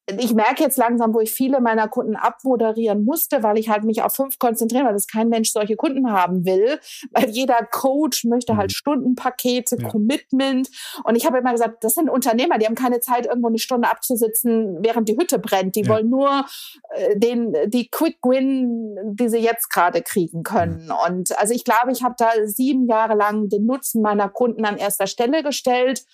[0.07, 4.01] ich merke jetzt langsam, wo ich viele meiner Kunden abmoderieren musste, weil ich halt mich
[4.01, 6.79] auf fünf konzentriere, weil das kein Mensch solche Kunden haben will,
[7.11, 8.75] weil jeder Coach möchte halt mhm.
[8.75, 9.87] Stundenpakete, ja.
[9.87, 10.69] Commitment.
[11.05, 13.89] Und ich habe immer gesagt, das sind Unternehmer, die haben keine Zeit, irgendwo eine Stunde
[13.89, 15.75] abzusitzen, während die Hütte brennt.
[15.75, 15.89] Die ja.
[15.89, 16.45] wollen nur
[16.89, 20.87] äh, den, die Quick Win, die sie jetzt gerade kriegen können.
[20.87, 20.97] Ja.
[21.07, 24.77] Und also ich glaube, ich habe da sieben Jahre lang den Nutzen meiner Kunden an
[24.77, 26.05] erster Stelle gestellt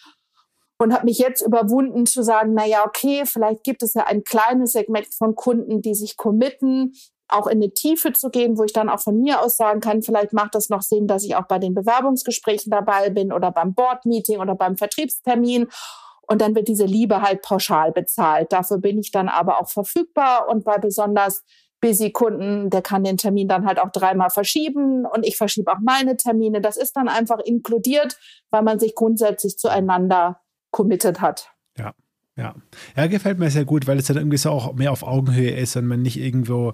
[0.79, 4.23] und habe mich jetzt überwunden zu sagen, na ja, okay, vielleicht gibt es ja ein
[4.23, 6.93] kleines Segment von Kunden, die sich committen,
[7.27, 10.01] auch in eine Tiefe zu gehen, wo ich dann auch von mir aus sagen kann,
[10.01, 13.75] vielleicht macht das noch Sinn, dass ich auch bei den Bewerbungsgesprächen dabei bin oder beim
[13.75, 15.67] Board-Meeting oder beim Vertriebstermin.
[16.21, 18.51] Und dann wird diese Liebe halt pauschal bezahlt.
[18.51, 21.43] Dafür bin ich dann aber auch verfügbar und bei besonders
[21.81, 25.79] busy Kunden, der kann den Termin dann halt auch dreimal verschieben und ich verschiebe auch
[25.81, 26.61] meine Termine.
[26.61, 28.17] Das ist dann einfach inkludiert,
[28.49, 30.39] weil man sich grundsätzlich zueinander
[30.71, 31.51] committed hat.
[31.77, 31.93] Ja.
[32.35, 32.55] Ja.
[32.95, 35.75] ja, gefällt mir sehr gut, weil es dann irgendwie so auch mehr auf Augenhöhe ist
[35.75, 36.71] und man nicht irgendwo,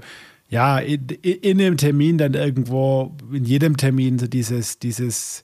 [0.48, 5.44] ja, in, in dem Termin dann irgendwo, in jedem Termin so dieses, dieses,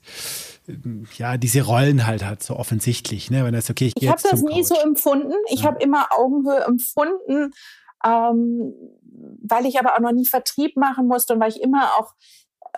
[1.16, 3.44] ja, diese Rollen halt hat, so offensichtlich, ne?
[3.44, 4.66] Wenn das okay, ich, ich habe das nie Couch.
[4.66, 5.34] so empfunden.
[5.50, 5.66] Ich ja.
[5.66, 7.52] habe immer Augenhöhe empfunden,
[8.04, 8.74] ähm,
[9.42, 12.14] weil ich aber auch noch nie Vertrieb machen musste und weil ich immer auch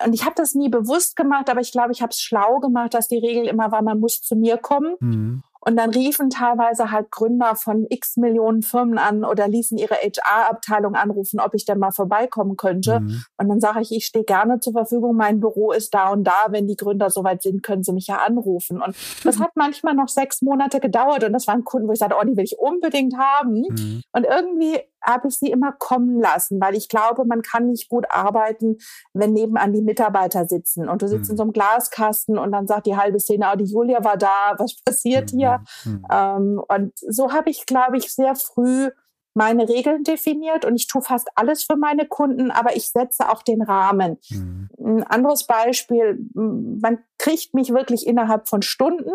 [0.05, 2.95] und ich habe das nie bewusst gemacht, aber ich glaube, ich habe es schlau gemacht,
[2.95, 4.97] dass die Regel immer war, man muss zu mir kommen.
[4.99, 5.43] Mhm.
[5.67, 10.95] Und dann riefen teilweise halt Gründer von x Millionen Firmen an oder ließen ihre HR-Abteilung
[10.95, 13.01] anrufen, ob ich denn mal vorbeikommen könnte.
[13.01, 13.25] Mhm.
[13.39, 16.47] Und dann sage ich, ich stehe gerne zur Verfügung, mein Büro ist da und da.
[16.51, 18.83] Wenn die Gründer soweit sind, können sie mich ja anrufen.
[18.83, 21.25] Und das hat manchmal noch sechs Monate gedauert.
[21.25, 23.63] Und das waren Kunden, wo ich sagte, oh, die will ich unbedingt haben.
[23.69, 24.03] Mhm.
[24.13, 28.07] Und irgendwie habe ich sie immer kommen lassen, weil ich glaube, man kann nicht gut
[28.11, 28.79] arbeiten,
[29.13, 31.33] wenn nebenan die Mitarbeiter sitzen und du sitzt mhm.
[31.33, 34.55] in so einem Glaskasten und dann sagt die halbe Szene, oh, die Julia war da,
[34.59, 35.39] was passiert mhm.
[35.39, 35.61] hier?
[35.85, 36.07] Mhm.
[36.11, 38.91] Ähm, und so habe ich, glaube ich, sehr früh
[39.35, 43.43] meine Regeln definiert und ich tue fast alles für meine Kunden, aber ich setze auch
[43.43, 44.19] den Rahmen.
[44.31, 44.69] Mhm.
[44.79, 49.11] Ein anderes Beispiel, man kriegt mich wirklich innerhalb von Stunden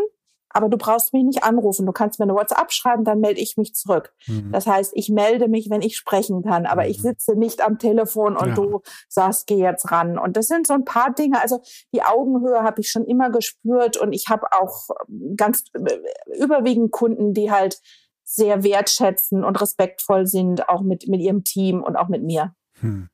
[0.50, 1.86] aber du brauchst mich nicht anrufen.
[1.86, 4.14] Du kannst mir eine WhatsApp schreiben, dann melde ich mich zurück.
[4.28, 4.52] Mhm.
[4.52, 6.90] Das heißt, ich melde mich, wenn ich sprechen kann, aber mhm.
[6.90, 8.56] ich sitze nicht am Telefon und ja.
[8.56, 10.18] du sagst, geh jetzt ran.
[10.18, 11.42] Und das sind so ein paar Dinge.
[11.42, 11.62] Also
[11.94, 14.90] die Augenhöhe habe ich schon immer gespürt und ich habe auch
[15.36, 17.80] ganz äh, überwiegend Kunden, die halt
[18.24, 22.54] sehr wertschätzen und respektvoll sind, auch mit, mit ihrem Team und auch mit mir.
[22.82, 23.10] Hm.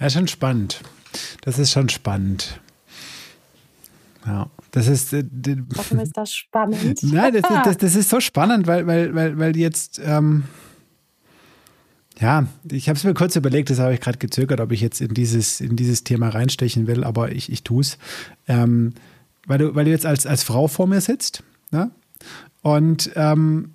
[0.00, 0.80] Ja, schon spannend.
[1.42, 2.60] Das ist schon spannend.
[4.26, 4.50] Ja.
[4.70, 5.12] Das ist.
[5.12, 5.24] Äh,
[5.68, 7.02] Warum ist das spannend?
[7.02, 10.00] Nein, das, das, das, ist so spannend, weil, weil, weil, weil jetzt.
[10.04, 10.44] Ähm,
[12.20, 15.00] ja, ich habe es mir kurz überlegt, das habe ich gerade gezögert, ob ich jetzt
[15.00, 17.96] in dieses, in dieses Thema reinstechen will, aber ich, ich tue es.
[18.46, 18.92] Ähm,
[19.46, 21.90] weil, du, weil du jetzt als, als Frau vor mir sitzt ne?
[22.60, 23.72] und ähm,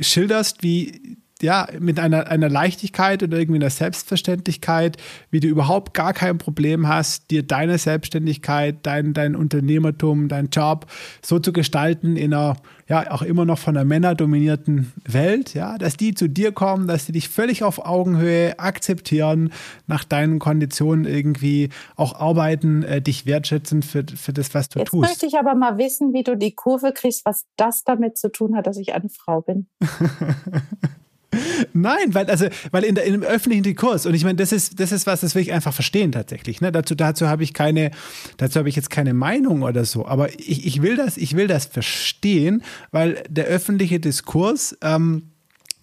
[0.00, 4.96] schilderst, wie ja, mit einer, einer Leichtigkeit oder irgendwie einer Selbstverständlichkeit,
[5.30, 10.86] wie du überhaupt gar kein Problem hast, dir deine Selbstständigkeit, dein, dein Unternehmertum, dein Job
[11.22, 12.56] so zu gestalten in einer,
[12.88, 17.04] ja, auch immer noch von einer männerdominierten Welt, ja, dass die zu dir kommen, dass
[17.04, 19.52] sie dich völlig auf Augenhöhe akzeptieren,
[19.86, 24.88] nach deinen Konditionen irgendwie auch arbeiten, äh, dich wertschätzen für, für das, was du Jetzt
[24.88, 25.02] tust.
[25.02, 28.32] Jetzt möchte ich aber mal wissen, wie du die Kurve kriegst, was das damit zu
[28.32, 29.66] tun hat, dass ich eine Frau bin.
[31.72, 34.92] Nein, weil, also, weil in, der, in öffentlichen Diskurs, und ich meine, das ist, das
[34.92, 36.60] ist was, das will ich einfach verstehen tatsächlich.
[36.60, 36.72] Ne?
[36.72, 37.90] Dazu, dazu habe ich keine,
[38.36, 40.06] dazu habe ich jetzt keine Meinung oder so.
[40.06, 45.30] Aber ich, ich will das, ich will das verstehen, weil der öffentliche Diskurs ähm,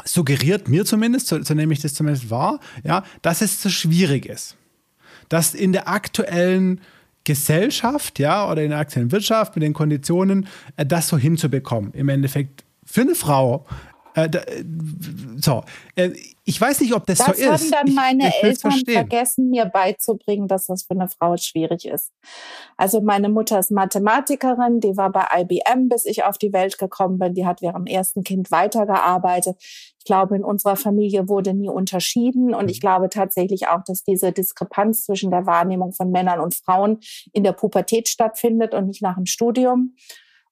[0.06, 4.26] suggeriert mir zumindest, so, so nehme ich das zumindest wahr, ja, dass es so schwierig
[4.26, 4.56] ist.
[5.30, 6.82] Dass in der aktuellen
[7.24, 11.94] Gesellschaft, ja, oder in der aktuellen Wirtschaft mit den Konditionen, äh, das so hinzubekommen.
[11.94, 13.66] Im Endeffekt für eine Frau
[14.16, 14.64] äh, da, äh,
[15.38, 15.64] so,
[15.96, 16.12] äh,
[16.46, 17.46] ich weiß nicht, ob das, das so ist.
[17.46, 18.94] Das haben dann meine ich, ich Eltern verstehen.
[18.94, 22.12] vergessen, mir beizubringen, dass das für eine Frau schwierig ist.
[22.76, 27.18] Also meine Mutter ist Mathematikerin, die war bei IBM, bis ich auf die Welt gekommen
[27.18, 27.34] bin.
[27.34, 29.56] Die hat während dem ersten Kind weitergearbeitet.
[29.60, 32.54] Ich glaube, in unserer Familie wurde nie unterschieden.
[32.54, 32.82] Und ich mhm.
[32.82, 37.00] glaube tatsächlich auch, dass diese Diskrepanz zwischen der Wahrnehmung von Männern und Frauen
[37.32, 39.96] in der Pubertät stattfindet und nicht nach dem Studium.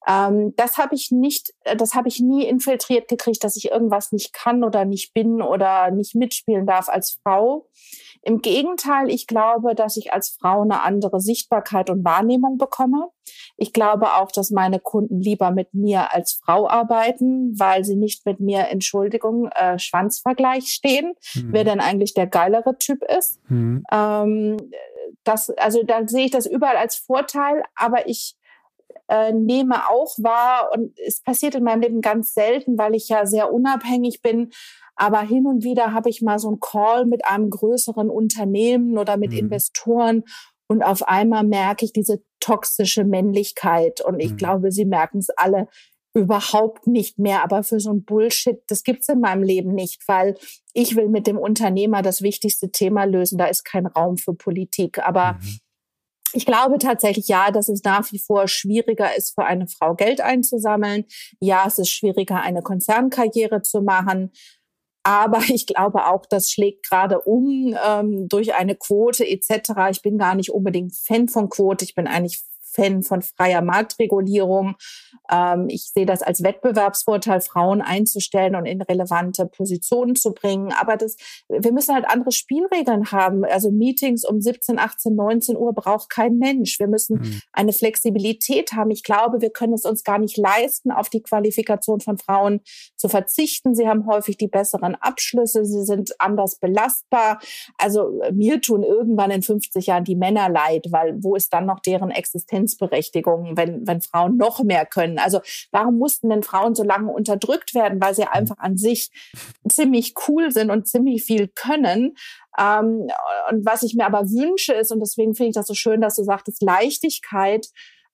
[0.07, 4.11] Ähm, das habe ich nicht, äh, das habe ich nie infiltriert gekriegt, dass ich irgendwas
[4.11, 7.67] nicht kann oder nicht bin oder nicht mitspielen darf als Frau.
[8.23, 13.09] Im Gegenteil, ich glaube, dass ich als Frau eine andere Sichtbarkeit und Wahrnehmung bekomme.
[13.57, 18.25] Ich glaube auch, dass meine Kunden lieber mit mir als Frau arbeiten, weil sie nicht
[18.25, 21.49] mit mir, Entschuldigung, äh, Schwanzvergleich stehen, mhm.
[21.51, 23.39] wer denn eigentlich der geilere Typ ist.
[23.49, 23.83] Mhm.
[23.91, 24.57] Ähm,
[25.23, 28.35] das, also da sehe ich das überall als Vorteil, aber ich
[29.11, 33.25] äh, nehme auch wahr und es passiert in meinem Leben ganz selten, weil ich ja
[33.25, 34.51] sehr unabhängig bin.
[34.95, 39.17] Aber hin und wieder habe ich mal so einen Call mit einem größeren Unternehmen oder
[39.17, 39.39] mit mhm.
[39.39, 40.23] Investoren
[40.71, 44.37] und auf einmal merke ich diese toxische Männlichkeit und ich mhm.
[44.37, 45.67] glaube, sie merken es alle
[46.13, 47.43] überhaupt nicht mehr.
[47.43, 50.37] Aber für so ein Bullshit, das gibt's in meinem Leben nicht, weil
[50.73, 53.37] ich will mit dem Unternehmer das wichtigste Thema lösen.
[53.37, 54.99] Da ist kein Raum für Politik.
[54.99, 55.59] Aber mhm.
[56.33, 60.21] Ich glaube tatsächlich ja, dass es nach wie vor schwieriger ist, für eine Frau Geld
[60.21, 61.05] einzusammeln.
[61.39, 64.31] Ja, es ist schwieriger, eine Konzernkarriere zu machen.
[65.03, 69.71] Aber ich glaube auch, das schlägt gerade um ähm, durch eine Quote etc.
[69.91, 71.83] Ich bin gar nicht unbedingt Fan von Quote.
[71.85, 74.75] Ich bin eigentlich Fan von freier Marktregulierung.
[75.31, 80.73] Ähm, ich sehe das als Wettbewerbsvorteil, Frauen einzustellen und in relevante Positionen zu bringen.
[80.79, 81.15] Aber das,
[81.49, 83.43] wir müssen halt andere Spielregeln haben.
[83.45, 86.79] Also Meetings um 17, 18, 19 Uhr braucht kein Mensch.
[86.79, 87.41] Wir müssen mhm.
[87.53, 88.91] eine Flexibilität haben.
[88.91, 92.61] Ich glaube, wir können es uns gar nicht leisten, auf die Qualifikation von Frauen
[92.95, 93.75] zu verzichten.
[93.75, 95.65] Sie haben häufig die besseren Abschlüsse.
[95.65, 97.39] Sie sind anders belastbar.
[97.77, 101.79] Also mir tun irgendwann in 50 Jahren die Männer leid, weil wo ist dann noch
[101.79, 102.11] deren
[102.61, 105.19] Existenzberechtigung, wenn, wenn Frauen noch mehr können?
[105.19, 109.11] Also warum mussten denn Frauen so lange unterdrückt werden, weil sie einfach an sich
[109.69, 112.15] ziemlich cool sind und ziemlich viel können?
[112.57, 113.07] Ähm,
[113.49, 116.15] und was ich mir aber wünsche ist, und deswegen finde ich das so schön, dass
[116.15, 117.67] du sagtest, Leichtigkeit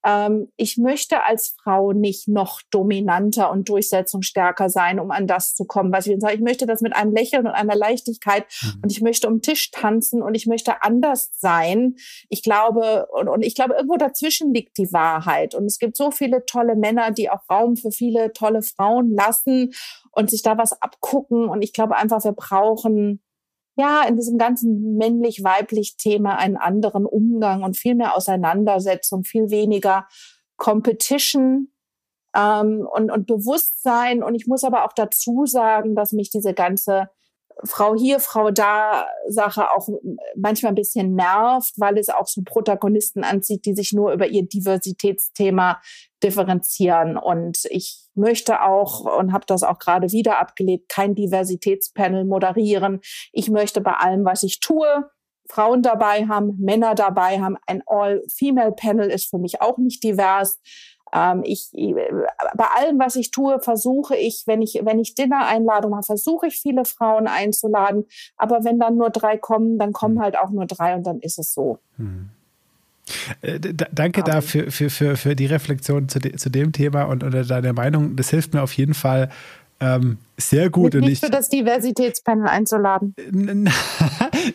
[0.08, 5.66] ähm, ich möchte als Frau nicht noch dominanter und durchsetzungsstärker sein, um an das zu
[5.66, 6.34] kommen, was ich will.
[6.34, 8.80] Ich möchte das mit einem Lächeln und einer Leichtigkeit mhm.
[8.84, 11.96] und ich möchte um Tisch tanzen und ich möchte anders sein.
[12.30, 15.54] Ich glaube, und, und ich glaube, irgendwo dazwischen liegt die Wahrheit.
[15.56, 19.74] Und es gibt so viele tolle Männer, die auch Raum für viele tolle Frauen lassen
[20.12, 21.50] und sich da was abgucken.
[21.50, 23.22] Und ich glaube einfach, wir brauchen
[23.78, 30.08] ja, in diesem ganzen männlich-weiblich Thema einen anderen Umgang und viel mehr Auseinandersetzung, viel weniger
[30.58, 31.72] Competition
[32.36, 34.24] ähm, und, und Bewusstsein.
[34.24, 37.10] Und ich muss aber auch dazu sagen, dass mich diese ganze
[37.64, 39.88] Frau hier, Frau da Sache auch
[40.36, 44.48] manchmal ein bisschen nervt, weil es auch so Protagonisten anzieht, die sich nur über ihr
[44.48, 45.82] Diversitätsthema
[46.24, 47.18] differenzieren.
[47.18, 53.00] Und ich möchte auch und habe das auch gerade wieder abgelebt, kein Diversitätspanel moderieren.
[53.32, 55.10] Ich möchte bei allem, was ich tue,
[55.50, 57.58] Frauen dabei haben, Männer dabei haben.
[57.66, 60.60] Ein All-Female-Panel ist für mich auch nicht divers.
[61.14, 66.06] Ähm, ich, bei allem, was ich tue, versuche ich, wenn ich, wenn ich Dinner-Einladung habe,
[66.06, 68.06] versuche ich viele Frauen einzuladen.
[68.36, 70.24] Aber wenn dann nur drei kommen, dann kommen hm.
[70.24, 71.80] halt auch nur drei und dann ist es so.
[71.96, 72.30] Hm.
[73.42, 77.24] Äh, danke da für, für, für, für die Reflexion zu, de, zu dem Thema und,
[77.24, 78.16] und deine Meinung.
[78.16, 79.30] Das hilft mir auf jeden Fall,
[79.80, 80.94] ähm, sehr gut.
[80.94, 83.16] Nicht, nicht für das Diversitätspanel einzuladen.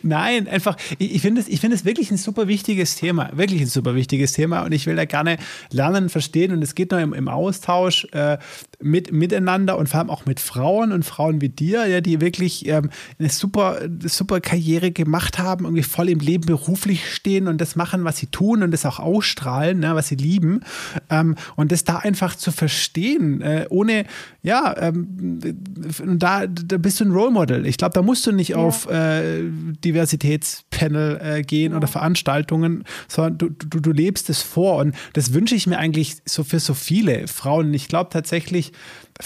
[0.01, 3.29] Nein, einfach, ich, ich finde es find wirklich ein super wichtiges Thema.
[3.33, 4.61] Wirklich ein super wichtiges Thema.
[4.61, 5.37] Und ich will da gerne
[5.71, 6.53] lernen, verstehen.
[6.53, 8.37] Und es geht nur im, im Austausch äh,
[8.79, 12.65] mit, miteinander und vor allem auch mit Frauen und Frauen wie dir, ja, die wirklich
[12.67, 12.89] ähm,
[13.19, 18.05] eine super, super Karriere gemacht haben, irgendwie voll im Leben beruflich stehen und das machen,
[18.05, 20.61] was sie tun und das auch ausstrahlen, ne, was sie lieben.
[21.09, 24.05] Ähm, und das da einfach zu verstehen, äh, ohne,
[24.43, 25.39] ja, ähm,
[25.73, 27.65] da, da bist du ein Role Model.
[27.65, 28.57] Ich glaube, da musst du nicht ja.
[28.57, 29.43] auf äh,
[29.83, 31.77] Diversitätspanel äh, gehen ja.
[31.77, 34.77] oder Veranstaltungen, sondern du, du, du lebst es vor.
[34.77, 37.73] Und das wünsche ich mir eigentlich so für so viele Frauen.
[37.73, 38.71] Ich glaube tatsächlich,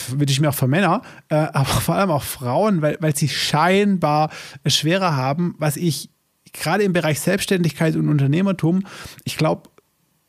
[0.09, 3.29] wünsche ich mir auch für Männer, äh, aber vor allem auch Frauen, weil, weil sie
[3.29, 4.29] scheinbar
[4.65, 6.09] schwerer haben, was ich
[6.53, 8.83] gerade im Bereich Selbstständigkeit und Unternehmertum,
[9.23, 9.69] ich glaube,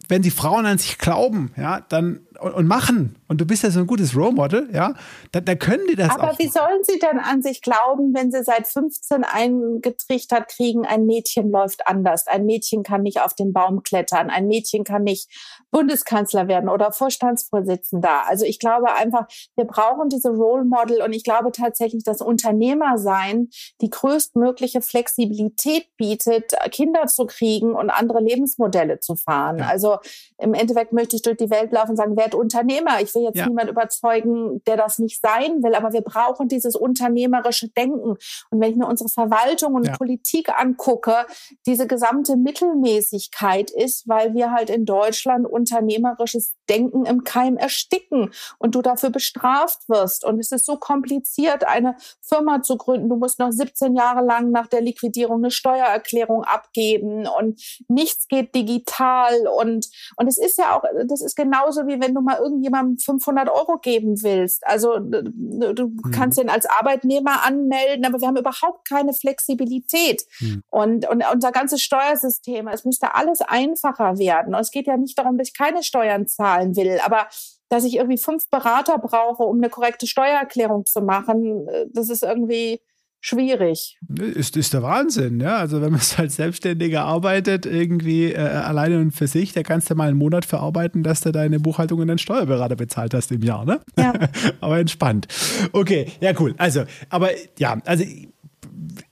[0.08, 3.70] wenn die Frauen an sich glauben, ja, dann und, und, machen und du bist ja
[3.70, 4.94] so ein gutes Role Model, ja,
[5.32, 6.38] da, da können die das Aber auch.
[6.38, 11.50] wie sollen sie denn an sich glauben, wenn sie seit 15 eingetrichtert kriegen, ein Mädchen
[11.50, 15.28] läuft anders, ein Mädchen kann nicht auf den Baum klettern, ein Mädchen kann nicht
[15.72, 18.28] Bundeskanzler werden oder Vorstandsvorsitzender.
[18.28, 19.26] Also ich glaube einfach,
[19.56, 23.48] wir brauchen diese Role Model und ich glaube tatsächlich, dass Unternehmersein
[23.80, 29.58] die größtmögliche Flexibilität bietet, Kinder zu kriegen und andere Lebensmodelle zu fahren.
[29.58, 29.66] Ja.
[29.66, 29.98] Also
[30.38, 33.00] im Endeffekt möchte ich durch die Welt laufen und sagen, wer werd Unternehmer.
[33.00, 33.46] Ich will jetzt ja.
[33.46, 38.16] niemand überzeugen, der das nicht sein will, aber wir brauchen dieses unternehmerische Denken.
[38.50, 39.96] Und wenn ich mir unsere Verwaltung und ja.
[39.96, 41.26] Politik angucke,
[41.66, 48.74] diese gesamte Mittelmäßigkeit ist, weil wir halt in Deutschland unternehmerisches Denken im Keim ersticken und
[48.74, 50.24] du dafür bestraft wirst.
[50.24, 53.08] Und es ist so kompliziert, eine Firma zu gründen.
[53.08, 58.54] Du musst noch 17 Jahre lang nach der Liquidierung eine Steuererklärung abgeben und nichts geht
[58.54, 59.46] digital.
[59.58, 63.48] Und, und es ist ja auch, das ist genauso wie wenn du mal irgendjemandem 500
[63.48, 64.66] Euro geben willst.
[64.66, 66.10] Also du mhm.
[66.12, 70.24] kannst den als Arbeitnehmer anmelden, aber wir haben überhaupt keine Flexibilität.
[70.40, 70.62] Mhm.
[70.70, 74.54] Und, und unser ganzes Steuersystem, es müsste alles einfacher werden.
[74.54, 77.28] Und es geht ja nicht darum, dass ich keine Steuern zahlen will, aber
[77.68, 82.22] dass ich irgendwie fünf Berater brauche, um eine korrekte Steuererklärung zu machen, äh, das ist
[82.22, 82.80] irgendwie
[83.20, 83.98] schwierig.
[84.16, 85.56] Ist, ist der Wahnsinn, ja.
[85.56, 89.90] Also wenn man es als Selbstständiger arbeitet, irgendwie äh, alleine und für sich, da kannst
[89.90, 93.42] du mal einen Monat verarbeiten, dass du deine Buchhaltung und deinen Steuerberater bezahlt hast im
[93.42, 93.80] Jahr, ne?
[93.98, 94.12] Ja.
[94.60, 95.26] aber entspannt.
[95.72, 96.54] Okay, ja, cool.
[96.58, 98.04] Also, aber ja, also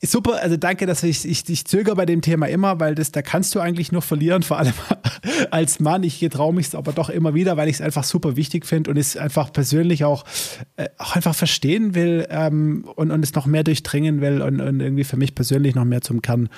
[0.02, 3.22] Super, also danke, dass ich, ich, ich zögere bei dem Thema immer, weil das, da
[3.22, 4.72] kannst du eigentlich nur verlieren, vor allem
[5.50, 6.02] als Mann.
[6.02, 8.96] Ich getraue mich aber doch immer wieder, weil ich es einfach super wichtig finde und
[8.96, 10.24] es einfach persönlich auch,
[10.76, 14.80] äh, auch einfach verstehen will ähm, und, und es noch mehr durchdringen will und, und
[14.80, 16.48] irgendwie für mich persönlich noch mehr zum Kern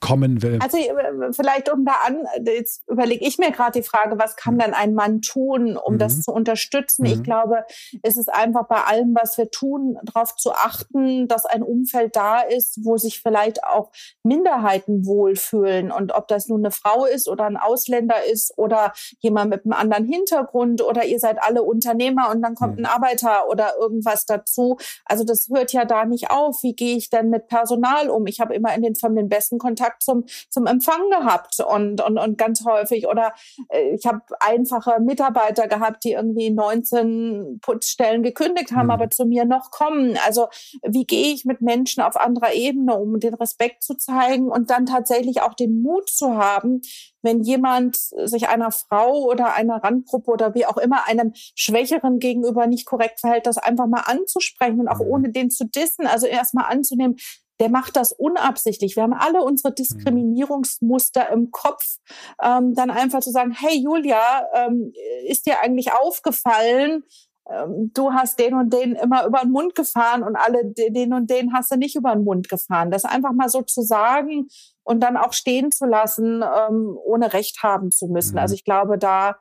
[0.00, 0.58] kommen will.
[0.62, 4.58] Also äh, vielleicht um da an, jetzt überlege ich mir gerade die Frage, was kann
[4.58, 5.98] denn ein Mann tun, um mhm.
[5.98, 7.02] das zu unterstützen?
[7.02, 7.12] Mhm.
[7.12, 7.64] Ich glaube,
[8.02, 12.40] es ist einfach bei allem, was wir tun, darauf zu achten, dass ein Umfeld da
[12.40, 13.90] ist, wo sich vielleicht auch
[14.22, 15.90] Minderheiten wohlfühlen.
[15.90, 19.72] Und ob das nun eine Frau ist oder ein Ausländer ist oder jemand mit einem
[19.72, 24.76] anderen Hintergrund oder ihr seid alle Unternehmer und dann kommt ein Arbeiter oder irgendwas dazu.
[25.04, 26.62] Also das hört ja da nicht auf.
[26.62, 28.26] Wie gehe ich denn mit Personal um?
[28.26, 32.18] Ich habe immer in den Firmen den besten Kontakt zum, zum Empfang gehabt und, und,
[32.18, 33.06] und ganz häufig.
[33.06, 33.32] Oder
[33.68, 38.92] äh, ich habe einfache Mitarbeiter gehabt, die irgendwie 19 Putzstellen gekündigt haben, mhm.
[38.92, 40.18] aber zu mir noch kommen.
[40.26, 40.48] Also
[40.82, 44.86] wie gehe ich mit Menschen auf anderer Ebene, um den Respekt zu zeigen und dann
[44.86, 46.80] tatsächlich auch den Mut zu haben,
[47.22, 52.66] wenn jemand sich einer Frau oder einer Randgruppe oder wie auch immer einem Schwächeren gegenüber
[52.66, 55.10] nicht korrekt verhält, das einfach mal anzusprechen und auch mhm.
[55.10, 57.16] ohne den zu dissen, also erstmal anzunehmen,
[57.60, 58.96] der macht das unabsichtlich.
[58.96, 59.76] Wir haben alle unsere mhm.
[59.76, 61.98] Diskriminierungsmuster im Kopf.
[62.42, 64.92] Ähm, dann einfach zu sagen, hey Julia, ähm,
[65.28, 67.04] ist dir eigentlich aufgefallen,
[67.44, 71.52] du hast den und den immer über den Mund gefahren und alle den und den
[71.52, 72.90] hast du nicht über den Mund gefahren.
[72.90, 74.48] Das einfach mal so zu sagen
[74.84, 78.34] und dann auch stehen zu lassen, ähm, ohne Recht haben zu müssen.
[78.34, 78.38] Mhm.
[78.38, 79.36] Also ich glaube, da,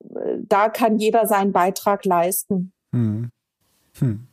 [0.00, 2.72] da kann jeder seinen Beitrag leisten.
[2.92, 3.30] Mhm.
[3.98, 4.26] Hm.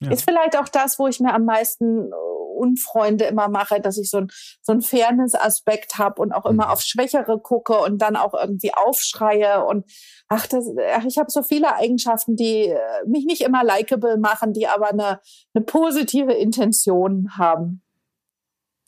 [0.00, 0.10] Ja.
[0.10, 2.10] Ist vielleicht auch das, wo ich mir am meisten
[2.56, 4.28] Unfreunde immer mache, dass ich so ein,
[4.62, 6.70] so ein Fairness-Aspekt habe und auch immer mhm.
[6.72, 9.84] auf Schwächere gucke und dann auch irgendwie aufschreie und
[10.28, 14.52] ach, das, ach ich habe so viele Eigenschaften, die äh, mich nicht immer likable machen,
[14.52, 15.20] die aber eine,
[15.54, 17.82] eine positive Intention haben.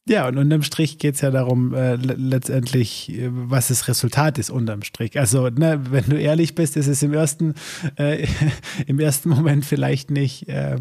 [0.08, 4.48] Ja, und unterm Strich geht es ja darum, äh, letztendlich, äh, was das Resultat ist
[4.48, 5.18] unterm Strich.
[5.18, 7.54] Also, ne, wenn du ehrlich bist, ist es im ersten,
[7.96, 8.26] äh,
[8.86, 10.76] im ersten Moment vielleicht nicht, äh,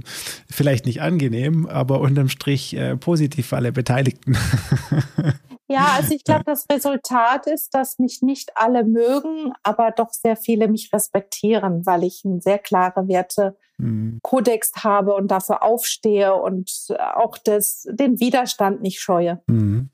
[0.49, 4.37] vielleicht nicht angenehm, aber unterm Strich äh, positiv für alle Beteiligten.
[5.69, 10.37] Ja, also ich glaube, das Resultat ist, dass mich nicht alle mögen, aber doch sehr
[10.37, 14.83] viele mich respektieren, weil ich einen sehr klare Wertekodex mhm.
[14.83, 16.71] habe und dafür aufstehe und
[17.15, 19.41] auch das, den Widerstand nicht scheue.
[19.47, 19.89] Mhm.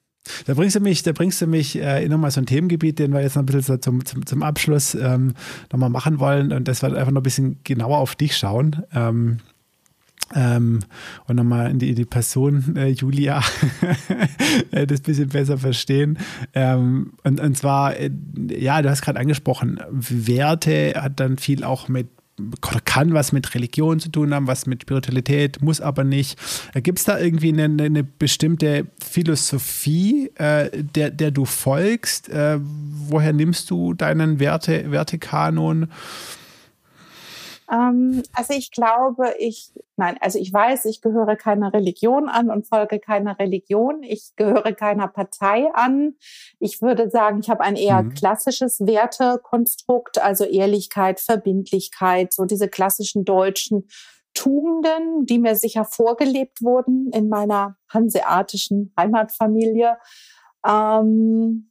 [0.46, 3.22] Da bringst du mich, da bringst du mich äh, nochmal so ein Themengebiet, den wir
[3.22, 5.34] jetzt noch ein bisschen so zum, zum, zum Abschluss ähm,
[5.72, 6.54] nochmal machen wollen.
[6.54, 8.84] Und das wird einfach noch ein bisschen genauer auf dich schauen.
[8.94, 9.40] Ähm,
[10.36, 10.80] ähm,
[11.28, 13.42] und nochmal in die, die Person äh, Julia
[14.72, 16.18] äh, das bisschen besser verstehen.
[16.54, 18.10] Ähm, und, und zwar, äh,
[18.50, 22.08] ja, du hast gerade angesprochen, Werte hat dann viel auch mit
[22.86, 26.40] kann was mit Religion zu tun haben, was mit Spiritualität, muss aber nicht.
[26.74, 32.30] Äh, Gibt es da irgendwie eine, eine, bestimmte Philosophie, äh, der, der du folgst?
[32.30, 35.90] Äh, woher nimmst du deinen Werte, Wertekanon?
[37.72, 42.68] Ähm, also ich glaube, ich, nein, also ich weiß, ich gehöre keiner Religion an und
[42.68, 44.04] folge keiner Religion.
[44.04, 46.16] Ich gehöre keiner Partei an.
[46.60, 48.14] Ich würde sagen, ich habe ein eher mhm.
[48.14, 53.88] klassisches Wertekonstrukt, also Ehrlichkeit, Verbindlichkeit, so diese klassischen deutschen
[54.34, 59.98] Tugenden, die mir sicher vorgelebt wurden in meiner hanseatischen Heimatfamilie.
[60.66, 61.70] Ähm,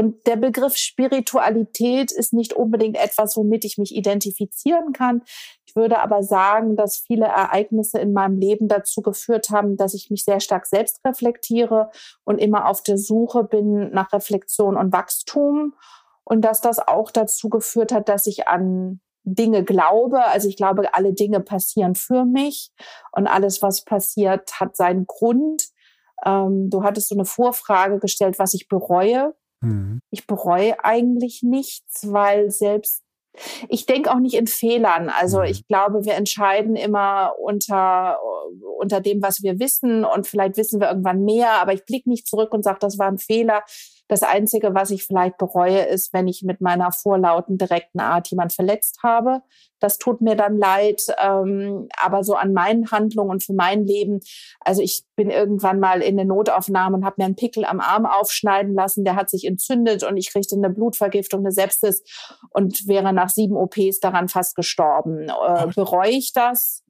[0.00, 5.20] und der Begriff Spiritualität ist nicht unbedingt etwas, womit ich mich identifizieren kann.
[5.66, 10.08] Ich würde aber sagen, dass viele Ereignisse in meinem Leben dazu geführt haben, dass ich
[10.08, 11.90] mich sehr stark selbst reflektiere
[12.24, 15.74] und immer auf der Suche bin nach Reflexion und Wachstum.
[16.24, 20.24] Und dass das auch dazu geführt hat, dass ich an Dinge glaube.
[20.24, 22.72] Also ich glaube, alle Dinge passieren für mich
[23.12, 25.68] und alles, was passiert, hat seinen Grund.
[26.24, 29.34] Ähm, du hattest so eine Vorfrage gestellt, was ich bereue.
[29.60, 30.00] Mhm.
[30.10, 33.02] Ich bereue eigentlich nichts, weil selbst
[33.68, 35.08] ich denke auch nicht in Fehlern.
[35.08, 35.44] Also mhm.
[35.44, 38.18] ich glaube, wir entscheiden immer unter,
[38.78, 42.26] unter dem, was wir wissen und vielleicht wissen wir irgendwann mehr, aber ich blicke nicht
[42.26, 43.62] zurück und sage, das war ein Fehler.
[44.10, 48.52] Das Einzige, was ich vielleicht bereue, ist, wenn ich mit meiner vorlauten, direkten Art jemand
[48.52, 49.42] verletzt habe.
[49.78, 51.00] Das tut mir dann leid.
[51.22, 54.18] Ähm, aber so an meinen Handlungen und für mein Leben,
[54.64, 58.04] also ich bin irgendwann mal in eine Notaufnahme und habe mir einen Pickel am Arm
[58.04, 59.04] aufschneiden lassen.
[59.04, 62.02] Der hat sich entzündet und ich kriegte eine Blutvergiftung, eine Sepsis
[62.50, 65.28] und wäre nach sieben OPs daran fast gestorben.
[65.28, 66.82] Äh, bereue ich das?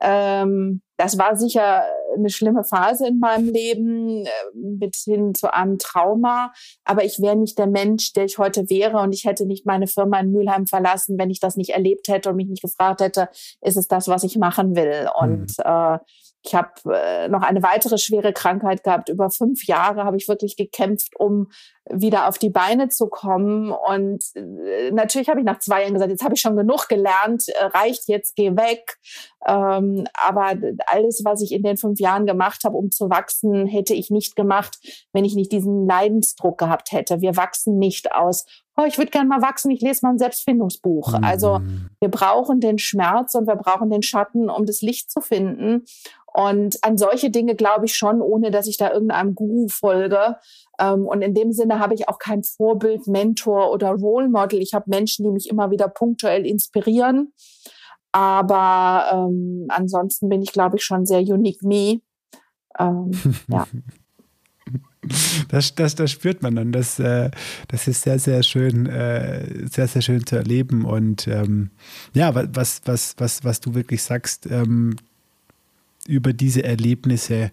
[0.00, 1.84] Ähm, das war sicher
[2.16, 6.52] eine schlimme Phase in meinem Leben, mit äh, hin zu einem Trauma.
[6.84, 8.98] Aber ich wäre nicht der Mensch, der ich heute wäre.
[8.98, 12.30] Und ich hätte nicht meine Firma in Mülheim verlassen, wenn ich das nicht erlebt hätte
[12.30, 13.28] und mich nicht gefragt hätte,
[13.60, 15.08] ist es das, was ich machen will?
[15.18, 15.64] Und mhm.
[15.64, 15.98] äh,
[16.46, 19.08] Ich habe äh, noch eine weitere schwere Krankheit gehabt.
[19.08, 21.48] Über fünf Jahre habe ich wirklich gekämpft, um
[21.90, 23.70] wieder auf die Beine zu kommen.
[23.70, 27.48] Und äh, natürlich habe ich nach zwei Jahren gesagt, jetzt habe ich schon genug gelernt,
[27.48, 28.98] äh, reicht jetzt, geh weg.
[29.46, 30.52] Ähm, aber
[30.86, 34.36] alles, was ich in den fünf Jahren gemacht habe, um zu wachsen, hätte ich nicht
[34.36, 34.78] gemacht,
[35.14, 37.22] wenn ich nicht diesen Leidensdruck gehabt hätte.
[37.22, 38.44] Wir wachsen nicht aus
[38.76, 41.18] oh, ich würde gerne mal wachsen, ich lese mal ein Selbstfindungsbuch.
[41.18, 41.24] Mhm.
[41.24, 41.60] Also
[42.00, 45.84] wir brauchen den Schmerz und wir brauchen den Schatten, um das Licht zu finden.
[46.36, 50.36] Und an solche Dinge glaube ich schon, ohne dass ich da irgendeinem Guru folge.
[50.80, 54.60] Ähm, und in dem Sinne habe ich auch kein Vorbild, Mentor oder Role Model.
[54.60, 57.32] Ich habe Menschen, die mich immer wieder punktuell inspirieren.
[58.10, 62.00] Aber ähm, ansonsten bin ich, glaube ich, schon sehr unique me.
[62.80, 63.12] Ähm,
[63.48, 63.66] ja.
[65.48, 67.30] Das, das, das spürt man und das, äh,
[67.68, 70.84] das ist sehr, sehr schön, äh, sehr, sehr schön zu erleben.
[70.84, 71.70] Und ähm,
[72.12, 74.96] ja, was, was, was, was du wirklich sagst ähm,
[76.06, 77.50] über diese Erlebnisse,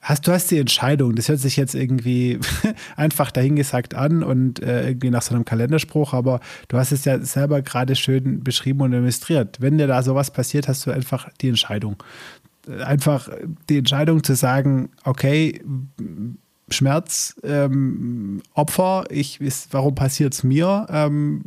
[0.00, 2.38] hast du hast die Entscheidung, das hört sich jetzt irgendwie
[2.96, 7.18] einfach dahingesagt an und äh, irgendwie nach so einem Kalenderspruch, aber du hast es ja
[7.20, 9.60] selber gerade schön beschrieben und illustriert.
[9.60, 12.02] Wenn dir da sowas passiert, hast du einfach die Entscheidung.
[12.84, 13.28] Einfach
[13.68, 15.60] die Entscheidung zu sagen, okay,
[16.72, 20.86] Schmerz, ähm, Opfer, ich ist, warum passiert es mir?
[20.90, 21.42] Ähm,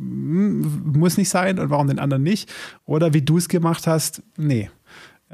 [0.94, 2.52] muss nicht sein und warum den anderen nicht?
[2.84, 4.70] Oder wie du es gemacht hast, nee.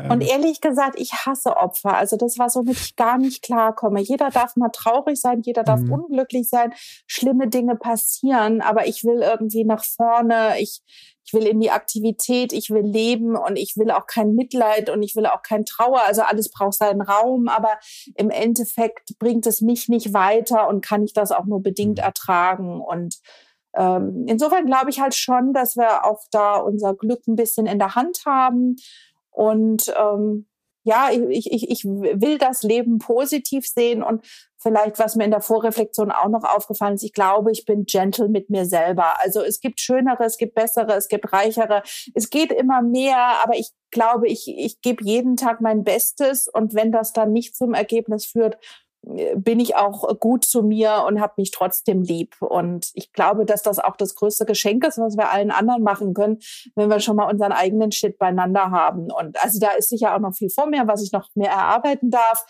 [0.08, 0.28] Und ähm.
[0.28, 1.96] ehrlich gesagt, ich hasse Opfer.
[1.96, 4.00] Also das war so, womit ich gar nicht klarkomme.
[4.00, 5.92] Jeder darf mal traurig sein, jeder darf mhm.
[5.92, 6.72] unglücklich sein,
[7.06, 10.54] schlimme Dinge passieren, aber ich will irgendwie nach vorne.
[10.58, 10.80] Ich,
[11.24, 15.02] ich will in die Aktivität, ich will leben und ich will auch kein Mitleid und
[15.02, 16.02] ich will auch kein Trauer.
[16.06, 17.78] Also alles braucht seinen Raum, aber
[18.16, 22.04] im Endeffekt bringt es mich nicht weiter und kann ich das auch nur bedingt mhm.
[22.04, 22.80] ertragen.
[22.80, 23.18] Und
[23.74, 27.78] ähm, insofern glaube ich halt schon, dass wir auch da unser Glück ein bisschen in
[27.78, 28.76] der Hand haben.
[29.30, 30.46] Und ähm,
[30.82, 34.24] ja, ich, ich, ich will das Leben positiv sehen und
[34.60, 38.28] vielleicht, was mir in der Vorreflexion auch noch aufgefallen ist, ich glaube, ich bin gentle
[38.28, 39.20] mit mir selber.
[39.22, 41.82] Also es gibt schönere, es gibt bessere, es gibt reichere.
[42.14, 46.74] Es geht immer mehr, aber ich glaube, ich, ich gebe jeden Tag mein Bestes und
[46.74, 48.58] wenn das dann nicht zum Ergebnis führt,
[49.02, 52.36] bin ich auch gut zu mir und habe mich trotzdem lieb.
[52.40, 56.12] Und ich glaube, dass das auch das größte Geschenk ist, was wir allen anderen machen
[56.12, 56.38] können,
[56.74, 59.10] wenn wir schon mal unseren eigenen Shit beieinander haben.
[59.10, 62.10] Und also da ist sicher auch noch viel vor mir, was ich noch mehr erarbeiten
[62.10, 62.44] darf.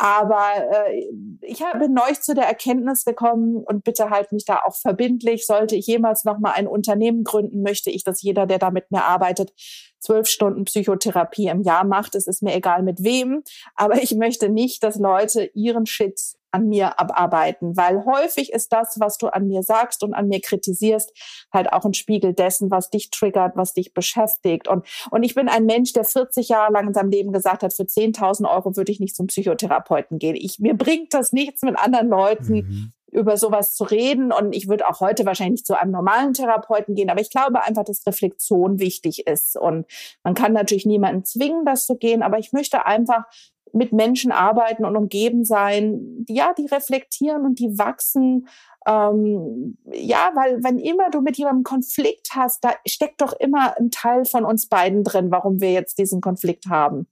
[0.00, 1.10] Aber äh,
[1.42, 5.44] ich bin neu zu der Erkenntnis gekommen und bitte halt mich da auch verbindlich.
[5.44, 8.92] Sollte ich jemals noch mal ein Unternehmen gründen, möchte ich, dass jeder, der da mit
[8.92, 9.52] mir arbeitet,
[10.00, 12.14] zwölf Stunden Psychotherapie im Jahr macht.
[12.14, 13.42] Es ist mir egal mit wem,
[13.74, 16.20] aber ich möchte nicht, dass Leute ihren Shit
[16.50, 20.40] an mir abarbeiten, weil häufig ist das, was du an mir sagst und an mir
[20.40, 21.12] kritisierst,
[21.52, 24.66] halt auch ein Spiegel dessen, was dich triggert, was dich beschäftigt.
[24.66, 27.74] Und, und ich bin ein Mensch, der 40 Jahre lang in seinem Leben gesagt hat,
[27.74, 30.36] für 10.000 Euro würde ich nicht zum Psychotherapeuten gehen.
[30.36, 34.32] Ich, mir bringt das nichts, mit anderen Leuten mhm über sowas zu reden.
[34.32, 37.84] Und ich würde auch heute wahrscheinlich zu einem normalen Therapeuten gehen, aber ich glaube einfach,
[37.84, 39.56] dass Reflexion wichtig ist.
[39.56, 39.86] Und
[40.22, 43.24] man kann natürlich niemanden zwingen, das zu gehen, aber ich möchte einfach
[43.72, 48.48] mit Menschen arbeiten und umgeben sein, ja, die reflektieren und die wachsen.
[48.86, 53.90] Ähm, ja, weil wenn immer du mit jemandem Konflikt hast, da steckt doch immer ein
[53.90, 57.08] Teil von uns beiden drin, warum wir jetzt diesen Konflikt haben.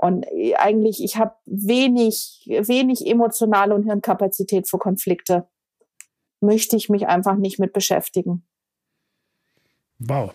[0.00, 5.48] Und äh, eigentlich, ich habe wenig, wenig emotionale und Hirnkapazität für Konflikte.
[6.40, 8.46] Möchte ich mich einfach nicht mit beschäftigen.
[9.98, 10.32] Wow,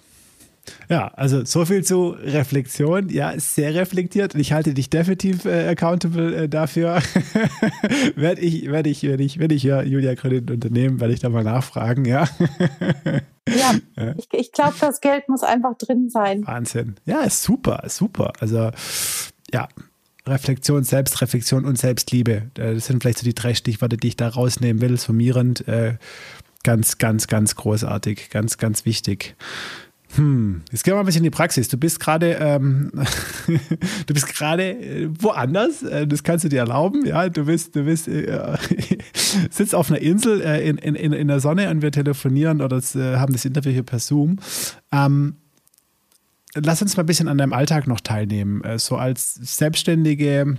[0.90, 3.10] ja, also so viel zu Reflexion.
[3.10, 4.36] Ja, sehr reflektiert.
[4.36, 7.02] Ich halte dich definitiv äh, accountable äh, dafür.
[8.16, 11.30] werde ich, werde ich, werde ich, werde ich ja Julia Kredit Unternehmen, werde ich da
[11.30, 12.28] mal nachfragen, ja.
[13.48, 13.76] ja,
[14.18, 16.46] ich, ich glaube, das Geld muss einfach drin sein.
[16.48, 16.96] Wahnsinn.
[17.06, 18.34] Ja, ist super, ist super.
[18.40, 18.72] Also,
[19.54, 19.68] ja,
[20.28, 22.50] Reflexion, Selbstreflexion und Selbstliebe.
[22.58, 25.68] Äh, das sind vielleicht so die drei Stichworte, die ich da rausnehmen will, summierend.
[25.68, 25.98] Äh,
[26.64, 29.36] ganz, ganz, ganz großartig, ganz, ganz wichtig.
[30.16, 31.68] Hm, jetzt gehen wir mal ein bisschen in die Praxis.
[31.68, 32.92] Du bist gerade, ähm,
[34.08, 35.86] du bist gerade äh, woanders.
[36.08, 37.06] Das kannst du dir erlauben.
[37.06, 38.58] Ja, du bist, du bist, äh,
[39.52, 43.34] sitzt auf einer Insel äh, in, in, in der Sonne und wir telefonieren oder haben
[43.34, 44.40] das Interview hier per Zoom.
[44.92, 45.36] Ähm,
[46.56, 48.64] lass uns mal ein bisschen an deinem Alltag noch teilnehmen.
[48.64, 50.58] Äh, so als Selbstständige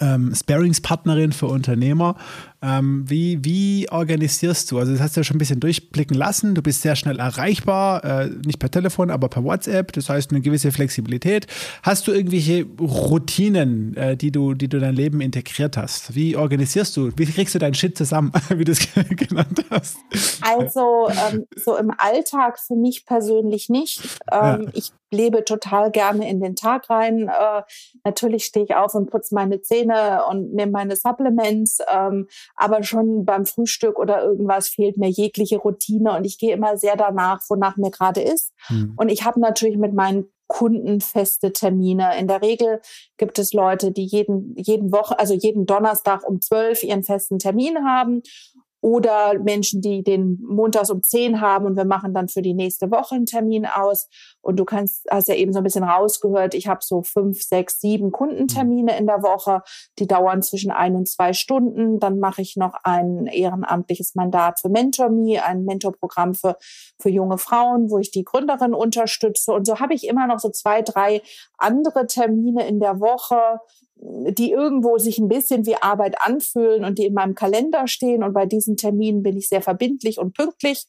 [0.00, 2.16] ähm, Sparingspartnerin für Unternehmer.
[2.62, 4.78] Ähm, wie, wie organisierst du?
[4.78, 6.54] Also, das hast du ja schon ein bisschen durchblicken lassen.
[6.54, 9.92] Du bist sehr schnell erreichbar, äh, nicht per Telefon, aber per WhatsApp.
[9.92, 11.46] Das heißt, eine gewisse Flexibilität.
[11.82, 16.14] Hast du irgendwelche Routinen, äh, die, du, die du in dein Leben integriert hast?
[16.14, 17.10] Wie organisierst du?
[17.16, 19.96] Wie kriegst du deinen Shit zusammen, wie du es genannt hast?
[20.42, 24.02] Also, ähm, so im Alltag für mich persönlich nicht.
[24.30, 24.70] Ähm, ja.
[24.74, 27.28] Ich lebe total gerne in den Tag rein.
[27.28, 27.62] Äh,
[28.04, 31.78] natürlich stehe ich auf und putze meine Zähne und nehme meine Supplements.
[31.92, 36.76] Ähm, aber schon beim Frühstück oder irgendwas fehlt mir jegliche Routine und ich gehe immer
[36.76, 38.52] sehr danach, wonach mir gerade ist.
[38.68, 38.94] Mhm.
[38.96, 42.18] Und ich habe natürlich mit meinen Kunden feste Termine.
[42.18, 42.80] In der Regel
[43.18, 47.86] gibt es Leute, die jeden, jeden Woche, also jeden Donnerstag um zwölf ihren festen Termin
[47.86, 48.22] haben
[48.80, 52.90] oder Menschen, die den montags um zehn haben und wir machen dann für die nächste
[52.90, 54.08] Woche einen Termin aus.
[54.40, 57.80] Und du kannst, hast ja eben so ein bisschen rausgehört, ich habe so fünf, sechs,
[57.80, 59.62] sieben Kundentermine in der Woche,
[59.98, 62.00] die dauern zwischen ein und zwei Stunden.
[62.00, 66.56] Dann mache ich noch ein ehrenamtliches Mandat für MentorMe, ein Mentorprogramm für,
[66.98, 69.52] für junge Frauen, wo ich die Gründerin unterstütze.
[69.52, 71.20] Und so habe ich immer noch so zwei, drei
[71.58, 73.60] andere Termine in der Woche,
[74.02, 78.22] die irgendwo sich ein bisschen wie Arbeit anfühlen und die in meinem Kalender stehen.
[78.22, 80.86] Und bei diesen Terminen bin ich sehr verbindlich und pünktlich.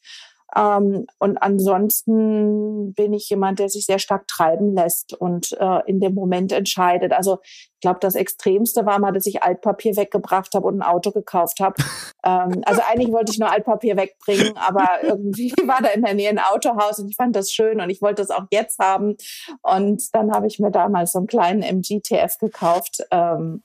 [0.56, 6.00] Ähm, und ansonsten bin ich jemand, der sich sehr stark treiben lässt und äh, in
[6.00, 7.14] dem Moment entscheidet.
[7.14, 11.12] Also ich glaube, das Extremste war mal, dass ich Altpapier weggebracht habe und ein Auto
[11.12, 11.76] gekauft habe.
[12.26, 16.30] ähm, also eigentlich wollte ich nur Altpapier wegbringen, aber irgendwie war da in der Nähe
[16.30, 19.16] ein Autohaus und ich fand das schön und ich wollte das auch jetzt haben.
[19.62, 23.04] Und dann habe ich mir damals so einen kleinen MGTF gekauft.
[23.12, 23.64] Ähm,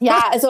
[0.00, 0.48] ja, also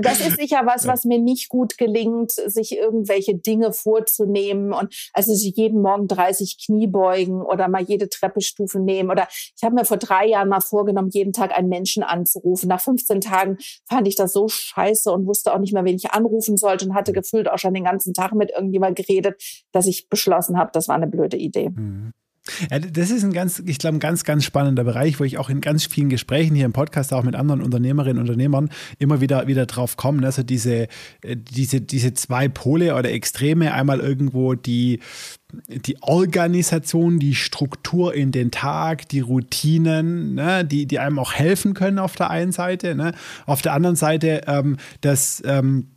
[0.00, 5.34] das ist sicher was, was mir nicht gut gelingt, sich irgendwelche Dinge vorzunehmen und also
[5.34, 9.10] sich jeden Morgen 30 Knie beugen oder mal jede Treppestufe nehmen.
[9.10, 12.68] Oder ich habe mir vor drei Jahren mal vorgenommen, jeden Tag einen Menschen anzurufen.
[12.68, 13.58] Nach 15 Tagen
[13.88, 16.94] fand ich das so scheiße und wusste auch nicht mehr, wen ich anrufen sollte und
[16.94, 19.40] hatte gefühlt auch schon den ganzen Tag mit irgendjemand geredet,
[19.72, 21.70] dass ich beschlossen habe, das war eine blöde Idee.
[21.70, 22.12] Mhm.
[22.70, 25.50] Ja, das ist ein ganz, ich glaube, ein ganz, ganz spannender Bereich, wo ich auch
[25.50, 29.46] in ganz vielen Gesprächen hier im Podcast auch mit anderen Unternehmerinnen und Unternehmern immer wieder,
[29.46, 30.24] wieder drauf komme.
[30.24, 30.88] Also diese,
[31.22, 35.00] äh, diese, diese zwei Pole oder Extreme, einmal irgendwo die,
[35.68, 41.74] die Organisation, die Struktur in den Tag, die Routinen, ne, die, die einem auch helfen
[41.74, 42.94] können auf der einen Seite.
[42.94, 43.12] Ne?
[43.46, 45.88] Auf der anderen Seite ähm, das, ähm,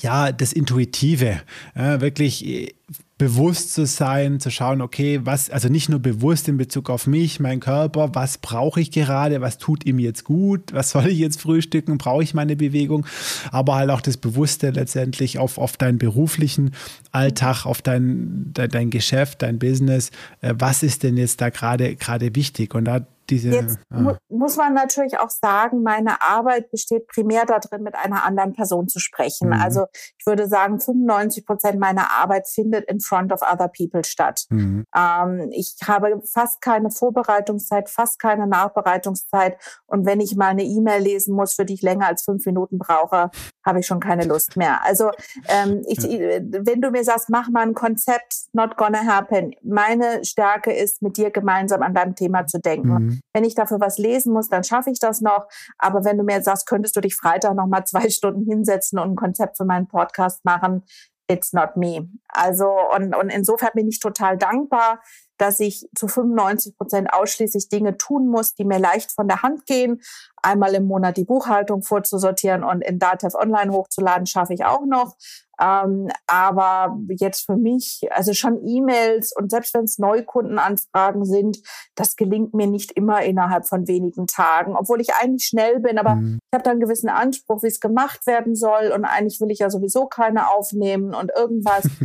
[0.00, 1.40] ja, das Intuitive,
[1.74, 2.74] äh, wirklich
[3.18, 7.40] bewusst zu sein, zu schauen, okay, was, also nicht nur bewusst in Bezug auf mich,
[7.40, 11.40] mein Körper, was brauche ich gerade, was tut ihm jetzt gut, was soll ich jetzt
[11.40, 13.06] frühstücken, brauche ich meine Bewegung,
[13.50, 16.70] aber halt auch das Bewusste letztendlich auf, auf deinen beruflichen
[17.10, 21.96] Alltag, auf dein, dein, dein Geschäft, dein Business, äh, was ist denn jetzt da gerade
[21.96, 22.74] gerade wichtig?
[22.74, 24.00] Und da diese, Jetzt ah.
[24.00, 28.88] mu muss man natürlich auch sagen, meine Arbeit besteht primär darin, mit einer anderen Person
[28.88, 29.48] zu sprechen.
[29.48, 29.60] Mhm.
[29.60, 29.86] Also
[30.18, 34.44] ich würde sagen, 95 Prozent meiner Arbeit findet in front of other people statt.
[34.50, 34.84] Mhm.
[34.94, 39.56] Ähm, ich habe fast keine Vorbereitungszeit, fast keine Nachbereitungszeit.
[39.86, 42.78] Und wenn ich mal eine E-Mail lesen muss, für die ich länger als fünf Minuten
[42.78, 43.30] brauche,
[43.64, 44.84] habe ich schon keine Lust mehr.
[44.84, 45.10] Also
[45.48, 49.54] ähm, ich, wenn du mir sagst, mach mal ein Konzept, not gonna happen.
[49.62, 52.88] Meine Stärke ist, mit dir gemeinsam an deinem Thema zu denken.
[52.88, 53.17] Mhm.
[53.32, 55.46] Wenn ich dafür was lesen muss, dann schaffe ich das noch.
[55.78, 59.12] Aber wenn du mir sagst, könntest du dich Freitag noch mal zwei Stunden hinsetzen und
[59.12, 60.84] ein Konzept für meinen Podcast machen,
[61.28, 62.08] it's not me.
[62.28, 65.00] Also und, und insofern bin ich total dankbar,
[65.36, 69.66] dass ich zu 95 Prozent ausschließlich Dinge tun muss, die mir leicht von der Hand
[69.66, 70.00] gehen.
[70.42, 75.16] Einmal im Monat die Buchhaltung vorzusortieren und in Datev Online hochzuladen, schaffe ich auch noch.
[75.60, 81.58] Ähm, aber jetzt für mich, also schon E-Mails und selbst wenn es Neukundenanfragen sind,
[81.94, 86.16] das gelingt mir nicht immer innerhalb von wenigen Tagen, obwohl ich eigentlich schnell bin, aber
[86.16, 86.38] mhm.
[86.42, 89.58] ich habe da einen gewissen Anspruch, wie es gemacht werden soll und eigentlich will ich
[89.58, 91.84] ja sowieso keine aufnehmen und irgendwas.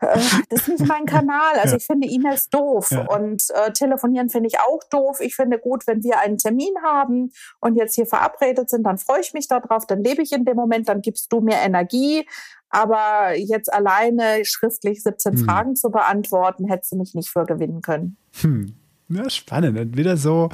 [0.00, 0.18] Äh,
[0.48, 1.54] das ist nicht mein Kanal.
[1.54, 1.76] Also ja.
[1.78, 3.06] ich finde E-Mails doof ja.
[3.06, 5.20] und äh, telefonieren finde ich auch doof.
[5.20, 9.20] Ich finde gut, wenn wir einen Termin haben und jetzt hier verabredet sind, dann freue
[9.20, 12.26] ich mich darauf, dann lebe ich in dem Moment, dann gibst du mir Energie.
[12.68, 15.44] Aber jetzt alleine schriftlich 17 hm.
[15.44, 18.16] Fragen zu beantworten, hättest du mich nicht für gewinnen können.
[18.40, 18.74] Hm.
[19.08, 19.78] Ja, spannend.
[19.78, 20.50] Und wieder so,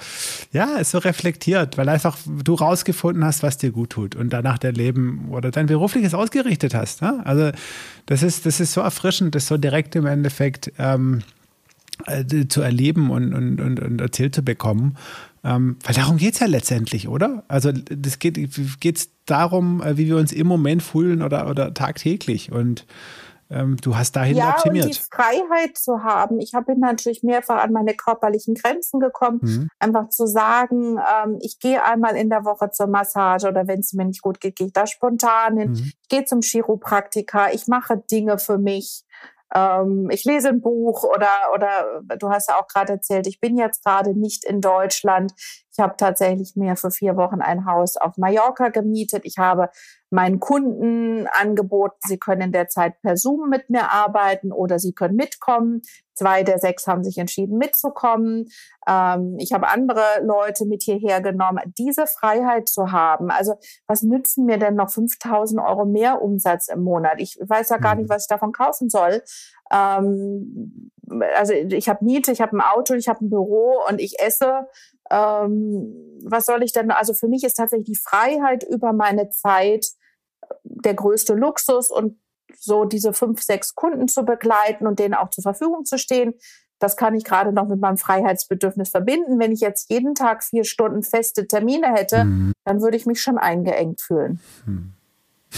[0.52, 4.58] ja, ist so reflektiert, weil einfach du rausgefunden hast, was dir gut tut und danach
[4.58, 7.00] dein Leben oder dein berufliches ausgerichtet hast.
[7.00, 7.22] Ne?
[7.24, 7.50] Also
[8.04, 11.22] das ist, das ist so erfrischend, das so direkt im Endeffekt ähm,
[12.06, 14.98] äh, zu erleben und, und, und, und erzählt zu bekommen.
[15.44, 17.44] Ähm, weil darum geht es ja letztendlich, oder?
[17.48, 22.52] Also das geht es darum, äh, wie wir uns im Moment fühlen oder, oder tagtäglich.
[22.52, 22.84] Und
[23.52, 24.86] ähm, du hast dahin ja, optimiert.
[24.86, 26.40] Ja, die Freiheit zu haben.
[26.40, 29.68] Ich bin natürlich mehrfach an meine körperlichen Grenzen gekommen, mhm.
[29.78, 33.92] einfach zu sagen, ähm, ich gehe einmal in der Woche zur Massage oder wenn es
[33.92, 35.70] mir nicht gut geht, gehe ich da spontan hin.
[35.72, 35.92] Mhm.
[36.02, 39.04] Ich gehe zum Chiropraktiker, ich mache Dinge für mich
[39.54, 43.58] ähm, ich lese ein Buch oder, oder du hast ja auch gerade erzählt, ich bin
[43.58, 45.32] jetzt gerade nicht in Deutschland.
[45.72, 49.22] Ich habe tatsächlich mir für vier Wochen ein Haus auf Mallorca gemietet.
[49.24, 49.70] Ich habe
[50.10, 54.92] meinen Kunden angeboten, sie können in der Zeit per Zoom mit mir arbeiten oder sie
[54.92, 55.82] können mitkommen.
[56.22, 58.46] Zwei der sechs haben sich entschieden mitzukommen.
[58.88, 61.60] Ähm, ich habe andere Leute mit hierher genommen.
[61.78, 63.54] Diese Freiheit zu haben, also
[63.86, 67.14] was nützen mir denn noch 5000 Euro mehr Umsatz im Monat?
[67.18, 68.14] Ich weiß ja gar nicht, mhm.
[68.14, 69.22] was ich davon kaufen soll.
[69.70, 70.90] Ähm,
[71.36, 74.66] also ich habe Miete, ich habe ein Auto, ich habe ein Büro und ich esse
[75.12, 76.90] ähm, was soll ich denn?
[76.90, 79.86] Also für mich ist tatsächlich die Freiheit über meine Zeit
[80.64, 82.18] der größte Luxus und
[82.58, 86.34] so diese fünf, sechs Kunden zu begleiten und denen auch zur Verfügung zu stehen.
[86.78, 89.38] Das kann ich gerade noch mit meinem Freiheitsbedürfnis verbinden.
[89.38, 92.52] Wenn ich jetzt jeden Tag vier Stunden feste Termine hätte, mhm.
[92.64, 94.40] dann würde ich mich schon eingeengt fühlen.
[94.64, 94.92] Hm.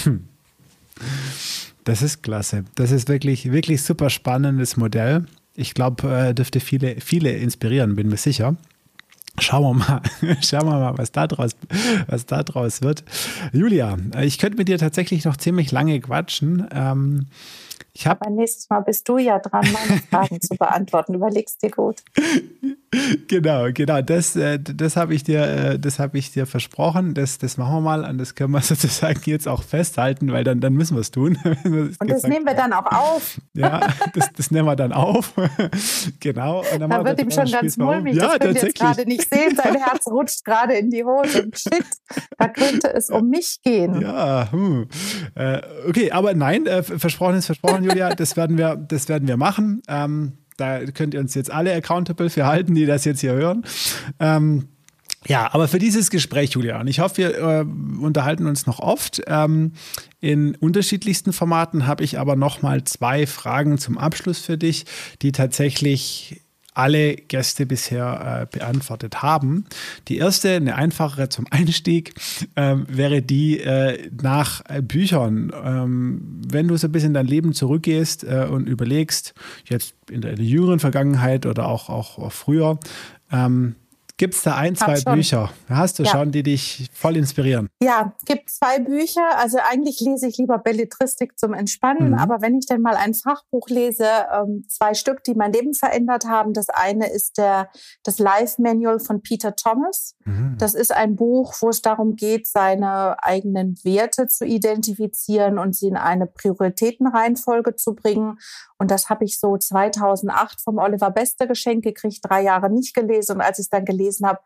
[0.03, 0.29] Hm.
[1.85, 2.65] Das ist klasse.
[2.75, 5.27] Das ist wirklich, wirklich super spannendes Modell.
[5.55, 8.57] Ich glaube, äh, dürfte viele, viele inspirieren, bin mir sicher.
[9.41, 10.03] Schauen wir mal,
[10.43, 11.57] schauen wir mal, was da draus,
[12.07, 13.05] was da draus wird.
[13.53, 16.67] Julia, ich könnte mit dir tatsächlich noch ziemlich lange quatschen.
[16.73, 17.27] Ähm,
[17.97, 21.15] ich Aber nächstes Mal bist du ja dran, meine Fragen zu beantworten.
[21.15, 22.03] Überlegst dir gut.
[23.29, 24.03] Genau, genau.
[24.03, 27.15] Das, äh, das habe ich dir, äh, das habe ich dir versprochen.
[27.15, 30.61] Das, das machen wir mal und das können wir sozusagen jetzt auch festhalten, weil dann,
[30.61, 31.39] dann müssen wir es tun.
[31.65, 33.41] und das nehmen wir dann auch auf.
[33.55, 33.81] Ja,
[34.13, 35.33] das, das nehmen wir dann auf.
[36.19, 36.65] genau.
[36.73, 38.17] Und dann da wird ihm schon ganz mulmig.
[38.17, 39.55] Ja, das könnt ihr jetzt gerade nicht sehen.
[39.55, 41.49] Sein Herz rutscht gerade in die Hose.
[41.55, 41.87] Shit,
[42.39, 44.01] da könnte es um mich gehen.
[44.01, 44.89] Ja, hm.
[45.37, 48.15] Äh, okay, aber nein, versprochen ist versprochen, Julia.
[48.15, 49.83] Das werden wir, das werden wir machen.
[49.89, 53.65] Ähm, da könnt ihr uns jetzt alle accountable für halten, die das jetzt hier hören.
[54.21, 54.69] Ähm,
[55.27, 57.65] ja, aber für dieses Gespräch, Julian, ich hoffe, wir äh,
[58.01, 59.23] unterhalten uns noch oft.
[59.27, 59.73] Ähm,
[60.21, 64.85] in unterschiedlichsten Formaten habe ich aber noch mal zwei Fragen zum Abschluss für dich,
[65.23, 66.44] die tatsächlich
[66.75, 69.65] alle Gäste bisher äh, beantwortet haben.
[70.09, 72.15] Die erste, eine einfachere zum Einstieg,
[72.57, 75.53] ähm, wäre die äh, nach äh, Büchern.
[75.65, 79.35] Ähm, wenn du so ein bisschen in dein Leben zurückgehst äh, und überlegst,
[79.65, 82.79] jetzt in der, in der, jüngeren Vergangenheit oder auch, auch, auch früher,
[83.33, 83.77] ähm,
[84.17, 85.51] Gibt es da ein, zwei Bücher?
[85.69, 86.11] Hast du ja.
[86.11, 87.69] schon, die dich voll inspirieren?
[87.83, 89.37] Ja, es gibt zwei Bücher.
[89.39, 92.19] Also eigentlich lese ich lieber Belletristik zum Entspannen, mhm.
[92.19, 96.27] aber wenn ich denn mal ein Fachbuch lese, ähm, zwei Stück, die mein Leben verändert
[96.27, 96.53] haben.
[96.53, 97.69] Das eine ist der,
[98.05, 100.15] das Life Manual von Peter Thomas.
[100.25, 100.57] Mhm.
[100.59, 105.89] Das ist ein Buch, wo es darum geht, seine eigenen Werte zu identifizieren und sie
[105.89, 108.39] in eine Prioritätenreihenfolge zu bringen.
[108.79, 113.37] Und das habe ich so 2008 vom Oliver Beste geschenkt gekriegt, drei Jahre nicht gelesen.
[113.37, 114.41] Und als ich es dann gelesen habe,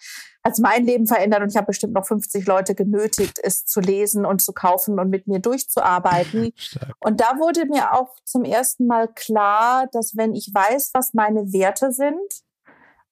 [0.44, 1.42] hat es mein Leben verändert.
[1.42, 5.09] Und ich habe bestimmt noch 50 Leute genötigt, es zu lesen und zu kaufen und
[5.09, 6.52] mit mir durchzuarbeiten.
[6.56, 6.94] Stark.
[7.00, 11.52] Und da wurde mir auch zum ersten Mal klar, dass wenn ich weiß, was meine
[11.52, 12.42] Werte sind,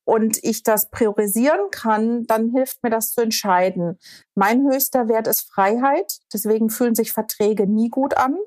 [0.07, 3.99] und ich das priorisieren kann, dann hilft mir das zu entscheiden.
[4.37, 6.21] Mein höchster Wert ist Freiheit.
[6.33, 8.39] Deswegen fühlen sich Verträge nie gut an.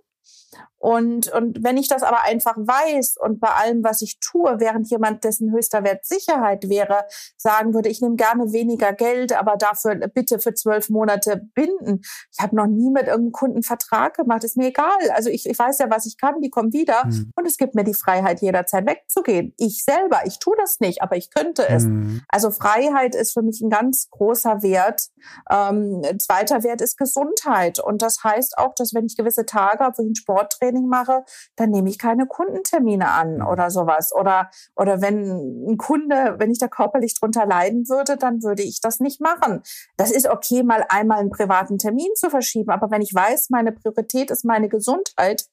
[0.80, 4.90] Und, und wenn ich das aber einfach weiß und bei allem, was ich tue, während
[4.90, 7.06] jemand, dessen höchster Wert Sicherheit wäre,
[7.38, 12.02] sagen würde, ich nehme gerne weniger Geld, aber dafür bitte für zwölf Monate binden.
[12.32, 14.88] Ich habe noch nie mit irgendeinem Kunden Vertrag gemacht, ist mir egal.
[15.14, 17.32] Also ich, ich weiß ja, was ich kann, die kommen wieder mhm.
[17.36, 19.54] und es gibt mir die Freiheit, jederzeit wegzugehen.
[19.58, 21.84] Ich selber, ich tue das nicht, aber ich könnte es.
[21.84, 22.22] Mhm.
[22.30, 25.10] Also Freiheit ist für mich ein ganz großer Wert.
[25.50, 27.80] Ähm, zweiter Wert ist Gesundheit.
[27.80, 30.88] Und das heißt auch, dass wenn ich gewisse Tage habe, wo ich ein Sporttraining Training
[30.88, 31.24] mache,
[31.56, 34.12] dann nehme ich keine Kundentermine an oder sowas.
[34.14, 38.82] Oder, oder wenn ein Kunde, wenn ich da körperlich drunter leiden würde, dann würde ich
[38.82, 39.62] das nicht machen.
[39.98, 42.72] Das ist okay, mal einmal einen privaten Termin zu verschieben.
[42.72, 45.46] Aber wenn ich weiß, meine Priorität ist meine Gesundheit,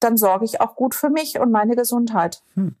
[0.00, 2.42] dann sorge ich auch gut für mich und meine Gesundheit.
[2.54, 2.76] Hm.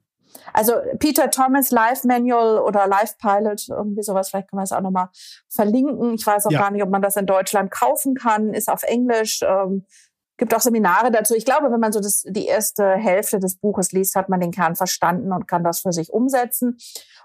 [0.52, 4.80] Also Peter Thomas Life Manual oder Life Pilot, irgendwie sowas, vielleicht können wir es auch
[4.80, 5.08] nochmal
[5.48, 6.14] verlinken.
[6.14, 6.60] Ich weiß auch ja.
[6.60, 9.40] gar nicht, ob man das in Deutschland kaufen kann, ist auf Englisch.
[9.42, 9.84] Ähm,
[10.38, 11.34] gibt auch Seminare dazu.
[11.34, 14.52] Ich glaube, wenn man so das, die erste Hälfte des Buches liest, hat man den
[14.52, 16.78] Kern verstanden und kann das für sich umsetzen.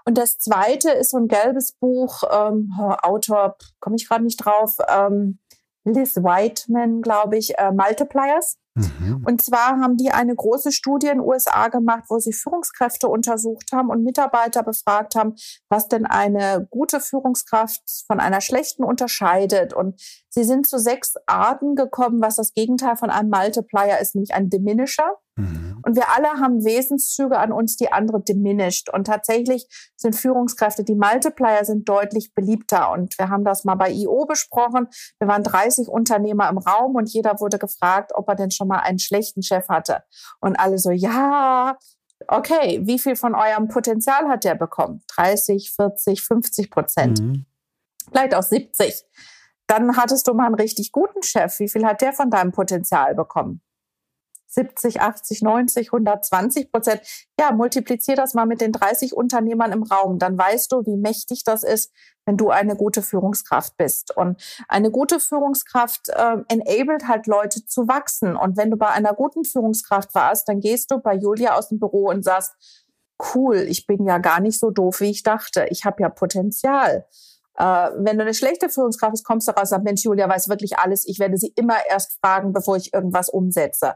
[0.04, 2.70] Und das zweite ist so ein gelbes Buch, ähm,
[3.02, 5.38] Autor, komme ich gerade nicht drauf, ähm,
[5.84, 8.56] Liz Whiteman, glaube ich, äh, Multipliers.
[8.74, 9.22] Mhm.
[9.24, 13.70] Und zwar haben die eine große Studie in den USA gemacht, wo sie Führungskräfte untersucht
[13.72, 15.34] haben und Mitarbeiter befragt haben,
[15.68, 19.74] was denn eine gute Führungskraft von einer schlechten unterscheidet.
[19.74, 24.34] Und sie sind zu sechs Arten gekommen, was das Gegenteil von einem Multiplier ist, nämlich
[24.34, 25.18] ein Diminisher.
[25.36, 25.80] Mhm.
[25.82, 28.92] Und wir alle haben Wesenszüge an uns, die andere diminished.
[28.92, 29.66] Und tatsächlich
[29.96, 32.90] sind Führungskräfte, die Multiplier sind deutlich beliebter.
[32.92, 34.88] Und wir haben das mal bei IO besprochen.
[35.18, 38.80] Wir waren 30 Unternehmer im Raum und jeder wurde gefragt, ob er denn schon mal
[38.80, 40.04] einen schlechten Chef hatte.
[40.40, 41.76] Und alle so, ja,
[42.28, 45.02] okay, wie viel von eurem Potenzial hat der bekommen?
[45.08, 47.20] 30, 40, 50 Prozent.
[47.20, 47.46] Mhm.
[48.08, 49.04] Vielleicht auch 70.
[49.66, 51.58] Dann hattest du mal einen richtig guten Chef.
[51.58, 53.62] Wie viel hat der von deinem Potenzial bekommen?
[54.54, 57.00] 70, 80, 90, 120 Prozent.
[57.38, 60.18] Ja, multiplizier das mal mit den 30 Unternehmern im Raum.
[60.18, 61.92] Dann weißt du, wie mächtig das ist,
[62.26, 64.16] wenn du eine gute Führungskraft bist.
[64.16, 68.36] Und eine gute Führungskraft äh, enabled halt Leute zu wachsen.
[68.36, 71.78] Und wenn du bei einer guten Führungskraft warst, dann gehst du bei Julia aus dem
[71.78, 72.52] Büro und sagst,
[73.34, 75.66] cool, ich bin ja gar nicht so doof, wie ich dachte.
[75.70, 77.06] Ich habe ja Potenzial.
[77.56, 80.48] Äh, wenn du eine schlechte Führungskraft bist, kommst du raus und sagst, Mensch, Julia weiß
[80.48, 81.06] wirklich alles.
[81.06, 83.94] Ich werde sie immer erst fragen, bevor ich irgendwas umsetze.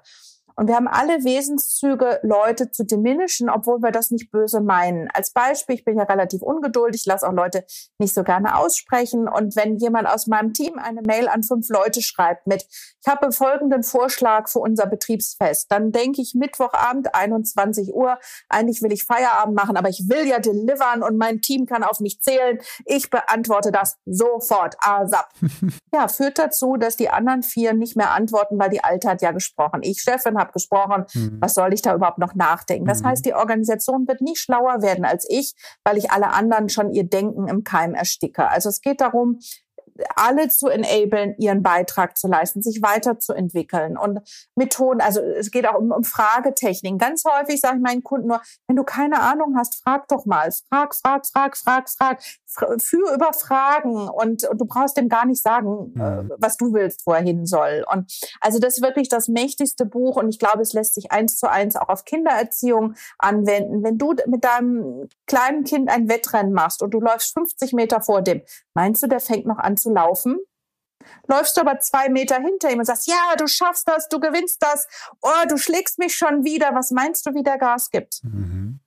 [0.58, 5.08] Und wir haben alle Wesenszüge, Leute zu diminischen, obwohl wir das nicht böse meinen.
[5.14, 7.64] Als Beispiel, ich bin ja relativ ungeduldig, lasse auch Leute
[8.00, 9.28] nicht so gerne aussprechen.
[9.28, 13.30] Und wenn jemand aus meinem Team eine Mail an fünf Leute schreibt mit, ich habe
[13.30, 18.18] folgenden Vorschlag für unser Betriebsfest, dann denke ich Mittwochabend 21 Uhr,
[18.48, 22.00] eigentlich will ich Feierabend machen, aber ich will ja delivern und mein Team kann auf
[22.00, 22.58] mich zählen.
[22.84, 25.28] Ich beantworte das sofort, ASAP.
[25.94, 29.30] ja, führt dazu, dass die anderen vier nicht mehr antworten, weil die Alte hat ja
[29.30, 29.82] gesprochen.
[29.84, 31.04] Ich, Chefin, habe gesprochen.
[31.14, 31.38] Mhm.
[31.40, 32.86] Was soll ich da überhaupt noch nachdenken?
[32.86, 33.06] Das mhm.
[33.06, 35.54] heißt, die Organisation wird nie schlauer werden als ich,
[35.84, 38.48] weil ich alle anderen schon ihr Denken im Keim ersticke.
[38.48, 39.38] Also es geht darum,
[40.14, 44.20] alle zu enablen, ihren Beitrag zu leisten, sich weiterzuentwickeln und
[44.54, 46.98] Methoden, also es geht auch um, um Fragetechniken.
[46.98, 50.50] Ganz häufig sage ich meinen Kunden nur, wenn du keine Ahnung hast, frag doch mal.
[50.68, 52.22] Frag, frag, frag, frag, frag.
[52.48, 56.32] Führ über Fragen und, und du brauchst dem gar nicht sagen, äh, mhm.
[56.38, 57.84] was du willst, wo er hin soll.
[57.92, 58.10] Und
[58.40, 61.50] also das ist wirklich das mächtigste Buch und ich glaube, es lässt sich eins zu
[61.50, 63.82] eins auch auf Kindererziehung anwenden.
[63.82, 68.22] Wenn du mit deinem kleinen Kind ein Wettrennen machst und du läufst 50 Meter vor
[68.22, 68.42] dem,
[68.74, 70.38] meinst du, der fängt noch an zu laufen?
[71.26, 74.62] Läufst du aber zwei Meter hinter ihm und sagst, ja, du schaffst das, du gewinnst
[74.62, 74.86] das,
[75.20, 76.74] oh, du schlägst mich schon wieder.
[76.74, 78.20] Was meinst du, wie der Gas gibt?
[78.24, 78.80] Mhm.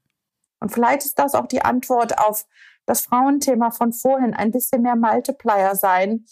[0.60, 2.46] Und vielleicht ist das auch die Antwort auf
[2.92, 6.26] das Frauenthema von vorhin, ein bisschen mehr Multiplier sein,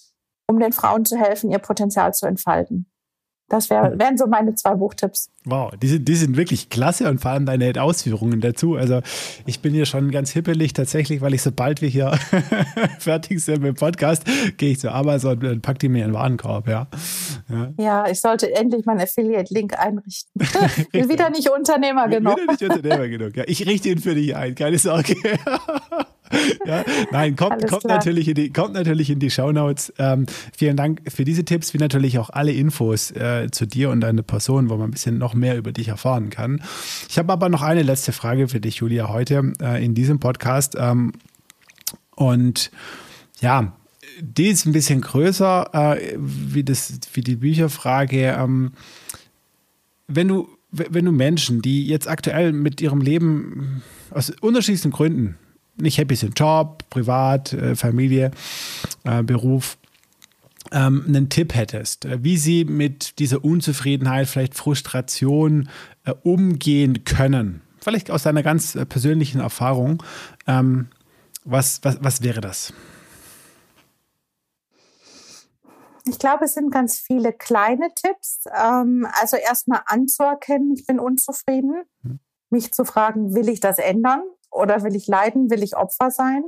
[0.47, 2.85] um den Frauen zu helfen, ihr Potenzial zu entfalten.
[3.47, 5.31] Das wär, wären so meine zwei Buchtipps.
[5.45, 8.75] Wow, die sind, die sind wirklich klasse und vor allem deine Ausführungen dazu.
[8.75, 9.01] Also
[9.47, 12.11] ich bin hier schon ganz hippelig tatsächlich, weil ich sobald wir hier
[12.99, 14.25] fertig sind mit dem Podcast,
[14.57, 16.87] gehe ich zu Amazon und pack die mir in den Warenkorb, ja.
[17.49, 20.29] Ja, ja ich sollte endlich meinen Affiliate-Link einrichten.
[20.91, 22.37] bin wieder nicht Unternehmer genug.
[22.37, 23.45] Wieder nicht Unternehmer genug, ja.
[23.47, 25.15] Ich richte ihn für dich ein, keine Sorge.
[26.65, 29.93] ja, nein, kommt, kommt, natürlich in die, kommt natürlich in die Shownotes.
[29.97, 30.25] Ähm,
[30.55, 34.21] vielen Dank für diese Tipps, wie natürlich auch alle Infos äh, zu dir und deiner
[34.21, 36.61] Person, wo man ein bisschen noch mehr über dich erfahren kann.
[37.09, 40.75] Ich habe aber noch eine letzte Frage für dich, Julia, heute äh, in diesem Podcast.
[40.77, 41.13] Ähm,
[42.15, 42.71] und
[43.39, 43.73] ja,
[44.21, 48.35] die ist ein bisschen größer äh, wie, das, wie die Bücherfrage.
[48.37, 48.73] Ähm,
[50.07, 53.81] wenn du wenn du Menschen, die jetzt aktuell mit ihrem Leben
[54.11, 55.35] aus unterschiedlichsten Gründen
[55.81, 56.39] nicht happy sind.
[56.39, 58.31] Job, Privat, äh, Familie,
[59.03, 59.77] äh, Beruf.
[60.71, 65.69] Ähm, einen Tipp hättest, äh, wie sie mit dieser Unzufriedenheit, vielleicht Frustration
[66.23, 67.61] umgehen können.
[67.81, 70.03] Vielleicht aus deiner ganz persönlichen Erfahrung.
[70.47, 70.87] Ähm,
[71.45, 72.73] was, was, was wäre das?
[76.09, 78.45] Ich glaube, es sind ganz viele kleine Tipps.
[78.55, 81.83] Ähm, also erstmal anzuerkennen, ich bin unzufrieden.
[82.03, 82.19] Hm.
[82.49, 84.23] Mich zu fragen, will ich das ändern?
[84.51, 86.43] Oder will ich leiden, will ich Opfer sein?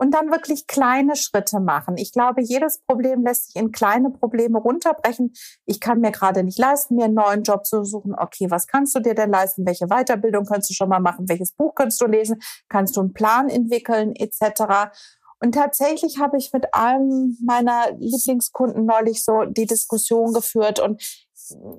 [0.00, 1.96] Und dann wirklich kleine Schritte machen.
[1.96, 5.32] Ich glaube, jedes Problem lässt sich in kleine Probleme runterbrechen.
[5.66, 8.14] Ich kann mir gerade nicht leisten, mir einen neuen Job zu suchen.
[8.16, 9.66] Okay, was kannst du dir denn leisten?
[9.66, 11.28] Welche Weiterbildung kannst du schon mal machen?
[11.28, 12.40] Welches Buch kannst du lesen?
[12.68, 14.92] Kannst du einen Plan entwickeln, etc.
[15.40, 21.02] Und tatsächlich habe ich mit einem meiner Lieblingskunden neulich so die Diskussion geführt und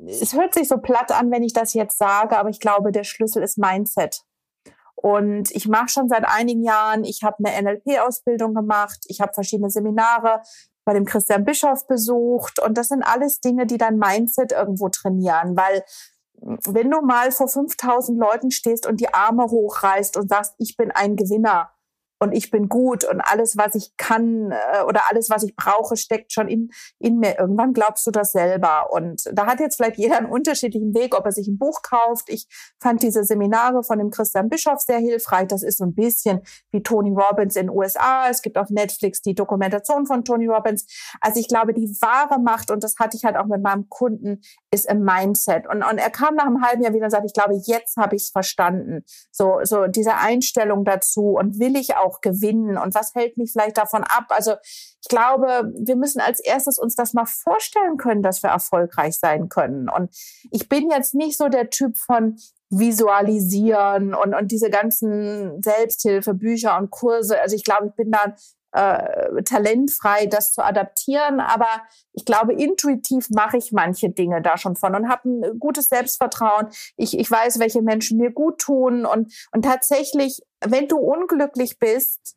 [0.08, 3.04] es hört sich so platt an, wenn ich das jetzt sage, aber ich glaube, der
[3.04, 4.24] Schlüssel ist Mindset.
[5.02, 9.70] Und ich mache schon seit einigen Jahren, ich habe eine NLP-Ausbildung gemacht, ich habe verschiedene
[9.70, 10.42] Seminare
[10.84, 12.60] bei dem Christian Bischof besucht.
[12.60, 15.84] Und das sind alles Dinge, die dein Mindset irgendwo trainieren, weil
[16.42, 20.92] wenn du mal vor 5000 Leuten stehst und die Arme hochreißt und sagst, ich bin
[20.92, 21.72] ein Gewinner,
[22.20, 25.96] und ich bin gut und alles, was ich kann äh, oder alles, was ich brauche,
[25.96, 26.70] steckt schon in,
[27.00, 27.40] in mir.
[27.40, 28.92] Irgendwann glaubst du das selber.
[28.92, 32.30] Und da hat jetzt vielleicht jeder einen unterschiedlichen Weg, ob er sich ein Buch kauft.
[32.30, 32.48] Ich
[32.80, 35.48] fand diese Seminare von dem Christian Bischof sehr hilfreich.
[35.48, 36.42] Das ist so ein bisschen
[36.72, 38.28] wie Tony Robbins in den USA.
[38.30, 40.86] Es gibt auf Netflix die Dokumentation von Tony Robbins.
[41.22, 44.42] Also ich glaube, die wahre Macht, und das hatte ich halt auch mit meinem Kunden,
[44.72, 45.68] ist im Mindset.
[45.68, 48.16] Und, und er kam nach einem halben Jahr wieder und sagte, ich glaube, jetzt habe
[48.18, 49.04] ich es verstanden.
[49.32, 53.78] So, so diese Einstellung dazu und will ich auch gewinnen und was hält mich vielleicht
[53.78, 54.26] davon ab?
[54.30, 54.56] Also
[55.02, 59.48] ich glaube, wir müssen als erstes uns das mal vorstellen können, dass wir erfolgreich sein
[59.48, 59.88] können.
[59.90, 60.14] Und
[60.52, 62.38] ich bin jetzt nicht so der Typ von
[62.70, 67.40] visualisieren und, und diese ganzen Selbsthilfebücher und Kurse.
[67.42, 68.36] Also ich glaube, ich bin da
[68.72, 71.40] äh, talentfrei, das zu adaptieren.
[71.40, 71.68] Aber
[72.14, 76.68] ich glaube, intuitiv mache ich manche Dinge da schon von und habe ein gutes Selbstvertrauen.
[76.98, 79.06] Ich, ich weiß, welche Menschen mir gut tun.
[79.06, 82.36] Und, und tatsächlich, wenn du unglücklich bist,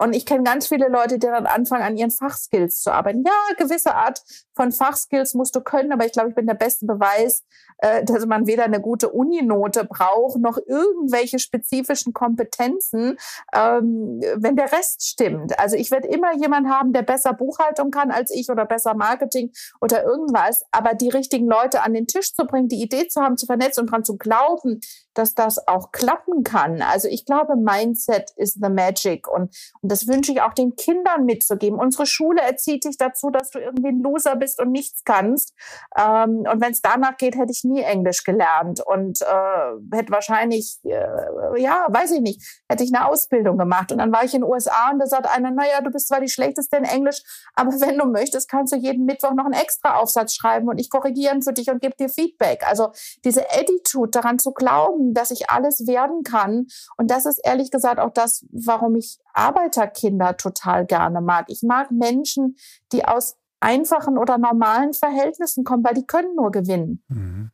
[0.00, 3.22] und ich kenne ganz viele Leute, die dann anfangen, an ihren Fachskills zu arbeiten.
[3.22, 4.22] Ja, gewisse Art
[4.54, 7.44] von Fachskills musst du können, aber ich glaube, ich bin der beste Beweis,
[7.78, 13.18] äh, dass man weder eine gute Uninote braucht, noch irgendwelche spezifischen Kompetenzen,
[13.54, 15.58] ähm, wenn der Rest stimmt.
[15.58, 19.52] Also ich werde immer jemand haben, der besser Buchhaltung kann als ich oder besser Marketing
[19.82, 23.36] oder irgendwas, aber die richtigen Leute an den Tisch zu bringen, die Idee zu haben,
[23.36, 24.80] zu vernetzen und dran zu glauben,
[25.14, 26.82] dass das auch klappen kann.
[26.82, 31.24] Also ich glaube, Mindset is the magic und, und das wünsche ich auch den Kindern
[31.24, 31.78] mitzugeben.
[31.78, 35.52] Unsere Schule erzieht dich dazu, dass du irgendwie ein Loser bist und nichts kannst.
[35.96, 40.78] Ähm, und wenn es danach geht, hätte ich nie Englisch gelernt und äh, hätte wahrscheinlich,
[40.84, 43.90] äh, ja, weiß ich nicht, hätte ich eine Ausbildung gemacht.
[43.90, 46.20] Und dann war ich in den USA und da sagt einer, naja, du bist zwar
[46.20, 47.22] die Schlechteste in Englisch,
[47.54, 50.88] aber wenn du möchtest, kannst du jeden Mittwoch noch einen extra Aufsatz schreiben und ich
[50.88, 52.66] korrigieren für dich und gebe dir Feedback.
[52.66, 52.92] Also
[53.24, 56.66] diese Attitude, daran zu glauben, dass ich alles werden kann.
[56.96, 61.46] Und das ist ehrlich gesagt auch das, warum ich Arbeiterkinder total gerne mag.
[61.48, 62.56] Ich mag Menschen,
[62.92, 67.04] die aus einfachen oder normalen Verhältnissen kommen, weil die können nur gewinnen.
[67.08, 67.50] Mhm.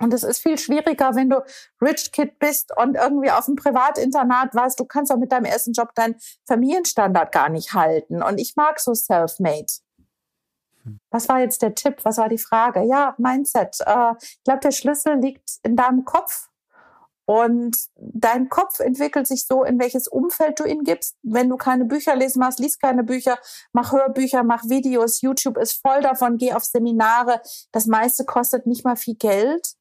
[0.00, 1.44] Und es ist viel schwieriger, wenn du
[1.80, 5.72] Rich Kid bist und irgendwie auf dem Privatinternat weißt, du kannst auch mit deinem ersten
[5.72, 8.22] Job deinen Familienstandard gar nicht halten.
[8.22, 9.72] Und ich mag so self-made.
[10.82, 10.98] Hm.
[11.10, 11.98] Was war jetzt der Tipp?
[12.02, 12.82] Was war die Frage?
[12.82, 13.78] Ja, Mindset.
[13.86, 16.48] Äh, ich glaube, der Schlüssel liegt in deinem Kopf.
[17.26, 21.16] Und dein Kopf entwickelt sich so, in welches Umfeld du ihn gibst.
[21.22, 23.38] Wenn du keine Bücher lesen machst, lies keine Bücher,
[23.72, 25.22] mach Hörbücher, mach Videos.
[25.22, 27.40] YouTube ist voll davon, geh auf Seminare.
[27.72, 29.74] Das meiste kostet nicht mal viel Geld.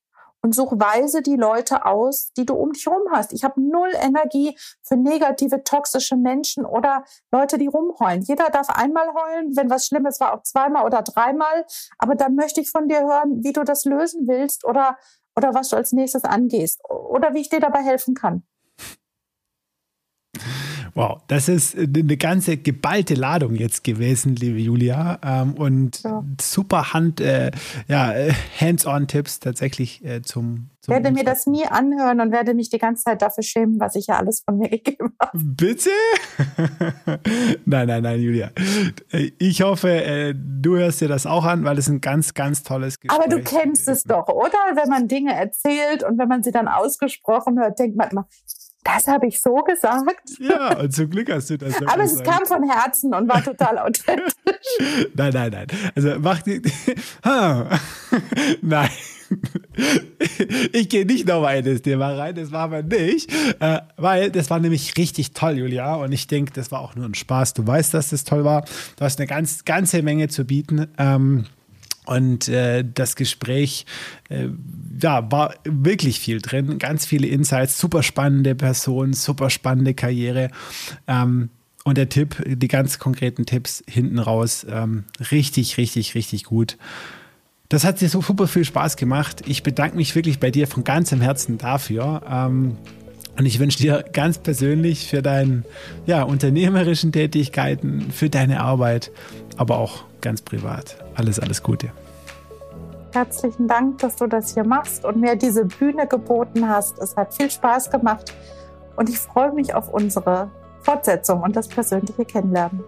[0.46, 3.32] Und such weise die Leute aus, die du um dich herum hast.
[3.32, 8.22] Ich habe null Energie für negative, toxische Menschen oder Leute, die rumheulen.
[8.24, 11.66] Jeder darf einmal heulen, wenn was Schlimmes war, auch zweimal oder dreimal.
[11.98, 14.98] Aber dann möchte ich von dir hören, wie du das lösen willst oder
[15.36, 18.44] oder was du als nächstes angehst oder wie ich dir dabei helfen kann.
[20.96, 25.18] Wow, das ist eine ganze geballte Ladung jetzt gewesen, liebe Julia.
[25.24, 26.24] Ähm, und ja.
[26.40, 27.50] super Hand, äh,
[27.88, 30.94] ja, äh, Hands-on-Tipps tatsächlich äh, zum, zum.
[30.94, 34.06] werde mir das nie anhören und werde mich die ganze Zeit dafür schämen, was ich
[34.06, 35.36] ja alles von mir gegeben habe.
[35.44, 35.90] Bitte?
[37.66, 38.52] nein, nein, nein, Julia.
[39.40, 43.00] Ich hoffe, äh, du hörst dir das auch an, weil es ein ganz, ganz tolles
[43.00, 44.60] Gespräch Aber du kennst es doch, oder?
[44.76, 48.28] Wenn man Dinge erzählt und wenn man sie dann ausgesprochen hört, denkt man immer,
[48.84, 50.30] das habe ich so gesagt.
[50.40, 51.76] Ja, und zum Glück hast du das.
[51.86, 52.28] Aber gesagt.
[52.28, 54.34] es kam von Herzen und war total authentisch.
[55.16, 55.68] nein, nein, nein.
[55.96, 56.62] Also mach die.
[58.62, 58.90] nein.
[60.74, 64.50] Ich gehe nicht nochmal in das Thema rein, das war wir nicht, äh, weil das
[64.52, 65.96] war nämlich richtig toll, Julia.
[65.96, 67.54] Und ich denke, das war auch nur ein Spaß.
[67.54, 68.62] Du weißt, dass das toll war.
[68.96, 70.88] Du hast eine ganz, ganze Menge zu bieten.
[71.00, 71.46] Ähm,
[72.06, 73.86] und äh, das Gespräch,
[74.30, 74.50] äh,
[75.02, 80.50] ja, war wirklich viel drin, ganz viele Insights, super spannende Person, super spannende Karriere.
[81.08, 81.50] Ähm,
[81.86, 86.78] und der Tipp, die ganz konkreten Tipps hinten raus, ähm, richtig, richtig, richtig gut.
[87.70, 89.42] Das hat dir so super viel Spaß gemacht.
[89.48, 92.22] Ich bedanke mich wirklich bei dir von ganzem Herzen dafür.
[92.30, 92.78] Ähm,
[93.38, 95.64] und ich wünsche dir ganz persönlich für deine
[96.06, 99.12] ja, unternehmerischen Tätigkeiten, für deine Arbeit,
[99.58, 101.03] aber auch ganz privat.
[101.16, 101.92] Alles, alles Gute.
[103.14, 106.98] Herzlichen Dank, dass du das hier machst und mir diese Bühne geboten hast.
[106.98, 108.34] Es hat viel Spaß gemacht
[108.96, 110.50] und ich freue mich auf unsere
[110.82, 112.84] Fortsetzung und das persönliche Kennenlernen.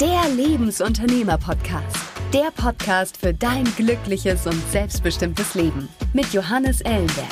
[0.00, 1.96] Der Lebensunternehmer-Podcast.
[2.32, 7.26] Der Podcast für dein glückliches und selbstbestimmtes Leben mit Johannes Ellenberg.